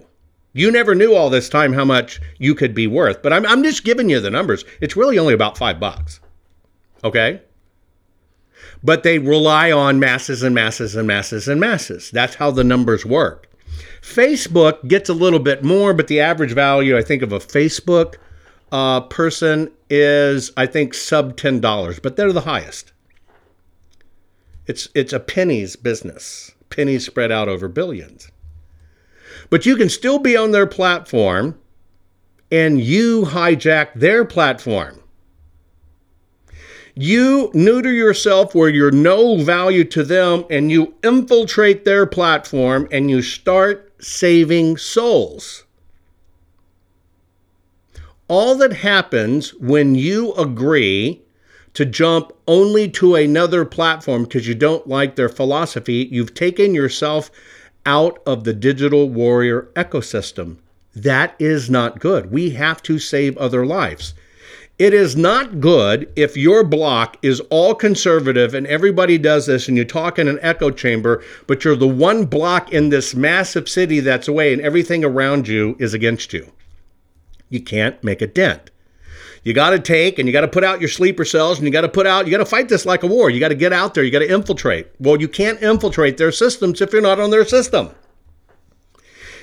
You 0.53 0.70
never 0.70 0.94
knew 0.94 1.14
all 1.14 1.30
this 1.30 1.48
time 1.48 1.72
how 1.72 1.84
much 1.84 2.20
you 2.38 2.55
could 2.55 2.74
be 2.74 2.86
worth, 2.86 3.22
but 3.22 3.32
I'm, 3.32 3.46
I'm 3.46 3.62
just 3.62 3.84
giving 3.84 4.11
you 4.11 4.20
the 4.20 4.30
numbers. 4.30 4.64
It's 4.80 4.96
really 4.96 5.18
only 5.18 5.34
about 5.34 5.57
five 5.57 5.78
bucks. 5.78 6.20
Okay? 7.05 7.40
But 8.82 9.03
they 9.03 9.18
rely 9.18 9.70
on 9.70 10.01
masses 10.01 10.42
and 10.42 10.55
masses 10.55 10.96
and 10.96 11.07
masses 11.07 11.46
and 11.46 11.61
masses. 11.61 12.11
That's 12.11 12.34
how 12.34 12.51
the 12.51 12.64
numbers 12.64 13.07
work. 13.07 13.48
Facebook 14.01 14.86
gets 14.88 15.09
a 15.09 15.14
little 15.14 15.38
bit 15.38 15.62
more, 15.62 15.94
but 15.94 16.09
the 16.09 16.20
average 16.20 16.53
value, 16.53 16.96
I 16.96 17.03
think, 17.03 17.22
of 17.22 17.32
a 17.32 17.38
Facebook 17.38 18.16
uh, 18.72 19.03
person 19.03 19.70
is, 19.88 20.53
I 20.57 20.66
think, 20.66 20.94
sub 20.94 21.36
ten 21.36 21.61
dollars, 21.61 22.01
but 22.01 22.16
they're 22.16 22.32
the 22.32 22.40
highest. 22.42 22.92
It's 24.66 24.88
it's 24.94 25.12
a 25.12 25.20
pennies 25.20 25.76
business, 25.76 26.53
pennies 26.70 27.07
spread 27.07 27.32
out 27.32 27.48
over 27.48 27.68
billions. 27.68 28.30
But 29.51 29.66
you 29.66 29.76
can 29.76 29.88
still 29.88 30.18
be 30.18 30.36
on 30.36 30.53
their 30.53 30.66
platform 30.66 31.59
and 32.51 32.80
you 32.80 33.22
hijack 33.26 33.92
their 33.94 34.24
platform. 34.24 35.01
You 36.94 37.51
neuter 37.55 37.92
yourself 37.92 38.55
where 38.55 38.68
you're 38.68 38.90
no 38.90 39.36
value 39.42 39.84
to 39.84 40.03
them 40.05 40.44
and 40.51 40.70
you 40.70 40.94
infiltrate 41.03 41.84
their 41.84 42.07
platform 42.07 42.88
and 42.90 43.11
you 43.11 43.22
start 43.22 43.92
saving 44.01 44.76
souls. 44.76 45.64
All 48.28 48.55
that 48.57 48.72
happens 48.72 49.55
when 49.55 49.94
you 49.94 50.32
agree 50.34 51.22
to 51.74 51.84
jump 51.84 52.32
only 52.46 52.88
to 52.90 53.14
another 53.14 53.64
platform 53.64 54.24
because 54.24 54.46
you 54.46 54.55
don't 54.55 54.86
like 54.86 55.16
their 55.16 55.28
philosophy, 55.28 56.09
you've 56.11 56.34
taken 56.34 56.74
yourself 56.74 57.30
out 57.86 58.20
of 58.26 58.44
the 58.44 58.52
digital 58.52 59.08
warrior 59.08 59.68
ecosystem. 59.74 60.56
That 60.94 61.34
is 61.38 61.70
not 61.70 62.00
good. 62.00 62.30
We 62.30 62.50
have 62.50 62.82
to 62.84 62.98
save 62.98 63.36
other 63.38 63.64
lives. 63.64 64.14
It 64.78 64.94
is 64.94 65.14
not 65.14 65.60
good 65.60 66.10
if 66.16 66.38
your 66.38 66.64
block 66.64 67.18
is 67.20 67.40
all 67.50 67.74
conservative 67.74 68.54
and 68.54 68.66
everybody 68.66 69.18
does 69.18 69.44
this 69.44 69.68
and 69.68 69.76
you 69.76 69.84
talk 69.84 70.18
in 70.18 70.26
an 70.26 70.38
echo 70.40 70.70
chamber, 70.70 71.22
but 71.46 71.64
you're 71.64 71.76
the 71.76 71.86
one 71.86 72.24
block 72.24 72.72
in 72.72 72.88
this 72.88 73.14
massive 73.14 73.68
city 73.68 74.00
that's 74.00 74.26
away 74.26 74.54
and 74.54 74.62
everything 74.62 75.04
around 75.04 75.48
you 75.48 75.76
is 75.78 75.92
against 75.92 76.32
you. 76.32 76.50
You 77.50 77.60
can't 77.60 78.02
make 78.02 78.22
a 78.22 78.26
dent. 78.26 78.70
You 79.43 79.55
got 79.55 79.70
to 79.70 79.78
take 79.78 80.18
and 80.18 80.28
you 80.28 80.32
got 80.32 80.43
to 80.43 80.49
put 80.49 80.64
out 80.64 80.80
your 80.80 80.88
sleeper 80.88 81.24
cells 81.24 81.59
and 81.59 81.66
you 81.66 81.72
got 81.72 81.80
to 81.82 81.88
put 81.88 82.07
out, 82.07 82.26
you 82.26 82.30
got 82.30 82.38
to 82.38 82.47
fight 82.47 82.68
this 82.68 82.84
like 82.84 83.03
a 83.03 83.07
war. 83.07 83.30
You 83.30 83.41
got 83.41 83.49
to 83.49 83.55
get 83.55 83.72
out 83.72 83.95
there, 83.95 84.05
you 84.05 84.11
got 84.11 84.18
to 84.20 84.32
infiltrate. 84.32 84.88
Well, 84.99 85.20
you 85.20 85.28
can't 85.28 85.62
infiltrate 85.62 86.18
their 86.18 86.32
systems 86.32 86.80
if 86.80 86.93
you're 86.93 87.01
not 87.01 87.20
on 87.20 87.30
their 87.30 87.45
system. 87.45 87.91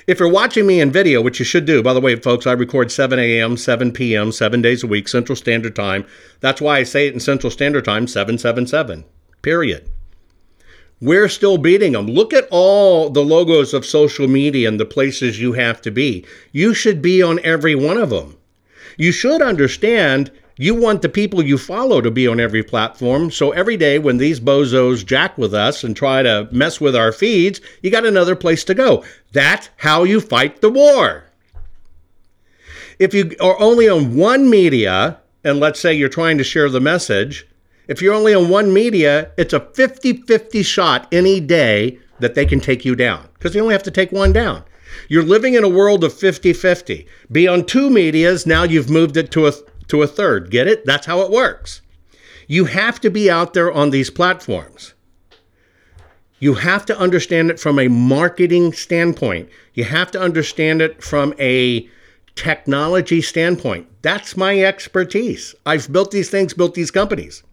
If 0.05 0.21
you're 0.21 0.31
watching 0.31 0.65
me 0.65 0.79
in 0.79 0.89
video, 0.89 1.21
which 1.21 1.39
you 1.39 1.43
should 1.43 1.65
do, 1.65 1.83
by 1.83 1.93
the 1.93 1.99
way, 1.99 2.15
folks, 2.15 2.47
I 2.47 2.53
record 2.53 2.93
7 2.93 3.19
a.m., 3.19 3.57
7 3.57 3.91
p.m., 3.91 4.31
seven 4.31 4.61
days 4.61 4.81
a 4.81 4.87
week, 4.87 5.09
Central 5.09 5.35
Standard 5.35 5.75
Time. 5.75 6.05
That's 6.39 6.61
why 6.61 6.77
I 6.77 6.83
say 6.83 7.07
it 7.07 7.13
in 7.13 7.19
Central 7.19 7.51
Standard 7.51 7.83
Time, 7.83 8.07
777, 8.07 9.03
period. 9.41 9.89
We're 11.01 11.27
still 11.27 11.57
beating 11.57 11.91
them. 11.91 12.07
Look 12.07 12.33
at 12.33 12.47
all 12.51 13.09
the 13.09 13.23
logos 13.23 13.73
of 13.73 13.85
social 13.85 14.29
media 14.29 14.69
and 14.69 14.79
the 14.79 14.85
places 14.85 15.41
you 15.41 15.53
have 15.53 15.81
to 15.81 15.91
be. 15.91 16.25
You 16.53 16.73
should 16.73 17.01
be 17.01 17.21
on 17.21 17.41
every 17.43 17.75
one 17.75 17.97
of 17.97 18.09
them. 18.09 18.37
You 18.97 19.11
should 19.11 19.41
understand 19.41 20.31
you 20.57 20.73
want 20.73 21.03
the 21.03 21.09
people 21.09 21.43
you 21.43 21.57
follow 21.57 22.01
to 22.01 22.09
be 22.09 22.27
on 22.27 22.39
every 22.39 22.63
platform. 22.63 23.29
So 23.29 23.51
every 23.51 23.77
day 23.77 23.99
when 23.99 24.17
these 24.17 24.39
bozos 24.39 25.05
jack 25.05 25.37
with 25.37 25.53
us 25.53 25.83
and 25.83 25.95
try 25.95 26.23
to 26.23 26.49
mess 26.51 26.81
with 26.81 26.95
our 26.95 27.11
feeds, 27.11 27.61
you 27.83 27.91
got 27.91 28.05
another 28.05 28.35
place 28.35 28.63
to 28.65 28.73
go. 28.73 29.03
That's 29.31 29.69
how 29.77 30.03
you 30.03 30.19
fight 30.19 30.61
the 30.61 30.71
war. 30.71 31.25
If 32.97 33.13
you 33.13 33.35
are 33.39 33.59
only 33.59 33.87
on 33.87 34.15
one 34.15 34.49
media, 34.49 35.19
and 35.43 35.59
let's 35.59 35.79
say 35.79 35.93
you're 35.93 36.09
trying 36.09 36.39
to 36.39 36.43
share 36.43 36.69
the 36.69 36.79
message, 36.79 37.47
if 37.87 38.01
you're 38.01 38.15
only 38.15 38.33
on 38.33 38.49
one 38.49 38.73
media, 38.73 39.31
it's 39.37 39.53
a 39.53 39.59
50 39.59 40.23
50 40.23 40.63
shot 40.63 41.07
any 41.11 41.39
day 41.39 41.99
that 42.19 42.33
they 42.33 42.47
can 42.47 42.59
take 42.59 42.83
you 42.83 42.95
down 42.95 43.29
because 43.33 43.53
you 43.53 43.61
only 43.61 43.75
have 43.75 43.83
to 43.83 43.91
take 43.91 44.11
one 44.11 44.33
down. 44.33 44.63
You're 45.07 45.23
living 45.23 45.53
in 45.53 45.63
a 45.63 45.69
world 45.69 46.03
of 46.03 46.13
50 46.13 46.53
50. 46.53 47.07
Be 47.31 47.47
on 47.47 47.65
two 47.65 47.89
medias, 47.89 48.45
now 48.45 48.63
you've 48.63 48.89
moved 48.89 49.17
it 49.17 49.31
to 49.31 49.47
a, 49.47 49.53
to 49.87 50.01
a 50.01 50.07
third. 50.07 50.51
Get 50.51 50.67
it? 50.67 50.85
That's 50.85 51.05
how 51.05 51.21
it 51.21 51.31
works. 51.31 51.81
You 52.47 52.65
have 52.65 53.01
to 53.01 53.09
be 53.09 53.29
out 53.29 53.53
there 53.53 53.71
on 53.71 53.89
these 53.89 54.09
platforms. 54.09 54.93
You 56.39 56.53
have 56.55 56.85
to 56.85 56.97
understand 56.97 57.49
it 57.49 57.59
from 57.59 57.79
a 57.79 57.87
marketing 57.87 58.71
standpoint. 58.73 59.49
You 59.73 59.85
have 59.85 60.11
to 60.11 60.21
understand 60.21 60.81
it 60.81 61.03
from 61.03 61.33
a 61.39 61.89
technology 62.35 63.21
standpoint. 63.21 63.87
That's 64.03 64.37
my 64.37 64.61
expertise. 64.61 65.55
I've 65.65 65.91
built 65.91 66.11
these 66.11 66.29
things, 66.29 66.53
built 66.53 66.75
these 66.75 66.91
companies. 66.91 67.43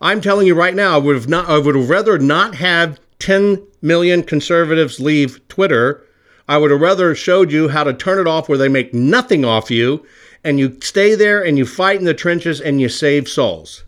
I'm 0.00 0.20
telling 0.20 0.46
you 0.46 0.54
right 0.54 0.74
now, 0.74 0.94
I 0.94 0.98
would 0.98 1.16
have 1.16 1.28
not 1.28 1.48
I 1.48 1.58
would 1.58 1.74
have 1.74 1.90
rather 1.90 2.18
not 2.18 2.54
have 2.54 3.00
10 3.18 3.62
million 3.82 4.22
conservatives 4.22 5.00
leave 5.00 5.46
Twitter 5.48 6.04
I 6.48 6.58
would 6.58 6.70
have 6.70 6.80
rather 6.80 7.14
showed 7.14 7.50
you 7.50 7.68
how 7.68 7.84
to 7.84 7.94
turn 7.94 8.18
it 8.18 8.26
off 8.26 8.48
where 8.48 8.58
they 8.58 8.68
make 8.68 8.92
nothing 8.92 9.44
off 9.44 9.70
you 9.70 10.04
and 10.44 10.58
you 10.58 10.78
stay 10.82 11.14
there 11.14 11.42
and 11.42 11.56
you 11.56 11.64
fight 11.64 11.98
in 11.98 12.04
the 12.04 12.14
trenches 12.14 12.60
and 12.60 12.80
you 12.80 12.88
save 12.88 13.28
souls. 13.28 13.84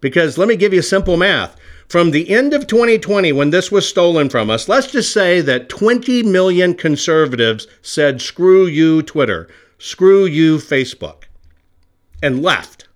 Because 0.00 0.38
let 0.38 0.48
me 0.48 0.56
give 0.56 0.72
you 0.72 0.82
simple 0.82 1.16
math. 1.16 1.56
From 1.88 2.10
the 2.10 2.30
end 2.30 2.54
of 2.54 2.66
2020, 2.66 3.32
when 3.32 3.50
this 3.50 3.70
was 3.70 3.86
stolen 3.86 4.30
from 4.30 4.48
us, 4.48 4.66
let's 4.68 4.90
just 4.90 5.12
say 5.12 5.42
that 5.42 5.68
20 5.68 6.22
million 6.22 6.74
conservatives 6.74 7.66
said, 7.82 8.22
screw 8.22 8.64
you, 8.64 9.02
Twitter, 9.02 9.48
screw 9.78 10.24
you, 10.24 10.56
Facebook, 10.56 11.24
and 12.22 12.42
left. 12.42 12.88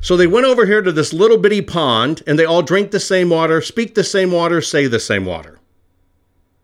So 0.00 0.16
they 0.16 0.28
went 0.28 0.46
over 0.46 0.64
here 0.64 0.80
to 0.80 0.92
this 0.92 1.12
little 1.12 1.36
bitty 1.38 1.62
pond 1.62 2.22
and 2.26 2.38
they 2.38 2.44
all 2.44 2.62
drink 2.62 2.92
the 2.92 3.00
same 3.00 3.30
water, 3.30 3.60
speak 3.60 3.96
the 3.96 4.04
same 4.04 4.30
water, 4.30 4.62
say 4.62 4.86
the 4.86 5.00
same 5.00 5.26
water. 5.26 5.59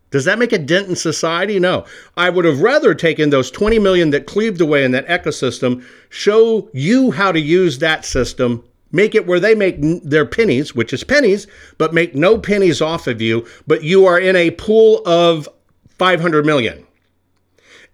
Does 0.09 0.25
that 0.25 0.39
make 0.39 0.53
a 0.53 0.57
dent 0.57 0.87
in 0.87 0.95
society? 0.95 1.59
No. 1.59 1.85
I 2.15 2.29
would 2.29 2.45
have 2.45 2.61
rather 2.61 2.93
taken 2.93 3.29
those 3.29 3.51
20 3.51 3.79
million 3.79 4.11
that 4.11 4.25
cleaved 4.25 4.61
away 4.61 4.83
in 4.83 4.91
that 4.91 5.07
ecosystem, 5.07 5.85
show 6.09 6.69
you 6.73 7.11
how 7.11 7.31
to 7.31 7.39
use 7.39 7.79
that 7.79 8.05
system, 8.05 8.63
make 8.91 9.15
it 9.15 9.27
where 9.27 9.39
they 9.39 9.53
make 9.53 9.77
their 10.03 10.25
pennies, 10.25 10.73
which 10.73 10.93
is 10.93 11.03
pennies, 11.03 11.45
but 11.77 11.93
make 11.93 12.15
no 12.15 12.37
pennies 12.37 12.81
off 12.81 13.07
of 13.07 13.21
you, 13.21 13.45
but 13.67 13.83
you 13.83 14.05
are 14.05 14.19
in 14.19 14.35
a 14.35 14.51
pool 14.51 15.01
of 15.05 15.49
500 15.97 16.45
million. 16.45 16.85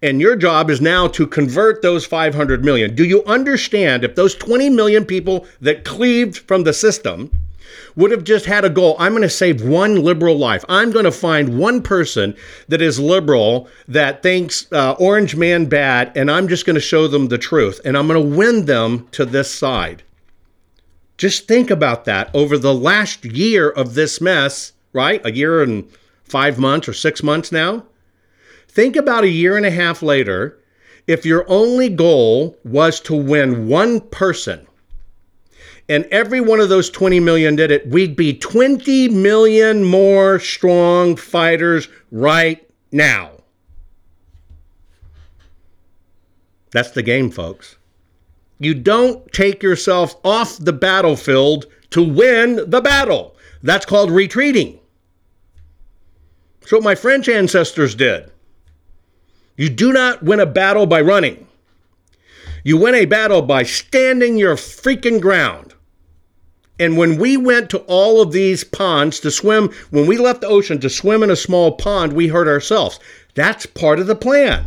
And 0.02 0.20
your 0.20 0.36
job 0.36 0.70
is 0.70 0.80
now 0.80 1.08
to 1.08 1.26
convert 1.26 1.80
those 1.80 2.04
500 2.04 2.64
million. 2.64 2.94
Do 2.94 3.04
you 3.04 3.24
understand 3.24 4.04
if 4.04 4.14
those 4.14 4.34
20 4.34 4.68
million 4.70 5.04
people 5.04 5.46
that 5.62 5.84
cleaved 5.84 6.36
from 6.36 6.64
the 6.64 6.74
system 6.74 7.30
would 7.96 8.10
have 8.10 8.24
just 8.24 8.46
had 8.46 8.64
a 8.64 8.70
goal 8.70 8.96
I'm 8.98 9.12
going 9.12 9.22
to 9.22 9.30
save 9.30 9.62
one 9.62 10.02
liberal 10.02 10.36
life. 10.36 10.64
I'm 10.68 10.90
going 10.90 11.04
to 11.04 11.12
find 11.12 11.58
one 11.58 11.82
person 11.82 12.36
that 12.68 12.82
is 12.82 12.98
liberal 12.98 13.68
that 13.88 14.22
thinks 14.22 14.70
uh, 14.72 14.92
Orange 14.98 15.36
Man 15.36 15.66
bad, 15.66 16.12
and 16.16 16.30
I'm 16.30 16.48
just 16.48 16.66
going 16.66 16.74
to 16.74 16.80
show 16.80 17.08
them 17.08 17.28
the 17.28 17.38
truth, 17.38 17.80
and 17.84 17.96
I'm 17.96 18.06
going 18.06 18.20
to 18.20 18.36
win 18.36 18.66
them 18.66 19.08
to 19.12 19.24
this 19.24 19.52
side. 19.52 20.02
Just 21.16 21.46
think 21.46 21.70
about 21.70 22.04
that 22.06 22.30
over 22.34 22.58
the 22.58 22.74
last 22.74 23.24
year 23.24 23.70
of 23.70 23.94
this 23.94 24.20
mess, 24.20 24.72
right? 24.92 25.24
A 25.24 25.32
year 25.32 25.62
and 25.62 25.88
five 26.24 26.58
months 26.58 26.88
or 26.88 26.92
six 26.92 27.22
months 27.22 27.52
now. 27.52 27.84
Think 28.68 28.96
about 28.96 29.22
a 29.22 29.28
year 29.28 29.56
and 29.56 29.64
a 29.64 29.70
half 29.70 30.02
later 30.02 30.58
if 31.06 31.24
your 31.24 31.44
only 31.48 31.88
goal 31.88 32.58
was 32.64 32.98
to 33.00 33.14
win 33.14 33.68
one 33.68 34.00
person 34.00 34.66
and 35.88 36.04
every 36.06 36.40
one 36.40 36.60
of 36.60 36.68
those 36.68 36.90
20 36.90 37.20
million 37.20 37.56
did 37.56 37.70
it, 37.70 37.86
we'd 37.88 38.16
be 38.16 38.32
20 38.32 39.08
million 39.08 39.84
more 39.84 40.38
strong 40.38 41.16
fighters 41.16 41.88
right 42.10 42.66
now. 42.90 43.32
That's 46.72 46.90
the 46.90 47.02
game, 47.02 47.30
folks. 47.30 47.76
You 48.58 48.74
don't 48.74 49.30
take 49.32 49.62
yourself 49.62 50.16
off 50.24 50.58
the 50.58 50.72
battlefield 50.72 51.66
to 51.90 52.02
win 52.02 52.68
the 52.68 52.80
battle. 52.80 53.36
That's 53.62 53.86
called 53.86 54.10
retreating. 54.10 54.80
That's 56.60 56.72
what 56.72 56.82
my 56.82 56.94
French 56.94 57.28
ancestors 57.28 57.94
did. 57.94 58.32
You 59.56 59.68
do 59.68 59.92
not 59.92 60.22
win 60.22 60.40
a 60.40 60.46
battle 60.46 60.86
by 60.86 61.00
running. 61.02 61.46
You 62.64 62.78
win 62.78 62.94
a 62.94 63.04
battle 63.04 63.42
by 63.42 63.62
standing 63.62 64.38
your 64.38 64.56
freaking 64.56 65.20
ground. 65.20 65.73
And 66.78 66.96
when 66.96 67.18
we 67.18 67.36
went 67.36 67.70
to 67.70 67.78
all 67.80 68.20
of 68.20 68.32
these 68.32 68.64
ponds 68.64 69.20
to 69.20 69.30
swim, 69.30 69.70
when 69.90 70.06
we 70.06 70.18
left 70.18 70.40
the 70.40 70.48
ocean 70.48 70.80
to 70.80 70.90
swim 70.90 71.22
in 71.22 71.30
a 71.30 71.36
small 71.36 71.72
pond, 71.72 72.12
we 72.12 72.28
hurt 72.28 72.48
ourselves. 72.48 72.98
That's 73.34 73.66
part 73.66 74.00
of 74.00 74.06
the 74.06 74.16
plan. 74.16 74.66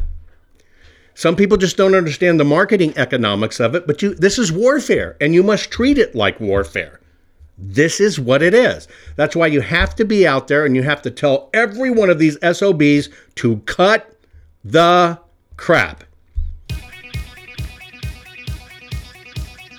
Some 1.13 1.35
people 1.35 1.57
just 1.57 1.77
don't 1.77 1.95
understand 1.95 2.39
the 2.39 2.45
marketing 2.45 2.93
economics 2.95 3.59
of 3.59 3.73
it, 3.75 3.87
but 3.87 4.01
you, 4.01 4.13
this 4.13 4.37
is 4.37 4.51
warfare, 4.51 5.17
and 5.19 5.33
you 5.33 5.41
must 5.41 5.71
treat 5.71 5.97
it 5.97 6.13
like 6.13 6.39
warfare. 6.39 6.99
This 7.57 7.99
is 7.99 8.19
what 8.19 8.43
it 8.43 8.53
is. 8.53 8.87
That's 9.15 9.35
why 9.35 9.47
you 9.47 9.61
have 9.61 9.95
to 9.95 10.05
be 10.05 10.27
out 10.27 10.47
there 10.47 10.63
and 10.63 10.75
you 10.75 10.83
have 10.83 11.01
to 11.01 11.11
tell 11.11 11.49
every 11.53 11.89
one 11.89 12.11
of 12.11 12.19
these 12.19 12.37
SOBs 12.43 13.09
to 13.35 13.57
cut 13.65 14.15
the 14.63 15.19
crap. 15.55 16.03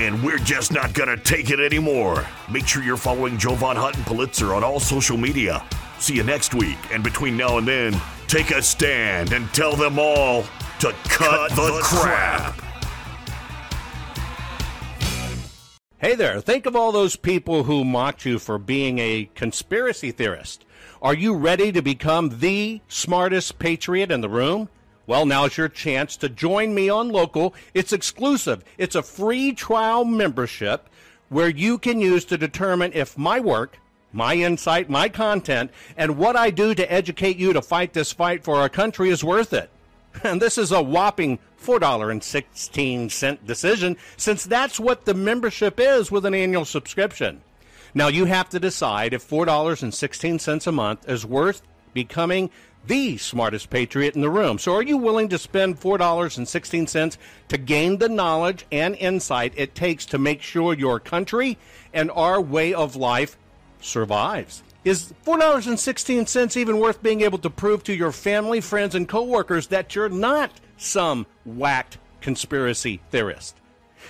And 0.00 0.22
we're 0.22 0.38
just 0.38 0.72
not 0.72 0.94
gonna 0.94 1.18
take 1.18 1.50
it 1.50 1.60
anymore. 1.60 2.26
Make 2.50 2.66
sure 2.66 2.82
you're 2.82 2.96
following 2.96 3.36
Jovan 3.36 3.76
Hutton 3.76 4.02
Pulitzer 4.04 4.54
on 4.54 4.64
all 4.64 4.80
social 4.80 5.18
media. 5.18 5.62
See 5.98 6.14
you 6.14 6.22
next 6.22 6.54
week, 6.54 6.78
and 6.90 7.04
between 7.04 7.36
now 7.36 7.58
and 7.58 7.68
then, 7.68 8.00
take 8.26 8.50
a 8.50 8.62
stand 8.62 9.34
and 9.34 9.52
tell 9.52 9.76
them 9.76 9.98
all 9.98 10.44
to 10.78 10.94
cut, 11.04 11.50
cut 11.50 11.50
the, 11.50 11.56
the 11.56 11.80
crap. 11.82 12.56
crap. 12.56 12.64
Hey 15.98 16.14
there, 16.14 16.40
think 16.40 16.64
of 16.64 16.74
all 16.74 16.92
those 16.92 17.16
people 17.16 17.64
who 17.64 17.84
mocked 17.84 18.24
you 18.24 18.38
for 18.38 18.56
being 18.56 18.98
a 18.98 19.28
conspiracy 19.34 20.12
theorist. 20.12 20.64
Are 21.02 21.12
you 21.12 21.34
ready 21.34 21.72
to 21.72 21.82
become 21.82 22.38
the 22.38 22.80
smartest 22.88 23.58
patriot 23.58 24.10
in 24.10 24.22
the 24.22 24.30
room? 24.30 24.70
Well, 25.10 25.26
now's 25.26 25.56
your 25.56 25.68
chance 25.68 26.16
to 26.18 26.28
join 26.28 26.72
me 26.72 26.88
on 26.88 27.08
local. 27.08 27.52
It's 27.74 27.92
exclusive. 27.92 28.62
It's 28.78 28.94
a 28.94 29.02
free 29.02 29.52
trial 29.52 30.04
membership 30.04 30.88
where 31.28 31.48
you 31.48 31.78
can 31.78 32.00
use 32.00 32.24
to 32.26 32.38
determine 32.38 32.92
if 32.94 33.18
my 33.18 33.40
work, 33.40 33.80
my 34.12 34.34
insight, 34.34 34.88
my 34.88 35.08
content, 35.08 35.72
and 35.96 36.16
what 36.16 36.36
I 36.36 36.50
do 36.50 36.76
to 36.76 36.92
educate 36.92 37.38
you 37.38 37.52
to 37.52 37.60
fight 37.60 37.92
this 37.92 38.12
fight 38.12 38.44
for 38.44 38.58
our 38.58 38.68
country 38.68 39.10
is 39.10 39.24
worth 39.24 39.52
it. 39.52 39.68
And 40.22 40.40
this 40.40 40.56
is 40.56 40.70
a 40.70 40.80
whopping 40.80 41.40
$4.16 41.60 43.44
decision, 43.44 43.96
since 44.16 44.44
that's 44.44 44.78
what 44.78 45.06
the 45.06 45.14
membership 45.14 45.80
is 45.80 46.12
with 46.12 46.24
an 46.24 46.34
annual 46.34 46.64
subscription. 46.64 47.40
Now, 47.94 48.06
you 48.06 48.26
have 48.26 48.48
to 48.50 48.60
decide 48.60 49.12
if 49.12 49.28
$4.16 49.28 50.66
a 50.68 50.70
month 50.72 51.08
is 51.08 51.26
worth 51.26 51.62
becoming 51.92 52.50
the 52.86 53.16
smartest 53.16 53.70
patriot 53.70 54.14
in 54.14 54.20
the 54.20 54.30
room. 54.30 54.58
So, 54.58 54.74
are 54.74 54.82
you 54.82 54.96
willing 54.96 55.28
to 55.28 55.38
spend 55.38 55.80
$4.16 55.80 57.16
to 57.48 57.58
gain 57.58 57.98
the 57.98 58.08
knowledge 58.08 58.66
and 58.72 58.96
insight 58.96 59.52
it 59.56 59.74
takes 59.74 60.06
to 60.06 60.18
make 60.18 60.42
sure 60.42 60.74
your 60.74 60.98
country 61.00 61.58
and 61.92 62.10
our 62.12 62.40
way 62.40 62.74
of 62.74 62.96
life 62.96 63.36
survives? 63.80 64.62
Is 64.82 65.12
$4.16 65.26 66.56
even 66.56 66.78
worth 66.78 67.02
being 67.02 67.20
able 67.20 67.38
to 67.38 67.50
prove 67.50 67.84
to 67.84 67.94
your 67.94 68.12
family, 68.12 68.62
friends, 68.62 68.94
and 68.94 69.06
coworkers 69.06 69.66
that 69.66 69.94
you're 69.94 70.08
not 70.08 70.52
some 70.78 71.26
whacked 71.44 71.98
conspiracy 72.22 73.00
theorist? 73.10 73.56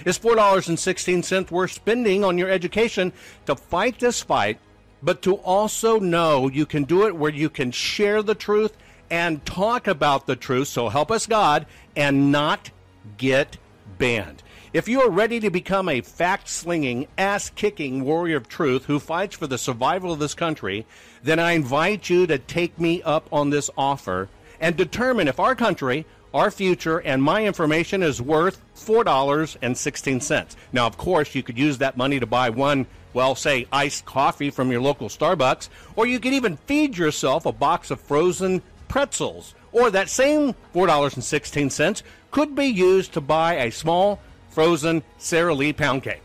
Is 0.05 0.19
$4.16 0.19 1.51
worth 1.51 1.73
spending 1.73 2.25
on 2.25 2.39
your 2.39 2.49
education 2.49 3.13
to 3.47 3.57
fight 3.57 3.99
this 3.99 4.23
fight, 4.23 4.61
but 5.03 5.23
to 5.23 5.35
also 5.37 5.99
know 5.99 6.49
you 6.49 6.67
can 6.67 6.85
do 6.85 7.07
it 7.07 7.17
where 7.17 7.33
you 7.33 7.49
can 7.49 7.71
share 7.71 8.23
the 8.23 8.35
truth 8.35 8.77
and 9.11 9.45
talk 9.45 9.87
about 9.87 10.27
the 10.27 10.37
truth, 10.37 10.69
so 10.69 10.89
help 10.89 11.11
us 11.11 11.27
God, 11.27 11.67
and 11.97 12.31
not 12.31 12.71
get 13.17 13.57
banned? 13.99 14.43
If 14.73 14.87
you 14.87 15.01
are 15.01 15.11
ready 15.11 15.41
to 15.41 15.51
become 15.51 15.89
a 15.89 16.01
fact 16.01 16.49
slinging, 16.49 17.09
ass 17.19 17.51
kicking 17.51 18.05
warrior 18.05 18.37
of 18.37 18.49
truth 18.49 18.85
who 18.85 19.01
fights 19.01 19.37
for 19.37 19.49
the 19.49 19.59
survival 19.59 20.13
of 20.13 20.21
this 20.21 20.35
country, 20.35 20.87
then 21.25 21.41
I 21.41 21.53
invite 21.53 22.09
you 22.09 22.29
to 22.29 22.39
take 22.39 22.79
me 22.79 23.03
up 23.03 23.27
on 23.33 23.51
this 23.51 23.69
offer 23.77 24.29
and 24.61 24.77
determine 24.77 25.27
if 25.27 25.41
our 25.41 25.57
country, 25.57 26.07
our 26.33 26.53
future, 26.53 26.99
and 26.99 27.21
my 27.21 27.45
information 27.45 28.05
is 28.05 28.23
worth 28.23 28.63
$4.16. 28.77 30.57
Now, 30.73 30.87
of 30.87 30.97
course, 30.97 31.35
you 31.35 31.43
could 31.43 31.59
use 31.59 31.79
that 31.79 31.97
money 31.97 32.21
to 32.21 32.27
buy 32.27 32.51
one, 32.51 32.87
well, 33.13 33.35
say, 33.35 33.67
iced 33.73 34.05
coffee 34.05 34.51
from 34.51 34.71
your 34.71 34.81
local 34.81 35.09
Starbucks, 35.09 35.69
or 35.97 36.07
you 36.07 36.21
could 36.21 36.33
even 36.33 36.57
feed 36.59 36.97
yourself 36.97 37.47
a 37.47 37.53
box 37.53 37.91
of 37.91 38.01
frozen 38.01 38.63
pretzels. 38.89 39.55
Or 39.73 39.91
that 39.91 40.09
same 40.09 40.55
$4.16 40.75 42.03
could 42.31 42.55
be 42.55 42.67
used 42.67 43.13
to 43.13 43.21
buy 43.21 43.55
a 43.55 43.71
small 43.71 44.21
frozen 44.51 45.03
Sara 45.19 45.55
Lee 45.55 45.73
pound 45.73 46.03
cake. 46.03 46.23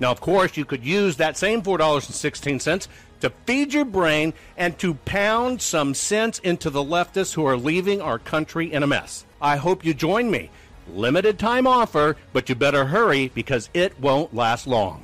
Now, 0.00 0.10
of 0.10 0.20
course, 0.20 0.56
you 0.56 0.64
could 0.64 0.84
use 0.84 1.16
that 1.16 1.36
same 1.36 1.62
$4.16 1.62 2.88
to 3.20 3.30
feed 3.46 3.72
your 3.72 3.84
brain 3.84 4.34
and 4.56 4.78
to 4.78 4.94
pound 4.94 5.62
some 5.62 5.94
sense 5.94 6.38
into 6.40 6.70
the 6.70 6.84
leftists 6.84 7.34
who 7.34 7.46
are 7.46 7.56
leaving 7.56 8.00
our 8.00 8.18
country 8.18 8.72
in 8.72 8.82
a 8.82 8.86
mess. 8.86 9.24
I 9.40 9.56
hope 9.56 9.84
you 9.84 9.94
join 9.94 10.30
me. 10.30 10.50
Limited 10.88 11.38
time 11.38 11.66
offer, 11.66 12.16
but 12.32 12.48
you 12.48 12.54
better 12.54 12.84
hurry 12.84 13.28
because 13.34 13.70
it 13.72 13.98
won't 13.98 14.34
last 14.34 14.66
long. 14.66 15.02